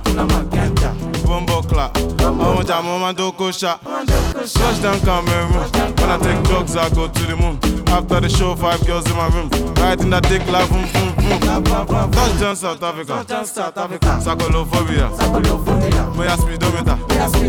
Bombo 1.25 1.61
clap. 1.63 1.97
Àwọn 1.97 2.57
ọjà 2.61 2.83
mo 2.83 2.99
máa 2.99 3.11
ń 3.11 3.15
dóko 3.17 3.49
ṣá. 3.49 3.79
Touchdown 4.53 4.99
Cameroon. 5.01 5.51
When 5.97 6.11
I 6.11 6.17
take 6.19 6.43
drugs, 6.43 6.75
I 6.75 6.89
go 6.89 7.07
to 7.07 7.23
the 7.25 7.35
moon. 7.35 7.57
After 7.87 8.19
the 8.21 8.29
show, 8.29 8.55
five 8.55 8.85
girls 8.85 9.09
in 9.09 9.15
my 9.17 9.27
room. 9.29 9.49
Riding 9.81 10.09
that 10.11 10.23
dick 10.29 10.45
like 10.51 10.69
boom, 10.69 10.85
boom, 10.93 11.63
boom. 11.63 12.11
Touchdown 12.11 12.55
South 12.55 12.83
Africa. 12.83 13.25
Sakolophobia. 14.21 15.09
Moya 16.15 16.37
speedometer. 16.37 16.97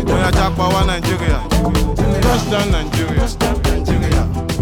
Moya 0.07 0.31
Jackpot 0.31 0.73
wa 0.73 0.83
Nigeria. 0.85 1.39
Touchdown 2.21 2.71
Nigeria. 2.71 3.27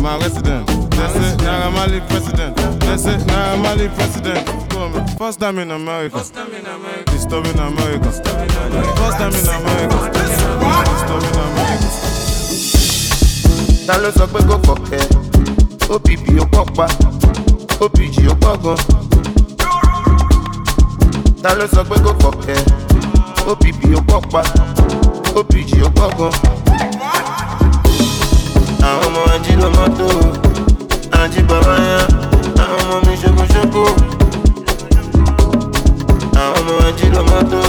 My 0.05 0.17
resident. 0.19 0.67
They 0.91 1.07
say 1.17 1.33
Naira 1.41 1.71
Marley 1.73 1.99
president. 2.01 2.55
They 2.81 2.95
say 2.95 3.17
Naira 3.25 3.57
Marley 3.63 3.89
president. 3.89 4.45
Come 4.69 4.93
on, 4.93 5.07
First 5.17 5.39
time 5.39 5.57
in 5.57 5.71
America. 5.71 6.19
Disturbing 6.19 6.63
America. 6.63 7.01
First 7.09 7.33
time 7.33 7.57
in 7.57 7.57
America. 7.57 8.05
Disturbing 10.85 11.37
America. 11.41 11.89
ta 13.87 13.95
ló 14.01 14.09
sọ 14.17 14.25
pé 14.33 14.39
kò 14.49 14.55
fọkẹ 14.65 14.99
opp 15.93 16.07
ó 16.41 16.43
pọ̀ 16.53 16.65
pa 16.77 16.85
opg 17.85 18.15
ó 18.31 18.33
pọ̀ 18.43 18.53
gan 18.63 18.79
ta 21.43 21.49
ló 21.57 21.65
sọ 21.73 21.81
pé 21.89 21.95
kò 22.05 22.11
fọkẹ 22.21 22.55
opp 23.51 23.63
ó 23.95 23.97
pọ̀ 24.09 24.21
pa 24.31 24.41
opg 25.39 25.71
ó 25.85 25.87
pọ̀ 25.97 26.07
gan 26.17 26.33
àwọn 28.89 29.03
ọmọ 29.07 29.21
ají 29.33 29.53
ló 29.61 29.67
mọ́tò 29.77 30.07
ají 31.21 31.41
bàbá 31.49 31.75
àwọn 32.63 32.79
ọmọ 32.83 32.95
mi 33.05 33.13
ṣokoṣoko 33.21 33.83
àwọn 36.43 36.59
ọmọ 36.59 36.73
ají 36.87 37.05
ló 37.15 37.21
mọ́tò 37.31 37.59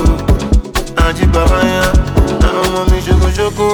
ají 1.07 1.25
bàbá 1.35 1.59
yá. 1.75 1.85
Àwọn 2.47 2.65
ọmọ 2.67 2.81
mi 2.91 2.99
ṣokoṣoko 3.07 3.67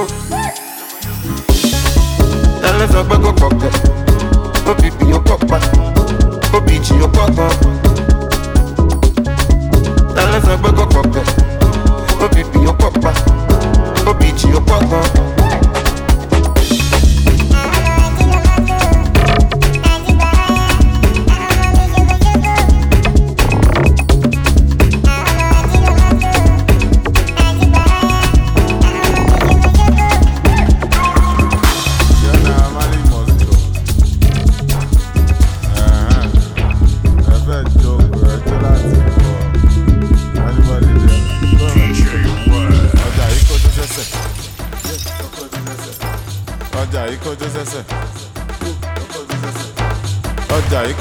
ẹlẹ́ 2.69 2.86
sọ 2.93 3.01
pé 3.09 3.16
kò 3.24 3.31
pọ̀kẹ́. 3.40 3.73
Opp 4.70 4.82
ó 5.16 5.19
pọ̀ 5.28 5.39
pa. 5.48 5.59
Opg 6.56 6.69
ó 7.05 7.09
pọ̀ 7.16 7.27
gan. 7.36 7.52
Ẹlẹ́ 10.23 10.40
sọ 10.47 10.52
pé 10.62 10.69
kò 10.78 10.85
pọ̀kẹ́. 10.94 11.24
Opp 12.24 12.36
ó 12.70 12.73
pọ̀ 12.81 12.90
pa. 13.02 13.10
Opg 14.10 14.40
ó 14.59 14.60
pọ̀ 14.69 14.78
gan. 14.90 15.06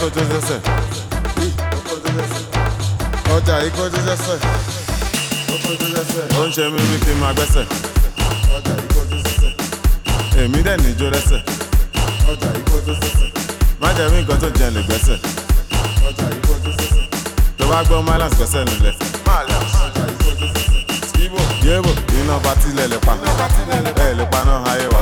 Kọjú 0.02 0.22
sẹsẹ 0.32 0.58
ọjà 3.36 3.56
yìí 3.64 3.70
kọjú 3.78 4.00
sẹsẹ 4.08 4.36
ó 6.40 6.44
ń 6.48 6.52
ṣe 6.56 6.64
mí 6.74 6.80
bí 6.90 6.98
kí 7.06 7.12
n 7.14 7.20
máa 7.22 7.34
gbẹ́sẹ̀. 7.34 7.66
Èmi 10.42 10.60
dẹ̀ 10.66 10.78
níjó 10.84 11.08
rẹ́sẹ̀. 11.14 11.42
Má 13.82 13.90
jẹ́ 13.98 14.10
rí 14.12 14.18
nǹkan 14.22 14.38
tó 14.42 14.48
jẹ́ 14.60 14.70
lè 14.76 14.82
gbẹ́sẹ̀. 14.88 15.18
Tó 17.58 17.64
bá 17.70 17.84
gbọ́ 17.88 18.02
malance 18.08 18.36
gbẹ́sẹ̀ 18.38 18.64
nílẹ̀. 18.70 18.96
Yéèbò 21.66 21.92
iná 22.20 22.36
bá 22.44 22.52
tilẹ̀ 22.62 22.88
lè 22.92 22.98
pa. 23.06 23.14
Ẹ̀ 24.06 24.14
lè 24.18 24.26
pa. 24.32 24.40
Náà 24.48 24.60
ayé 24.72 24.88
wa. 24.94 25.02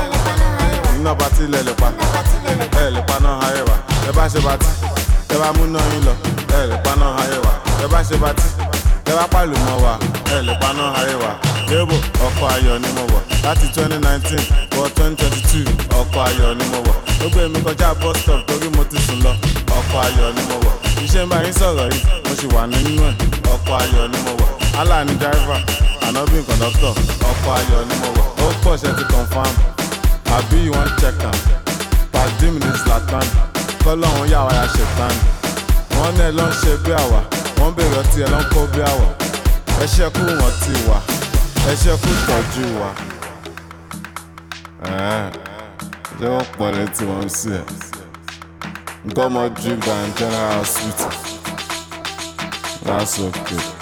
Iná 0.96 1.14
bá 1.14 1.26
tilẹ̀ 1.36 1.62
lè 1.66 1.72
pa. 1.80 1.88
Ẹ̀ 2.82 2.90
lè 2.94 3.00
pa 3.08 3.16
náà 3.24 3.38
ayé 3.48 3.62
wa 3.68 3.76
ẹ 4.10 4.12
bá 4.16 4.28
ṣe 4.28 4.40
bá 4.44 4.56
tí 4.56 4.66
ẹ 5.34 5.36
bá 5.40 5.52
mú 5.52 5.64
náà 5.72 5.82
yín 5.92 6.02
lọ 6.06 6.12
ẹ 6.58 6.66
lè 6.66 6.76
pa 6.84 6.92
náà 7.00 7.10
ayé 7.22 7.38
wa. 7.44 7.52
Ẹ 7.84 7.86
bá 7.92 8.02
ṣe 8.02 8.16
bá 8.22 8.32
tí 8.32 8.42
ẹ 9.10 9.12
bá 9.16 9.26
pàlù 9.32 9.54
mọ́ 9.66 9.76
wa 9.84 9.94
ẹ 10.36 10.42
lè 10.42 10.54
pa 10.60 10.72
náà 10.78 10.92
ayé 11.00 11.14
wa. 11.22 11.32
Yéèbò 11.70 11.94
ọkọ̀ 12.26 12.46
ayọ̀ 12.54 12.78
ni 12.82 12.88
mo 12.96 13.02
wọ̀. 13.12 13.22
Láti 13.44 13.66
twenty 13.74 13.98
nineteen 14.04 14.42
wọ 14.76 14.88
twenty 14.96 15.16
twenty 15.16 15.40
two 15.50 15.64
ọkọ̀ 16.00 16.22
ayọ̀ 16.28 16.54
ni 16.58 16.64
mo 16.72 16.78
wọ̀. 16.86 16.96
Ó 17.24 17.28
gbé 17.32 17.48
mi 17.48 17.58
kọjá 17.64 17.94
bus 18.00 18.16
stop 18.22 18.40
torí 18.46 18.68
mo 18.76 18.84
ti 18.84 18.96
sùn 19.06 19.18
lọ. 19.24 19.32
Ọkọ̀ 19.78 19.98
ayọ̀ 20.06 20.34
ni 20.36 20.42
mo 20.48 20.56
wọ̀. 20.64 20.74
Iṣẹ́ 21.04 21.24
ń 21.24 21.28
bá 21.30 21.36
yín 21.44 21.52
sọ̀rọ̀ 21.60 21.88
yìí 21.92 22.02
mo 22.24 22.32
sì 22.40 22.46
wà 22.54 22.62
nínú 22.66 23.02
ẹ̀. 23.08 23.14
Ọkọ̀ 23.54 23.74
ayọ̀ 23.82 24.08
ni 24.12 24.18
mo 24.24 24.32
wọ̀. 24.40 24.50
Allah 24.80 25.04
ni 25.04 25.14
driver 25.20 25.60
ànábì 26.06 26.38
conductor 26.48 26.94
ọkọ̀ 27.30 27.50
ayọ̀ 27.58 27.82
ni 27.88 27.94
mo 28.02 28.08
wọ̀. 28.18 28.26
Ó 28.44 28.46
pọ̀ 28.64 28.76
ṣe 28.82 28.90
ti 28.98 29.04
confam. 29.12 29.52
Àbí 30.36 30.58
you 30.66 30.72
wan 30.72 30.88
check 31.00 31.22
am? 31.24 31.36
Pàdé 32.12 32.46
mi 32.50 32.58
ní 32.58 32.70
zlatan 32.84 33.26
kọ́lọ́hún 33.84 34.26
yà 34.32 34.40
wá 34.46 34.52
ya 34.58 34.64
ṣètàn 34.74 35.14
wọ́n 35.96 36.12
náà 36.18 36.30
ló 36.36 36.44
ń 36.48 36.52
ṣe 36.60 36.72
bí 36.84 36.92
àwà 37.02 37.20
wọ́n 37.58 37.70
bèrè 37.76 37.96
ọtí 38.02 38.18
ẹ̀ 38.24 38.30
ló 38.32 38.38
ń 38.42 38.44
kó 38.52 38.60
bí 38.72 38.80
àwà 38.92 39.06
ẹ 39.82 39.84
ṣẹ́kù 39.94 40.22
wọ́n 40.40 40.54
ti 40.62 40.72
wà 40.88 40.98
ẹ 41.70 41.72
ṣẹ́kù 41.82 42.10
tọ́jú 42.26 42.64
wa. 42.80 42.90
ṣé 46.18 46.26
wọ́n 46.34 46.46
pọ̀ 46.56 46.68
létí 46.76 47.02
wọn 47.10 47.28
sí 47.38 47.48
ẹ̀ 47.58 47.64
nǹkan 49.06 49.26
ọmọ 49.28 49.42
drink 49.60 49.84
and 49.96 50.12
general 50.18 50.64
sweet 50.74 51.00
that's 52.86 53.14
okay. 53.26 53.79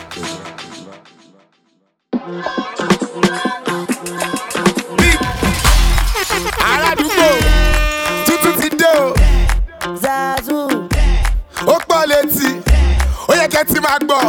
Ti 13.72 13.80
máa 13.80 13.98
gbọ́ 14.06 14.20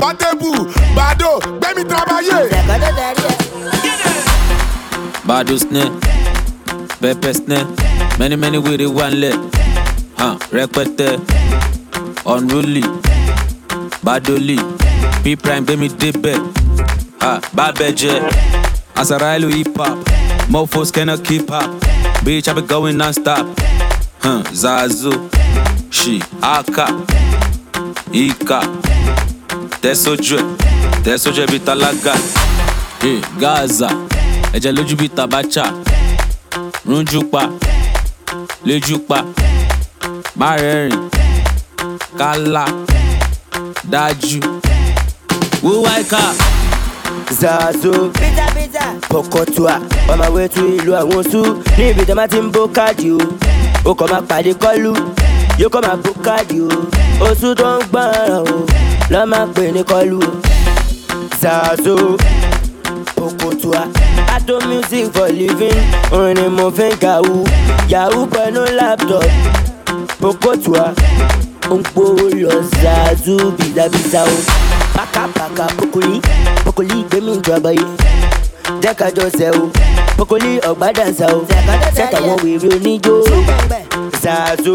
pọ́tébù 0.00 0.50
bàdó 5.28 5.56
snare, 5.58 5.90
pepper 7.00 7.34
snare, 7.34 7.66
many 8.18 8.36
many 8.36 8.58
with 8.58 8.80
it 8.80 8.86
one 8.88 9.20
leg. 9.20 9.34
Huh, 10.18 10.36
rẹpẹtẹ, 10.52 11.18
unruly, 12.24 12.82
badoli, 14.04 14.56
P 15.22 15.36
prime 15.36 15.64
gbé 15.66 15.76
mi 15.76 15.88
débẹ̀. 15.88 16.38
Bábẹ́jẹ́, 17.56 18.22
Asarailu 18.94 19.48
hip 19.48 19.76
hop, 19.76 19.98
mofos 20.48 20.92
cannot 20.92 21.24
keep 21.24 21.50
up. 21.50 21.68
Bitch, 22.24 22.48
I 22.48 22.52
be 22.54 22.62
going 22.62 22.96
non-stop. 22.96 23.46
Huh, 24.22 24.42
Zazu, 24.52 25.12
she, 25.90 26.22
Aka, 26.42 26.86
Ika, 28.12 28.60
Tẹ́sójú 29.82 30.36
ẹ̀, 30.38 30.44
Tẹ́sójú 31.04 31.40
ẹ̀ 31.44 31.50
bí 31.52 31.58
tálágà. 31.66 32.14
Hey, 33.02 33.20
Gaza, 33.40 33.88
ẹ̀jẹ̀ 34.56 34.72
lójú 34.76 34.94
bí 35.00 35.08
tabacha. 35.08 35.64
Rúnjú 36.88 37.20
pa, 37.32 37.42
léjú 38.66 38.98
pa, 39.08 39.18
má 40.36 40.56
rẹ́rìn, 40.56 41.00
kálá, 42.18 42.64
dájú. 43.92 44.40
Wúwá 45.62 46.00
ìka. 46.00 46.20
Zazu. 47.40 48.12
Pokotua, 49.08 49.80
on 50.10 50.18
my 50.18 50.28
way 50.30 50.48
to 50.48 50.60
ìlú 50.60 50.92
àwọn 51.00 51.22
oṣù 51.22 51.40
níbi 51.78 52.04
tí 52.06 52.12
a 52.12 52.14
máa 52.14 52.28
ti 52.28 52.38
ń 52.38 52.50
bó 52.52 52.66
káàdì 52.68 53.10
o. 53.10 53.18
O 53.84 53.94
kàn 53.94 54.08
máa 54.10 54.20
pàdé 54.28 54.52
kọ́lù, 54.54 54.92
yóò 55.58 55.68
kàn 55.68 55.82
máa 55.86 55.96
bó 56.04 56.10
káàdì 56.24 56.58
o. 56.60 56.68
Oṣù 57.26 57.54
tó 57.54 57.68
ń 57.78 57.82
gbọ́ràn 57.90 58.30
o, 58.38 58.44
lọ́ 59.12 59.26
máa 59.32 59.46
pè 59.54 59.72
ní 59.74 59.82
kọ́lù 59.90 60.18
o. 60.28 60.30
Zazo, 61.42 62.16
Pokotua, 63.16 63.82
Ato 64.34 64.58
music 64.68 65.12
for 65.14 65.28
living, 65.28 65.80
orin 66.12 66.34
ni 66.36 66.48
mo 66.48 66.70
fi 66.70 66.82
ń 66.90 66.96
kàwú. 67.02 67.34
Yahoo 67.88 68.26
pẹ̀lú 68.26 68.62
laptop, 68.78 69.24
ó 70.22 71.74
ń 71.76 71.82
gbówó 71.82 72.26
lọ 72.42 72.54
Zazu 72.82 73.36
bìdàbìdà 73.58 74.22
o. 74.24 74.36
Pákápáká 74.96 75.66
Pokoli, 75.78 76.20
Pokoli 76.64 77.04
gbẹ̀mí 77.10 77.32
ìjọba 77.38 77.70
yìí 77.78 77.96
jẹ́ 78.82 78.94
ká 78.98 79.06
jọ 79.16 79.24
sẹ́ 79.38 79.50
o 79.60 79.70
pokoli 80.16 80.58
ọ̀gbádànsá 80.70 81.26
o 81.36 81.40
sẹ́ka 81.96 82.18
wọn 82.26 82.38
wèrè 82.44 82.68
oníjó 82.76 83.14
ṣáàtò 84.22 84.74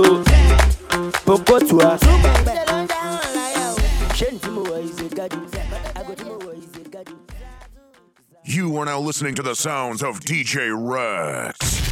ṣe 4.98 5.08
gádù. 6.92 7.16
You 8.44 8.78
are 8.78 8.86
now 8.86 9.00
listening 9.00 9.36
to 9.36 9.44
the 9.44 9.56
sounds 9.56 10.04
of 10.04 10.20
DJ 10.20 10.72
Rex. 10.76 11.91